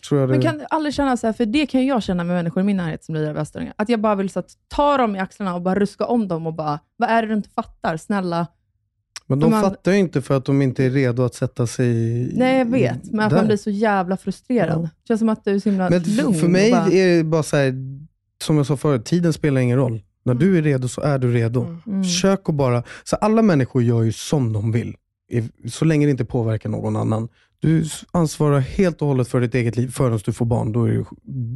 [0.08, 0.34] tror jag det...
[0.34, 2.64] Men kan du aldrig känna så här, för det kan jag känna med människor i
[2.64, 5.20] min närhet som lider av ätstörningar, att jag bara vill så att, ta dem i
[5.20, 7.98] axlarna och bara ruska om dem och bara, vad är det du inte fattar?
[7.98, 8.48] Snälla.
[9.36, 11.88] Men de man- fattar ju inte för att de inte är redo att sätta sig
[11.88, 13.38] i, Nej, jag vet, men att där.
[13.38, 14.82] man blir så jävla frustrerad.
[14.82, 16.34] Det känns som att du är så himla Men lugn.
[16.34, 17.74] för mig bara, är det bara så här,
[18.44, 20.02] som jag sa förut, tiden spelar ingen roll.
[20.26, 21.78] När du är redo så är du redo.
[21.88, 22.04] Mm.
[22.04, 22.84] Försök att bara...
[23.04, 24.96] Så alla människor gör ju som de vill,
[25.72, 27.28] så länge det inte påverkar någon annan.
[27.60, 30.72] Du ansvarar helt och hållet för ditt eget liv förrän du får barn.
[30.72, 31.06] Då är det,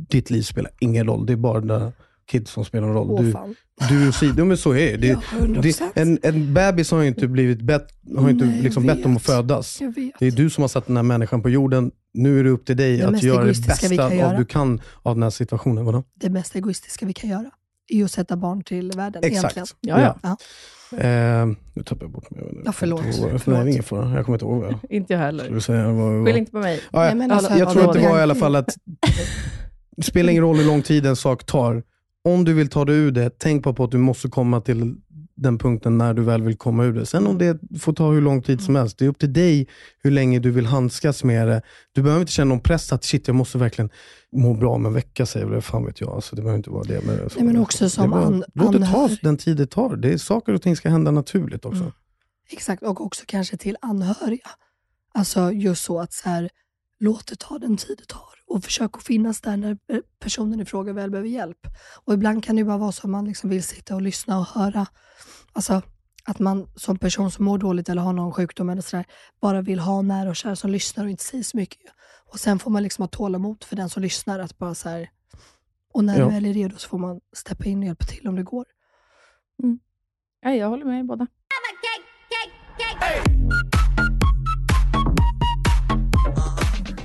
[0.10, 1.26] ditt liv spelar ingen roll.
[1.26, 1.92] Det är bara
[2.28, 3.08] kids som spelar roll.
[3.12, 3.56] Åh, du, fan.
[3.90, 5.08] du och Sido, men så är det.
[5.08, 5.62] Ja, det, 100%.
[5.94, 7.88] det en, en bebis har ju inte blivit bett,
[8.18, 9.82] har inte Nej, jag liksom bett om att födas.
[9.82, 9.94] Jag.
[10.20, 11.92] Det är du som har satt den här människan på jorden.
[12.14, 14.38] Nu är det upp till dig Det att göra det bästa kan av göra.
[14.38, 15.86] du kan av den här situationen.
[15.86, 16.04] Vadå?
[16.22, 17.52] Det mest egoistiska vi kan göra
[17.88, 19.58] är att sätta barn till världen Exakt.
[19.58, 19.68] egentligen.
[20.00, 20.38] Ja, ja.
[20.92, 20.98] Ja.
[20.98, 22.40] Eh, nu tappade jag bort mig.
[22.44, 22.62] Jag.
[22.66, 23.02] Ja, förlåt.
[23.06, 23.60] Jag Förlåt.
[23.64, 24.16] Nej, ingen fara.
[24.16, 25.44] Jag kommer inte ihåg vad jag Inte jag heller.
[25.44, 25.92] skulle säga.
[25.92, 26.80] Vad, Skyll inte på mig.
[26.92, 27.06] Ja, ja.
[27.06, 28.70] Nej, men alltså, jag tror att det var i alla fall att
[29.98, 31.84] det spelar ingen roll hur lång tid en sak tar.
[32.24, 34.96] Om du vill ta dig ur det, tänk på att du måste komma till
[35.36, 37.06] den punkten när du väl vill komma ur det.
[37.06, 39.68] Sen om det får ta hur lång tid som helst, det är upp till dig
[40.04, 41.62] hur länge du vill handskas med det.
[41.92, 43.90] Du behöver inte känna någon press att shit, jag måste verkligen
[44.32, 46.10] må bra om en vecka, säger väl, fan vet jag.
[46.10, 47.06] Alltså, det behöver inte vara det.
[47.06, 49.96] Men, Nej, men också som det an- Låt det ta den tid det tar.
[49.96, 51.82] Det är, saker och ting ska hända naturligt också.
[51.82, 51.94] Mm.
[52.50, 54.50] Exakt, och också kanske till anhöriga.
[55.14, 56.50] Alltså just så att så här,
[57.00, 59.78] låt det ta den tid det tar och försök att finnas där när
[60.20, 61.68] personen i fråga väl behöver hjälp.
[62.06, 64.40] Och ibland kan det ju bara vara så att man liksom vill sitta och lyssna
[64.40, 64.88] och höra.
[65.54, 65.82] Alltså
[66.26, 69.06] att man som person som mår dåligt eller har någon sjukdom eller sådär,
[69.42, 71.92] bara vill ha nära och kära som lyssnar och inte säger så mycket.
[72.32, 75.10] Och sen får man liksom ha tålamod för den som lyssnar att bara så här,
[75.94, 76.26] och när Ja.
[76.26, 78.66] det väl är redo så får man steppa in och hjälpa till om det går.
[80.42, 81.28] Ja, jag håller med er båda.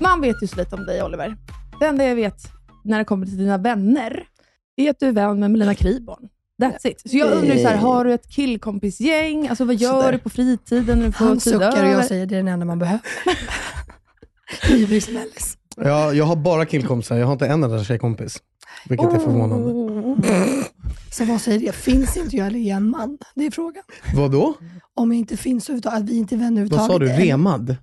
[0.02, 1.36] Man vet ju så lite om dig, Oliver.
[1.80, 2.42] Det enda jag vet
[2.84, 4.24] när det kommer till dina vänner
[4.76, 6.28] är att du är vän med Melina Kriborn.
[6.62, 7.02] That's it.
[7.10, 9.48] Så jag undrar så här, har du ett killkompisgäng?
[9.48, 10.12] Alltså vad gör Sådär.
[10.12, 12.66] du på fritiden när du får Han suckar och jag säger det är den enda
[12.66, 13.00] man behöver.
[15.76, 18.38] Ja, jag har bara killkompisar, jag har inte en enda tjejkompis.
[18.88, 19.72] Vilket är förvånande.
[21.10, 21.72] Så vad säger det?
[21.72, 23.18] Finns inte jag eller är jag en man?
[23.34, 23.82] Det är frågan.
[24.16, 24.54] Vadå?
[24.94, 26.94] Om jag inte finns överhuvudtaget, att vi inte är vänner Vad sa du?
[26.94, 27.28] överhuvudtaget.
[27.28, 27.76] Remad?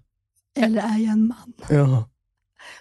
[0.60, 1.54] Eller, är jag en man?
[1.70, 2.09] Ja,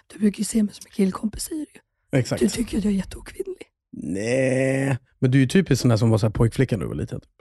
[0.07, 1.65] Du brukar ju se mig som en killkompis säger
[2.11, 2.17] du.
[2.19, 2.39] exakt.
[2.39, 3.65] Du tycker att jag är jätteokvinnlig.
[3.91, 6.87] Nej, men du är ju typiskt sån där som var så här pojkflicka när du
[6.89, 7.21] var liten.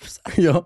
[0.00, 0.20] 100%.
[0.36, 0.64] Ja.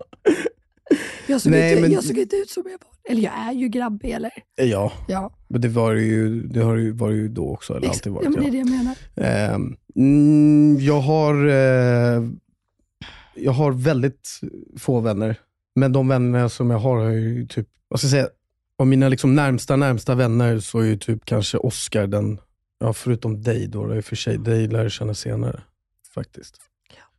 [1.27, 3.13] Jag såg, Nej, inte, men- jag såg inte ut som jag var.
[3.13, 4.31] Eller jag är ju grabbig eller?
[4.57, 8.11] Ja, Ja, men det var ju, det har ju varit ju då också, eller alltid
[8.13, 8.29] ja varit.
[8.29, 8.51] men det är Ja.
[8.53, 8.97] det jag menar.
[9.17, 12.23] Ehm, mm, jag har eh,
[13.35, 14.41] jag har väldigt
[14.79, 15.41] få vänner,
[15.75, 18.29] men de vänner som jag har har ju typ, vad ska jag säga,
[18.83, 22.41] av mina liksom närmsta, närmsta vänner så är ju typ kanske Oscar den,
[22.81, 25.63] ja förutom dig då, det är för sig, dig lär jag känna senare
[26.15, 26.57] faktiskt.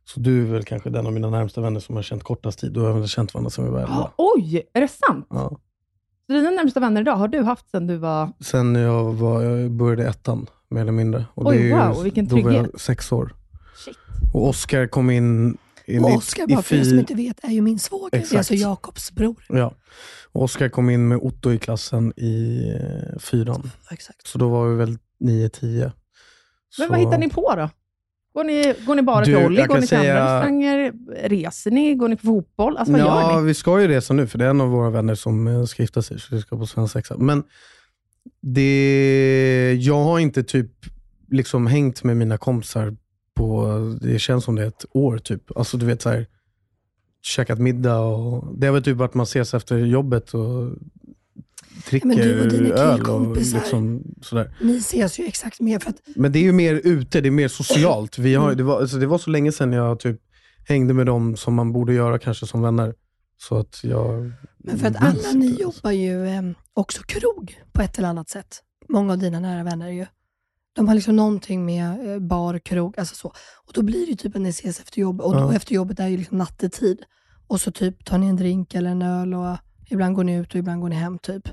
[0.04, 2.72] Så du är väl kanske den av mina närmsta vänner som har känt kortast tid.
[2.72, 3.94] Du har väl känt varandra sedan vi var elva.
[3.94, 5.26] Ah, oj, är det sant?
[5.30, 5.58] Ja.
[6.26, 8.32] Så dina närmsta vänner idag har du haft sedan du var...
[8.40, 11.24] Sen jag, var, jag började ettan, mer eller mindre.
[11.34, 12.68] Och Oj, det är ju- wow, vilken Då var trygghet.
[12.72, 13.34] jag sex år.
[13.84, 13.96] Shit.
[14.34, 17.44] Och Oscar kom in i Och mitt, Oskar, i bara för er som inte vet,
[17.44, 18.10] är ju min svåger.
[18.10, 18.36] Det är Exakt.
[18.38, 19.44] alltså Jakobs bror.
[19.48, 19.74] Ja.
[20.34, 23.70] Oskar kom in med Otto i klassen i eh, fyran.
[23.90, 24.26] Exakt.
[24.26, 25.92] Så då var vi väl 9-10.
[26.78, 27.70] Men vad hittar ni på då?
[28.34, 29.62] Går ni, går ni bara till Olli?
[29.62, 30.92] Går ni till andra säga- restauranger?
[31.28, 31.94] Reser ni?
[31.94, 32.76] Går ni på fotboll?
[32.76, 33.46] Alltså vad ja, gör ni?
[33.46, 35.82] vi ska ju resa nu, för det är en av våra vänner som eh, ska
[35.82, 37.16] gifta sig, så vi ska på svensexa.
[37.18, 37.42] Men
[38.40, 40.70] det, jag har inte typ
[41.30, 42.96] liksom hängt med mina kompisar
[43.34, 45.56] på, det känns som det är ett år typ.
[45.56, 46.26] Alltså du vet så här,
[47.24, 50.70] käkat middag och det har väl typ varit man ses efter jobbet och
[51.90, 53.58] dricker men du och dina öl och killkompisar.
[53.58, 54.54] liksom sådär.
[54.60, 57.30] Ni ses ju exakt mer för att Men det är ju mer ute, det är
[57.30, 58.18] mer socialt.
[58.18, 58.42] Vi Mm.
[58.46, 60.20] har, det, var, alltså det var så länge sedan jag typ
[60.68, 62.94] hängde med dem som man borde göra kanske som vänner.
[63.36, 64.32] Så att jag...
[64.58, 65.62] Men för att alla ni inte.
[65.62, 66.42] jobbar ju eh,
[66.74, 68.58] också krog på ett eller annat sätt.
[68.88, 70.06] Många av dina nära vänner ju.
[70.76, 73.28] De har liksom någonting med eh, bar, krog, alltså så.
[73.66, 75.26] Och då blir det ju typ att ni ses efter jobbet.
[75.26, 75.54] Och då Ja.
[75.54, 76.98] efter jobbet är ju liksom nattetid.
[77.46, 79.56] Och så typ tar ni en drink eller en öl och
[79.90, 81.48] ibland går ni ut och ibland går ni hem typ.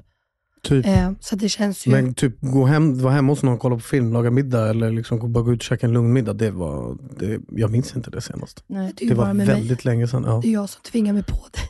[0.63, 0.85] Typ.
[0.85, 1.91] Eh, så att det känns ju...
[1.91, 5.19] Men typ gå hem, vara hemma hos någon, kolla på film, laga middag eller liksom
[5.19, 6.33] gå- bara gå ut och käka en lugn middag.
[6.33, 8.63] Det var, det, jag minns inte det senast.
[8.67, 8.93] Nej.
[8.97, 9.45] det Det var med mig.
[9.45, 10.23] väldigt länge sedan.
[10.27, 10.39] Ja.
[10.43, 11.63] Det är jag som tvingar mig på dig.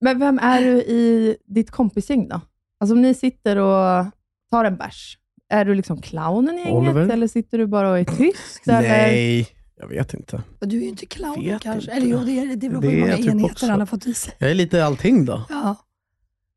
[0.00, 2.40] Men vem är du i ditt kompisgäng då?
[2.80, 4.06] Alltså om ni sitter och
[4.50, 7.08] tar en bärs är du liksom clownen i gänget Oliver?
[7.08, 8.68] eller sitter du bara och är tyst?
[8.68, 8.80] Eller?
[8.82, 9.48] Nej,
[9.80, 10.42] jag vet inte.
[10.60, 11.80] Och du är ju inte clown Vet kanske.
[11.80, 11.92] inte.
[11.92, 13.66] Eller jo, det, är, det beror på Det hur är många jag typ enheter också.
[13.66, 14.34] han har fått i sig.
[14.38, 15.42] Jag är lite allting då.
[15.48, 15.76] Ja.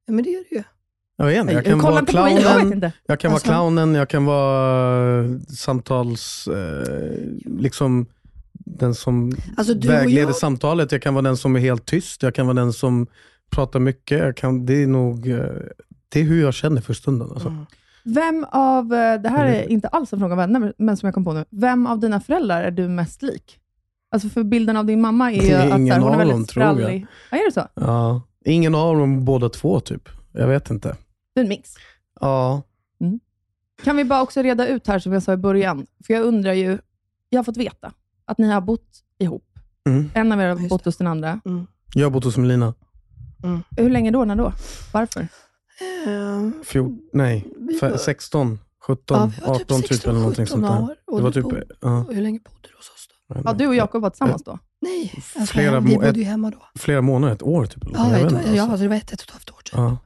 [0.06, 0.64] ja, men det är du ju.
[1.18, 1.54] Jag vet inte.
[1.54, 2.92] Jag kan Kolla vara inte på mig, jag vet clownen, inte.
[3.08, 6.48] jag kan vara Alltså- clownen, jag kan vara eh, samtals...
[6.48, 7.18] Eh,
[7.60, 8.06] liksom
[8.54, 10.92] den som Alltså, du och vägleder jag- samtalet.
[10.92, 12.24] Jag kan vara den som är helt tyst.
[12.24, 13.08] Jag kan vara den som
[13.52, 14.20] pratar mycket.
[14.20, 15.28] Jag kan, det är nog...
[15.30, 15.40] eh,
[16.10, 17.32] Det är hur jag känner för stunden.
[17.32, 17.48] Alltså.
[17.48, 17.66] Mm.
[18.04, 21.14] Vem av, eh, det här är inte alls en fråga om vänner, men som jag
[21.14, 21.46] kom på nu.
[21.50, 23.60] Vem av dina föräldrar är du mest lik?
[24.12, 26.36] Alltså för bilden av din mamma är ju är att ingen här, hon är väldigt
[26.36, 27.08] dem, sprallig.
[27.32, 27.68] Ja, är det så?
[27.74, 28.22] Ja.
[28.46, 30.10] Ingen av dem, båda två typ.
[30.32, 30.98] Jag vet inte.
[31.34, 31.76] Det är en mix.
[32.20, 32.62] Ja.
[33.84, 36.54] Kan vi bara också reda ut här, som jag sa i början, för jag undrar
[36.54, 36.78] ju,
[37.30, 37.94] jag har fått veta
[38.26, 39.46] att ni har bott ihop.
[39.88, 40.12] Mm.
[40.14, 41.42] En av er har bott hos den andra.
[41.94, 42.74] Jag har bott hos Melina.
[43.78, 44.26] Hur länge då?
[44.26, 44.54] När då?
[44.94, 45.28] Varför?
[46.66, 47.48] Fjol, nej,
[47.82, 50.84] var- 16, 17, Ja, vi var typ 18 typ 16, eller någonting 17 sånt där.
[50.84, 51.44] år, och Det var typ...
[51.44, 53.42] bodde- Ja, och hur länge bodde du hos oss då?
[53.46, 54.60] Ja, du och Jakob var tillsammans då?
[54.82, 56.58] Nej, alltså, Flera vi bodde ju hemma då.
[56.80, 57.84] flera månader, ett år typ.
[57.84, 58.26] Eller Ja, någonting.
[58.26, 58.72] ett, jag vet ja, alltså.
[58.72, 58.84] alltså.
[58.84, 59.74] det var ett, ett och ett halvt år typ.
[59.74, 59.98] ja.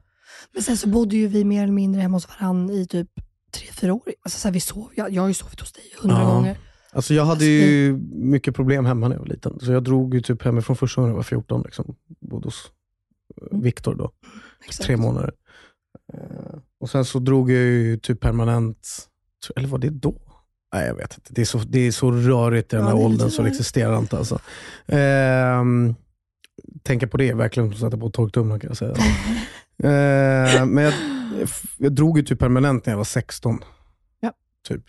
[0.52, 3.08] Men sen så bodde ju vi mer eller mindre hemma hos varandra i typ
[3.54, 4.02] tre, fyra år.
[4.22, 6.24] Alltså, så här, vi sov, jag, jag har ju sovit hos dig hundra Ja.
[6.34, 6.58] gånger.
[6.92, 9.60] Alltså jag hade ju mycket problem hemma när jag var liten.
[9.60, 11.62] Så jag drog ju typ hemifrån första gången jag var 14.
[11.62, 11.96] Liksom.
[12.30, 12.70] Bodde hos
[13.52, 14.10] eh, Viktor då.
[14.66, 14.86] Exakt.
[14.86, 15.32] Tre månader.
[16.12, 19.08] Eh, Och sen så drog jag ju typ permanent,
[19.56, 20.14] eller var det då?
[20.74, 21.32] Nej jag vet inte.
[21.32, 23.98] Det är så, det är så rörigt i den Ja, här åldern så det existerar
[23.98, 24.18] inte.
[24.18, 24.38] Alltså.
[24.86, 25.94] Ehm,
[26.82, 28.94] tänka på det är verkligen som att sätta på torktumlaren kan jag säga.
[29.82, 30.94] Ehm, men jag,
[31.78, 33.58] jag drog ju typ permanent när jag var 16.
[34.20, 34.32] Ja.
[34.68, 34.84] Typ.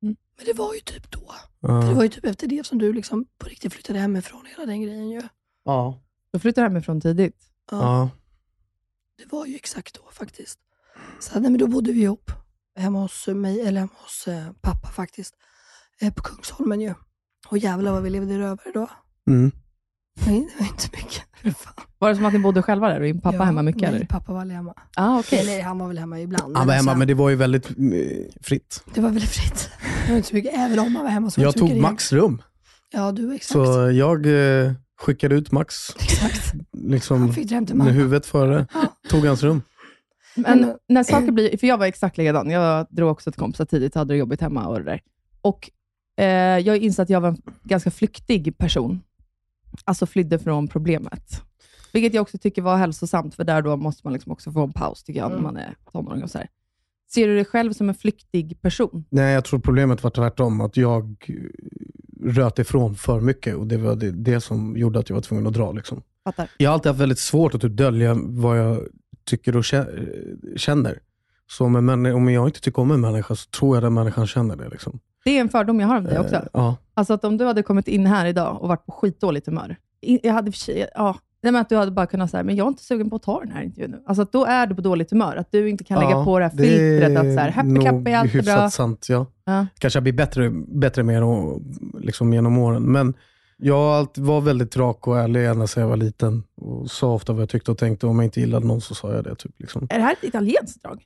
[0.00, 0.16] Men
[0.46, 1.34] det var ju typ då.
[1.60, 1.68] Ja.
[1.72, 4.82] Det var ju typ efter det som du liksom på riktigt flyttade hemifrån, hela den
[4.82, 5.22] grejen ju.
[5.64, 6.00] Ja.
[6.32, 7.36] Du flyttade hemifrån tidigt.
[7.70, 8.10] Ja, Ja.
[9.22, 10.58] Det var ju exakt då faktiskt.
[11.20, 12.30] Så nej, men då bodde vi ihop.
[12.76, 15.34] Hemma hos mig, eller hemma hos eh, pappa faktiskt.
[16.00, 16.94] Eh, på Kungsholmen ju.
[17.48, 18.90] Och jävlar vad vi levde rövare då.
[19.30, 19.52] Mm.
[20.26, 21.22] Nej, det var inte mycket.
[21.58, 21.84] Fan.
[21.98, 23.82] Var det som att ni bodde själva där och din pappa Ja, hemma mycket?
[23.82, 24.06] Nej, eller?
[24.06, 24.74] pappa var aldrig hemma.
[24.96, 25.38] Ah, okej.
[25.38, 26.56] Eller han var väl hemma ibland.
[26.56, 27.76] Han var hemma, men det var ju väldigt eh,
[28.40, 28.84] fritt.
[28.94, 29.70] det var väldigt fritt.
[30.06, 32.12] Det var inte så mycket, även om han var hemma så var Jag tog Max
[32.12, 32.42] rum.
[32.92, 33.52] Ja, du exakt.
[33.52, 34.72] Så jag eh,
[35.02, 36.54] skickade ut Max, Exakt.
[36.72, 37.34] liksom
[37.74, 38.66] med huvudet före.
[39.10, 39.62] Tog hans rum.
[40.36, 42.50] Men Men- när saker blir, för jag var exakt likadan.
[42.50, 45.00] Jag drog också till kompisar tidigt, hade det jobbigt hemma och det där.
[45.40, 45.70] Och
[46.16, 49.00] eh, jag insåg att jag var en ganska flyktig person.
[49.84, 51.42] Alltså flydde från problemet.
[51.92, 54.72] Vilket jag också tycker var hälsosamt, för där då måste man liksom också få en
[54.72, 55.42] paus, tycker jag, när Mm.
[55.54, 56.22] man är tonåring.
[56.22, 56.48] Och så här.
[57.14, 59.04] Ser du dig själv som en flyktig person?
[59.10, 60.60] Nej, jag tror problemet var tvärtom.
[60.60, 61.34] Att jag eh,
[62.24, 65.46] röt ifrån för mycket och det var det, det som gjorde att jag var tvungen
[65.46, 65.72] att dra.
[65.72, 66.02] Liksom.
[66.24, 66.50] Fattar.
[66.58, 68.78] Jag har alltid haft väldigt svårt att typ dölja vad jag
[69.24, 70.98] tycker och kä- känner.
[71.50, 73.94] Så om, en om jag inte tycker om en människa så tror jag att den
[73.94, 74.68] människan känner det.
[74.68, 75.00] Liksom.
[75.24, 76.34] Det är en fördom jag har om dig också.
[76.34, 76.76] Eh, ja.
[76.94, 79.76] Alltså att om du hade kommit in här idag och varit på skitdåligt humör.
[80.00, 80.52] Jag hade,
[80.94, 83.16] ja, nej, men att du hade bara kunnat säga, men jag är inte sugen på
[83.16, 84.02] att ta den här intervjun nu.
[84.06, 85.36] Alltså att då är du på dåligt humör.
[85.36, 87.52] Att du inte kan lägga Ja, på det här det filtret att så här, är
[87.52, 88.70] happy nog clappy, allt är hyfsat bra.
[88.70, 89.06] sant.
[89.08, 89.26] Ja.
[89.44, 89.66] Ja.
[89.78, 91.22] Kanske jag blir bättre, bättre med
[92.00, 92.82] liksom genom åren.
[92.82, 93.14] Men
[93.56, 96.42] jag har alltid var väldigt rak och ärlig ända sedan jag var liten.
[96.56, 98.06] Och sa ofta vad jag tyckte och tänkte.
[98.06, 99.34] Om jag inte gillade någon så sa jag det.
[99.34, 99.86] Typ, liksom.
[99.90, 101.02] Är det här ett italienskt drag?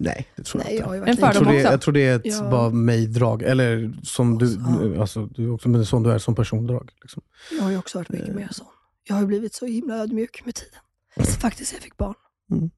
[0.00, 1.10] Nej, det tror Nej, jag jag har inte.
[1.10, 2.50] En varit Jag tror, det, jag tror det är ett Ja.
[2.50, 3.42] bara mig-drag.
[3.42, 4.58] Eller som du,
[5.00, 6.90] alltså, du också, men som du är som persondrag.
[7.02, 7.22] Liksom.
[7.58, 8.66] Jag har ju också varit mycket mer sån.
[9.08, 10.80] Jag har ju blivit så himla ödmjuk med tiden.
[11.40, 12.14] Faktiskt, jag fick barn.
[12.52, 12.70] Mm.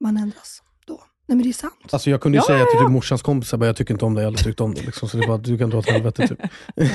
[0.00, 0.94] Man ändras då.
[1.26, 1.74] Nej men det är sant.
[1.92, 2.80] Alltså, jag kunde ju Ja, säga ja, till ja.
[2.80, 4.84] typ morsans kompisar bara, jag tycker inte om dig, jag har aldrig tyckt om dig.
[4.84, 5.08] Liksom.
[5.08, 6.28] Så det är bara, du kan dra åt helvete.
[6.28, 6.38] Typ.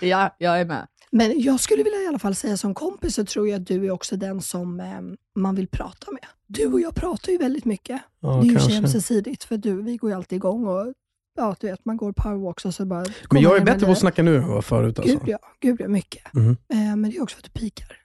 [0.00, 0.86] Ja, jag är med.
[1.10, 3.86] Men jag skulle vilja i alla fall säga som kompis så tror jag att du
[3.86, 5.00] är också den som eh,
[5.36, 6.26] man vill prata med.
[6.46, 8.02] Du och jag pratar ju väldigt mycket.
[8.20, 8.78] Ja, det är ju kanske.
[8.78, 10.94] ömsesidigt för du, vi går ju alltid igång och
[11.38, 13.04] ja, du vet, man går powerwalks och så bara...
[13.30, 14.98] Men jag är med bättre på att snacka nu än vad jag var förut.
[14.98, 15.18] Alltså.
[15.18, 16.34] Gud ja, gud ja, mycket.
[16.34, 16.56] Mhm.
[16.72, 17.96] Eh, men det är också för att du pikar.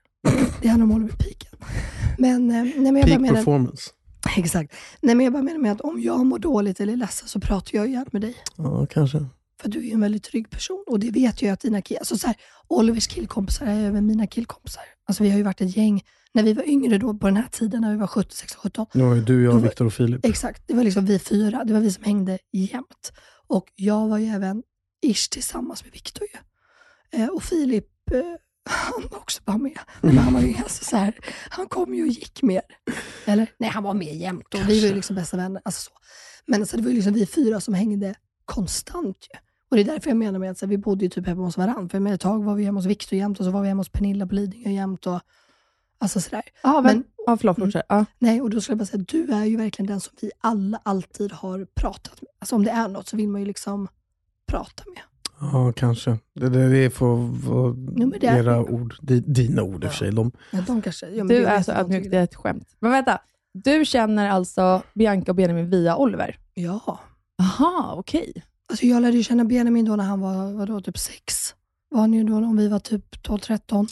[0.61, 1.51] Det handlar om Oliver piken.
[2.17, 3.91] Men, eh, nej, men jag bara Peak menar, performance.
[4.37, 4.73] Exakt.
[5.01, 7.39] Nej, men jag bara menar med att om jag mår dåligt eller är ledsen så
[7.39, 8.35] pratar jag gärna med dig.
[8.57, 9.25] Ja, kanske.
[9.61, 11.99] För du är ju en väldigt trygg person och det vet jag att dina killar,
[11.99, 12.35] alltså så här,
[12.67, 14.83] Olivers killkompisar är även mina killkompisar.
[15.07, 16.03] Alltså vi har ju varit ett gäng,
[16.33, 18.85] när vi var yngre då på den här tiden, när vi var 17, 16, 17.
[18.93, 20.25] Nu var ju du, jag, Viktor och Filip.
[20.25, 23.13] Exakt, det var liksom vi fyra, det var vi som hängde jämt.
[23.47, 24.63] Och jag var ju även
[25.01, 26.27] ish tillsammans med Viktor.
[27.11, 28.19] Eh, och Filip, eh,
[28.69, 29.79] han var också bara med.
[30.01, 31.15] Men han var ju alltså så här,
[31.49, 32.61] han kom ju och gick mer.
[33.25, 33.51] Eller?
[33.57, 35.61] Nej, han var med jämt och vi var ju liksom bästa vänner.
[35.65, 35.91] Alltså så.
[36.45, 38.15] Men alltså, det var ju liksom vi fyra som hängde
[38.45, 39.39] konstant ju.
[39.69, 41.43] Och det är därför jag menar med att så här, vi bodde ju typ hemma
[41.43, 41.89] hos varandra.
[41.89, 43.79] För menar, ett tag var vi hemma hos Viktor jämt och så var vi hemma
[43.79, 45.07] hos Pernilla på Lidingö jämt.
[45.07, 45.21] Och,
[46.03, 46.41] Alltså sådär.
[46.63, 47.71] Ja, men, Men- ja, förlåt, Mm.
[47.89, 48.05] Ja.
[48.19, 50.79] Nej, och då skulle jag bara säga, du är ju verkligen den som vi alla
[50.83, 52.29] alltid har pratat med.
[52.39, 53.87] Alltså om det är något så vill man ju liksom
[54.47, 55.01] prata med.
[55.39, 56.17] Ja, kanske.
[56.35, 57.15] Det, det, det får
[57.47, 58.95] vara men det är- era ord.
[59.01, 60.11] Di, dina ord i och för sig.
[60.11, 62.75] De, Ja, de kanske, ja, men Du är så ödmjuk, det är ett skämt.
[62.79, 63.19] Men vänta,
[63.53, 66.37] du känner alltså Bianca och Benjamin via Oliver?
[66.53, 66.99] Ja.
[67.39, 68.33] Aha, okej.
[68.69, 71.55] Alltså jag lärde ju känna Benjamin då när han var vadå, typ sex.
[71.93, 73.87] Var han ju då om vi var typ 12-13.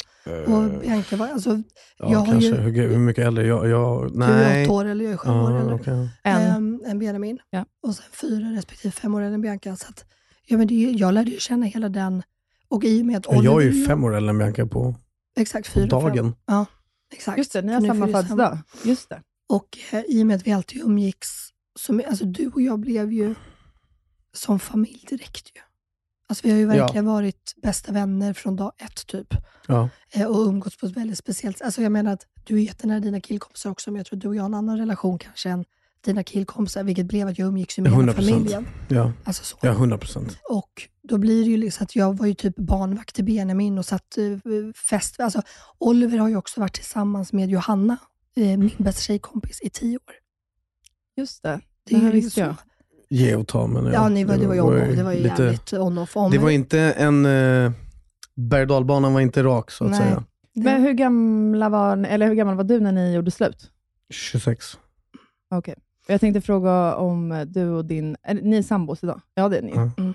[0.47, 1.59] Och Bianca var, alltså, Eh,
[1.97, 2.47] ja, jag har kanske.
[2.49, 3.47] ju, Hur, hur mycket äldre?
[3.47, 4.63] Jag, jag, du är nej.
[4.65, 5.73] åtta år eller jag är sju Ja, år.
[5.73, 6.09] Okej.
[6.23, 6.41] En.
[6.41, 7.39] Ehm, än Benjamin.
[7.49, 7.65] Ja.
[7.83, 9.75] Och sen fyra respektive fem år äldre än Bianca.
[9.75, 10.05] Så att,
[10.47, 12.23] ja, men det, jag lärde ju känna hela den.
[12.69, 14.65] Och i och med att Ja, jag är Oliver- ju fem år äldre än Bianca
[14.65, 14.95] på,
[15.39, 16.15] Exakt, på fyra, fem.
[16.15, 16.35] dagen.
[16.45, 16.65] Ja,
[17.13, 17.37] exakt.
[17.37, 18.57] Just det, ni har samma födelsedag.
[18.85, 19.21] Just det.
[19.49, 21.27] Och eh, i och med att vi alltid umgicks,
[21.79, 23.35] så, alltså du och jag blev ju
[24.33, 25.61] som familj direkt ju.
[26.31, 26.83] Alltså vi har ju Ja.
[26.85, 29.27] verkligen varit bästa vänner från dag ett typ.
[29.67, 29.89] Ja.
[30.13, 31.65] Eh, och umgåtts på ett väldigt speciellt sätt.
[31.65, 34.27] Alltså jag menar att du är jättenära dina killkompisar också, men jag tror att du
[34.27, 35.65] och jag har en annan relation kanske än
[36.05, 38.35] dina killkompisar, vilket blev att jag umgicks med hela 100 procent.
[38.35, 38.67] familjen.
[38.89, 39.57] Ja, Alltså så.
[39.61, 40.37] ja 100 procent.
[40.49, 43.85] Och då blir det ju liksom att jag var ju typ barnvakt till Benjamin och
[43.85, 44.23] satt eh,
[44.89, 45.19] fest.
[45.19, 45.41] Alltså,
[45.77, 47.97] Oliver har ju också varit tillsammans med Johanna,
[48.35, 50.13] eh, min bästa tjejkompis, i tio år.
[51.17, 51.49] Just det.
[51.49, 52.39] Det Det här är ju så.
[52.39, 52.55] jag.
[53.13, 53.67] Ge och ta.
[53.67, 54.95] Men, Ja, ni var, det var ju on-off.
[54.95, 56.17] Det var ju lite- jävligt on-off.
[56.17, 57.25] On Det var inte en...
[57.25, 57.71] Eh,
[58.35, 59.99] berg var inte rak, så att Nej.
[59.99, 60.23] säga.
[60.55, 63.71] Men hur, gamla var, eller hur gammal var du när ni gjorde slut?
[64.09, 64.77] 26.
[65.55, 65.75] Okej.
[66.07, 68.15] Jag tänkte fråga om du och din...
[68.23, 69.21] Är, ni är sambos idag?
[69.33, 69.71] Ja, det är ni.
[69.75, 69.91] Ja.
[69.97, 70.13] Mm.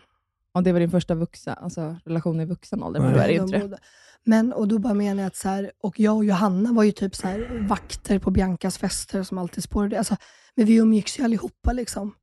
[0.55, 3.59] Om det var din första vuxna, alltså, relation i vuxen ålder, men är det inte
[3.59, 3.79] det.
[4.25, 6.93] Men, och då bara menar jag att så här, och jag och Johanna var ju
[6.93, 9.99] typ så här, vakter på Biancas fester som alltid spårade.
[9.99, 10.17] Alltså,
[10.55, 12.15] men vi umgicks ju allihopa liksom.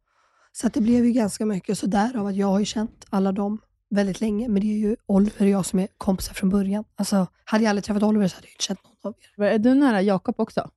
[0.56, 1.78] Så att det blev ju ganska mycket.
[1.78, 4.48] Så därav att jag har ju känt alla dem väldigt länge.
[4.48, 6.84] Men det är ju Oliver och jag som är kompisar från början.
[6.96, 9.52] Alltså, hade jag aldrig träffat Oliver så hade jag inte känt någon av er.
[9.52, 10.70] Är du nära Jakob också?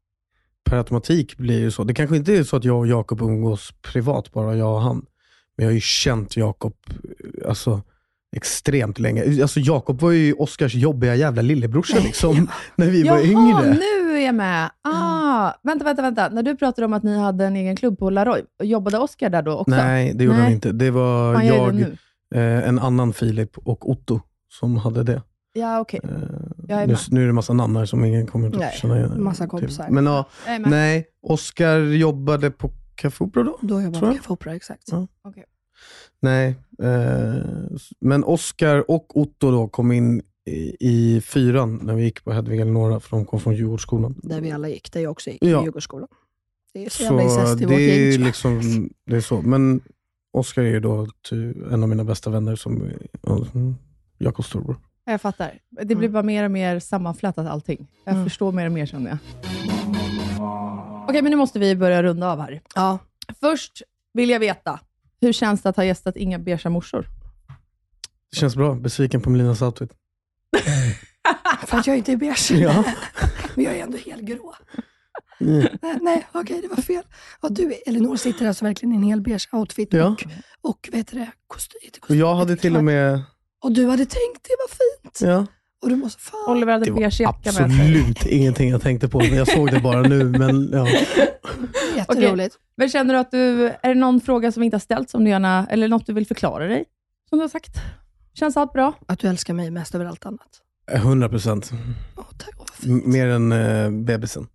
[0.64, 1.84] Per automatik blir det ju så.
[1.84, 5.06] Det kanske inte är så att jag och Jakob umgås privat, bara jag och han.
[5.56, 7.82] Men jag har ju känt Jakob eh, alltså,
[8.36, 9.42] extremt länge.
[9.42, 13.70] Alltså, Jakob var ju Oskars jobbiga jävla lillebrorsa liksom, när vi var Jaha, yngre.
[13.80, 14.70] nu är jag med.
[14.82, 16.28] Ah, vänta, vänta, vänta.
[16.28, 19.42] När du pratade om att ni hade en egen klubb på Laroy, jobbade Oskar där
[19.42, 19.70] då också?
[19.76, 20.44] Nej, det gjorde Nej.
[20.44, 20.72] han inte.
[20.72, 21.80] Det var Han jag,
[22.34, 25.22] eh, en annan Filip och Otto som hade det.
[25.52, 26.00] Ja, okej.
[26.04, 26.10] Eh,
[26.68, 29.22] Jag är nu, nu är det massa namn här som ingen kommer att känna igen.
[29.22, 29.50] massa till.
[29.50, 29.86] kompisar.
[29.90, 30.24] Men ja,
[30.66, 33.58] nej, Oskar jobbade på Café Opera då?
[33.60, 33.92] Då var jag.
[33.94, 34.82] på Café Opera, exakt.
[34.86, 35.06] Ja.
[35.24, 35.44] Okej.
[36.20, 37.44] Nej, eh,
[38.00, 42.60] men Oskar och Otto då kom in i, i fyran när vi gick på Hedvig
[42.60, 44.20] Eleonora, för de kom från Djurgårdsskolan.
[44.22, 45.60] Där vi alla gick, där jag också gick, Ja.
[45.60, 46.08] i Djurgårdsskolan.
[46.72, 48.24] Det är så Så jävla incest i vårt det är gäng.
[48.24, 48.60] liksom,
[49.06, 49.42] det är så.
[49.42, 49.80] Men
[50.32, 51.06] Oskar är ju då
[51.72, 52.90] en av mina bästa vänner som
[53.22, 53.46] ja,
[54.18, 54.76] Jakobs storbror.
[55.04, 55.58] Jag fattar.
[55.82, 57.86] Det blir bara mer och mer sammanflätat allting.
[58.04, 58.24] Jag Mm.
[58.26, 59.18] förstår mer och mer känner jag.
[61.08, 62.60] Okej, men nu måste vi börja runda av här.
[62.74, 62.98] Ja.
[63.40, 63.82] Först
[64.12, 64.80] vill jag veta,
[65.20, 67.06] hur känns det att ha gästat Inga beiga morsor?
[68.30, 68.74] Det känns bra.
[68.74, 69.90] Besviken på Melinas outfit.
[71.66, 72.50] För att jag inte är beige.
[72.50, 72.84] Ja.
[73.54, 74.54] Men jag är ändå helgrå.
[75.40, 75.66] Mm.
[75.82, 77.02] Nej, nej okej, det var fel.
[77.40, 80.06] Och du, Elinor sitter alltså verkligen i en hel beige outfit Ja.
[80.06, 80.24] och,
[80.70, 81.80] och vet du det, kostym.
[82.00, 83.22] kostym, jag hade till och med...
[83.62, 85.20] Och du hade tänkt, det var fint.
[85.20, 85.46] Ja,
[85.82, 86.56] Och du måste, fan.
[86.56, 87.64] Oliver hade det var beige jacka med sig.
[87.64, 89.24] absolut ingenting jag tänkte på.
[89.24, 90.88] Jag såg det bara nu, men ja.
[91.96, 92.58] Jätteroligt.
[92.76, 95.24] Men känner du att du, är det någon fråga som vi inte har ställt som
[95.24, 96.84] du gärna, eller något du vill förklara dig?
[97.28, 97.76] Som du har sagt?
[98.34, 98.92] Känns allt bra?
[99.06, 100.62] Att du älskar mig mest över allt annat.
[100.92, 101.70] 100 procent.
[102.38, 102.54] Tack.
[102.74, 103.06] Fint.
[103.06, 104.48] Mer än eh, bebisen.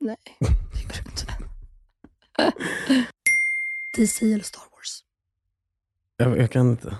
[0.00, 0.46] Nej, det
[0.82, 1.26] gör du inte.
[3.96, 5.02] DC eller Star Wars?
[6.16, 6.96] Jag, jag kan inte.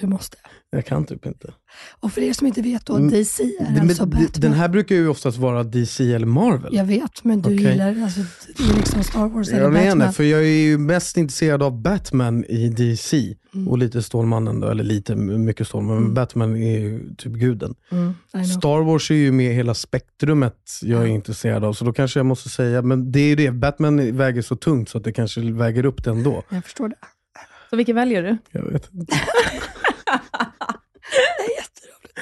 [0.00, 0.36] Du måste.
[0.70, 1.54] Jag kan typ inte.
[2.00, 4.28] Och för er som inte vet då, Mm, DC är Men alltså Batman.
[4.36, 6.74] den här brukar ju oftast vara DC eller Marvel.
[6.74, 7.70] Jag vet, men du Okej.
[7.72, 8.20] gillar alltså,
[8.56, 9.98] det är liksom Star Wars eller Jag Batman.
[9.98, 13.34] menar, för jag är ju mest intresserad av Batman i DC.
[13.54, 13.68] Mm.
[13.68, 15.96] Och lite Stålmannen då, eller lite, mycket Stålmannen.
[16.02, 16.14] Men Mm.
[16.14, 17.74] Batman är ju typ guden.
[17.92, 18.14] Mm.
[18.46, 21.72] Star Wars är ju med hela spektrumet jag är intresserad av.
[21.72, 24.88] Så då kanske jag måste säga, men det är ju det, Batman väger så tungt
[24.88, 26.42] så att det kanske väger upp det ändå.
[26.48, 26.96] Jag förstår det.
[27.70, 28.36] Så vilken väljer du?
[28.50, 29.14] Jag vet inte.
[31.36, 32.18] Det är jätteroligt.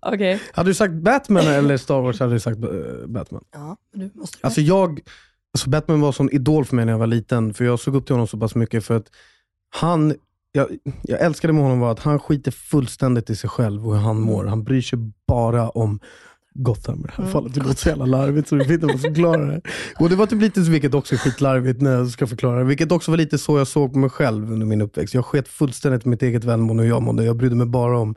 [0.00, 0.40] Okej.
[0.52, 3.44] Hade du sagt Batman eller Star Wars hade du sagt eh, Batman.
[3.52, 5.00] Ja, men du måste Alltså jag,
[5.54, 7.96] alltså Batman var en sån idol för mig när jag var liten, för jag såg
[7.96, 9.06] upp till honom så pass mycket för att
[9.74, 10.14] han,
[10.52, 10.68] jag,
[11.02, 14.20] jag älskade med honom var att han skiter fullständigt i sig själv och hur han
[14.20, 14.44] mår.
[14.44, 16.00] Han bryr sig bara om
[16.54, 17.54] Gotham i det här Mm, fallet.
[17.54, 19.60] Det låter så jävla larvigt så det får inte vara förklara det.
[20.00, 22.64] Och det var typ lite så, vilket också är skitlarvigt när jag ska förklara det,
[22.64, 25.14] vilket också var lite så jag såg på mig själv under min uppväxt.
[25.14, 27.24] Jag sket fullständigt mitt eget välmående och jag mådde.
[27.24, 28.14] Jag brydde mig bara om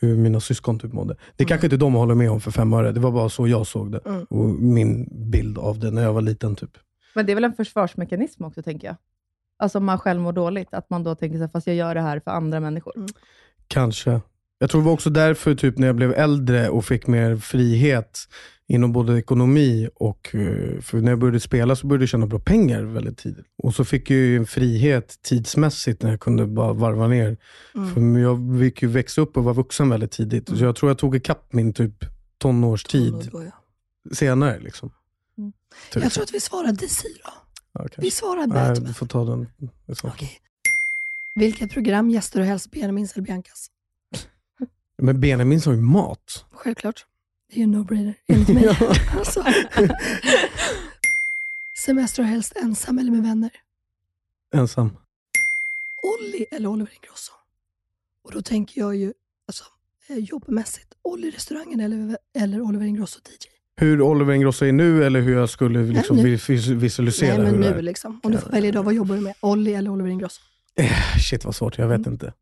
[0.00, 1.16] hur mina syskon typ mådde.
[1.36, 3.66] Det kanske inte de håller med om för fem öre, det var bara så jag
[3.66, 4.00] såg det.
[4.06, 4.24] Mm.
[4.24, 6.56] Och min bild av det när jag var liten.
[6.56, 6.70] typ.
[7.14, 8.96] Men det är väl en försvarsmekanism också, tänker jag.
[9.58, 11.94] Alltså om man själv mår dåligt, att man då tänker så här, fast jag gör
[11.94, 12.92] det här för andra människor.
[13.68, 14.20] Kanske.
[14.58, 18.18] Jag tror det var också därför typ när jag blev äldre och fick mer frihet
[18.68, 20.34] inom både ekonomi och...
[20.34, 23.46] eh, För när jag började spela så började jag tjäna bra pengar väldigt tidigt.
[23.62, 27.36] Och så fick jag ju en frihet tidsmässigt när jag kunde bara varva ner.
[27.74, 27.94] Mm.
[27.94, 30.48] För jag fick ju växa upp och vara vuxen väldigt tidigt.
[30.48, 31.94] Så jag tror jag tog ikapp min typ
[32.38, 33.50] tonårstid Då, ja.
[34.14, 34.60] senare.
[34.60, 34.90] Liksom.
[35.38, 35.52] Mm.
[35.92, 36.02] Typ.
[36.02, 37.30] Jag tror att vi svarar DC då.
[37.78, 38.00] Kanske.
[38.00, 38.84] Vi svarar Nej, Batman.
[38.88, 39.48] vi får ta den.
[40.02, 40.30] Okej.
[41.34, 43.70] Vilket program gästar du helst, Benjamins eller Biancas?
[45.02, 46.44] Men Benjamin sa ju mat.
[46.52, 47.06] Självklart.
[47.48, 48.68] Det är ju en no-brainer, enligt mig.
[49.18, 49.44] alltså.
[51.84, 53.50] Semester helst ensam eller med vänner?
[54.54, 54.96] Ensam.
[56.02, 57.32] Olli eller Oliver Ingrosso?
[58.24, 59.12] Och då tänker jag ju
[59.48, 59.64] alltså,
[60.08, 60.94] eh, jobbmässigt.
[61.02, 63.48] Olli restaurangen eller, eller Oliver Ingrosso DJ?
[63.80, 66.22] Hur Oliver Ingrosso är nu eller hur jag skulle liksom nu.
[66.22, 68.20] vis- vis- visualisera Nej, men hur nu liksom.
[68.22, 69.34] Om du får välja idag, vad jobbar du med?
[69.40, 70.40] Olli eller Oliver Ingrosso?
[71.30, 72.12] Shit vad svårt, jag vet Mm.
[72.12, 72.32] inte.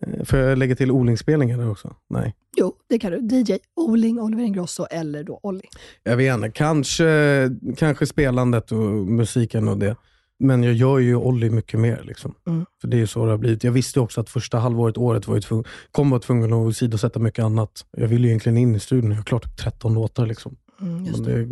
[0.00, 1.94] Eh, Får jag lägga till odlingsspelningar där också?
[2.10, 2.34] Nej.
[2.56, 3.36] Jo, det kan du.
[3.36, 5.62] DJ, Oling, Oliver Ingrosso eller då Olli.
[6.02, 9.96] Jag vet inte, kanske, kanske spelandet och musiken och det.
[10.38, 12.02] Men jag gör ju Olli mycket mer.
[12.06, 12.34] Liksom.
[12.46, 12.66] Mm.
[12.80, 13.64] För det är ju så det har blivit.
[13.64, 17.18] Jag visste också att första halvåret, året, var jag tvungen, kommer vara tvungen att sidosätta
[17.18, 17.84] mycket annat.
[17.96, 20.26] Jag ville ju egentligen in i studion, jag har klart typ 13 låtar.
[20.26, 20.56] Liksom.
[20.80, 21.44] Mm, Men det.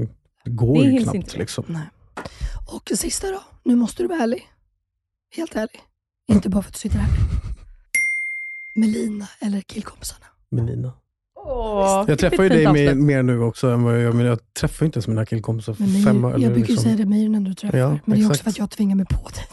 [0.44, 1.14] det, går Det ju knappt.
[1.16, 1.38] inte.
[1.38, 1.64] Liksom.
[1.68, 1.82] Nej.
[2.72, 3.40] Och sista då.
[3.62, 4.42] Nu måste du vara ärlig.
[5.36, 5.80] Helt ärlig.
[6.28, 7.10] Inte bara för att du sitter här.
[8.74, 10.26] Melina eller killkompisarna?
[10.50, 10.92] Melina.
[11.46, 14.54] Åh, Jag träffar ju dig mer, mer nu också än vad jag gör, men jag
[14.54, 16.96] träffar ju inte ens mina killkompisar för Men fem jag eller brukar ju liksom- säga
[16.96, 17.78] det mer än du träffar.
[17.78, 18.42] Ja, men det är också exakt.
[18.42, 19.44] för att jag tvingar mig på dig.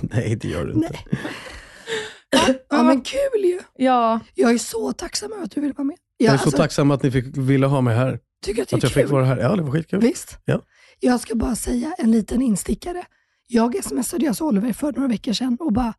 [0.00, 0.88] Nej, det gör du inte.
[0.90, 2.62] Nej.
[2.68, 3.60] Ja men kul ju.
[3.76, 5.96] Ja, Jag är så tacksam över att du vill vara med.
[6.16, 8.18] Jag är Ja, så alltså, tacksam att ni fick, ville ha mig här.
[8.44, 9.02] Tycker att det är Att jag kul.
[9.02, 9.36] fick vara här.
[9.38, 10.00] Ja, det var skitkul.
[10.00, 10.38] Visst?
[10.44, 10.60] Ja.
[11.00, 13.04] Jag ska bara säga en liten instickare.
[13.48, 15.94] Jag smsade alltså Oliver för några veckor sedan och bara,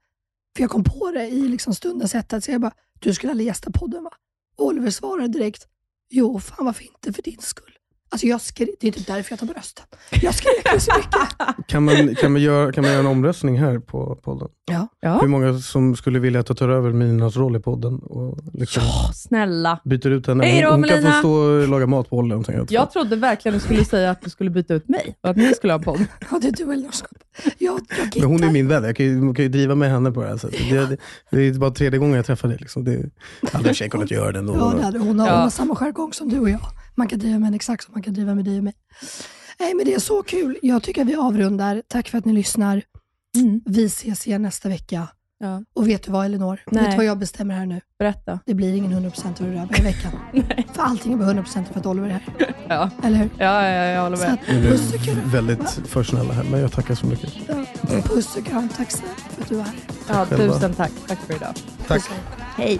[0.56, 3.48] för jag kom på det i liksom stundens hetta, så jag bara, du skulle aldrig
[3.48, 4.12] gästa podden va?
[4.56, 5.68] Och Oliver svarade direkt,
[6.10, 7.78] jo fan varför inte för din skull.
[8.14, 9.85] Alltså jag skrek, det är typ därför jag tar brösten.
[10.22, 11.68] Jag skrek så mycket.
[11.68, 14.48] Kan man, kan, man göra, kan man göra en omröstning här på podden?
[14.65, 14.88] Ja.
[14.99, 15.19] ja.
[15.22, 17.99] Hur många som skulle vilja att jag tar över Minas roll i podden?
[17.99, 18.84] Och liksom
[19.14, 19.80] snälla.
[19.84, 20.45] byter ut henne?
[20.45, 22.72] Hej då, hon, hon kan få stå och laga mat på någonting, Jag.
[22.72, 25.53] Jag trodde verkligen du skulle säga att du skulle byta ut mig och att ni
[25.53, 25.99] skulle ha en podd.
[26.31, 27.18] Ja, det är du eller Norskap.
[27.57, 28.84] Jag, jag Men hon är min vän.
[28.84, 30.60] Jag kan ju, kan ju driva med henne på det här sättet.
[30.69, 30.98] Det, det,
[31.31, 32.57] det är bara tredje gången jag träffar dig.
[32.60, 32.84] Liksom.
[32.84, 32.91] Det,
[33.41, 34.56] jag hade i och för sig kunnat göra det ändå.
[34.57, 35.34] Ja, det hade, hon, har, Ja.
[35.34, 36.60] hon har samma jargong som du och jag.
[36.95, 38.74] Man kan driva med henne exakt som man kan driva med dig och mig.
[39.60, 40.57] Nej, men det är så kul.
[40.61, 41.82] Jag tycker att vi avrundar.
[41.88, 42.82] Tack för att ni lyssnar.
[43.38, 43.61] Mm.
[43.65, 45.07] Vi ses igen nästa vecka.
[45.40, 45.64] Ja.
[45.76, 46.60] Och vet du vad Elinor?
[46.72, 46.82] Nej.
[46.84, 47.82] Vet du vad jag bestämmer här nu?
[47.99, 48.40] Berätta.
[48.45, 50.11] Det blir ingen 100% hur det är varje vecka.
[50.74, 52.56] För allting är bara 100% för att Oliver är här.
[52.70, 53.30] Ja, Eller hur?
[53.38, 54.34] ja, ja jag håller Så med.
[54.34, 55.30] att, Ni puss och kram.
[55.30, 57.34] väldigt för snälla här, men jag tackar så mycket.
[57.48, 57.65] Ja,
[58.03, 58.70] puss och kram.
[58.70, 59.74] Tack snälla för att du var här.
[60.10, 60.53] Ja, Själva.
[60.53, 60.91] tusen tack.
[61.07, 61.53] Tack för idag.
[61.88, 62.03] Tack.
[62.56, 62.80] Hej.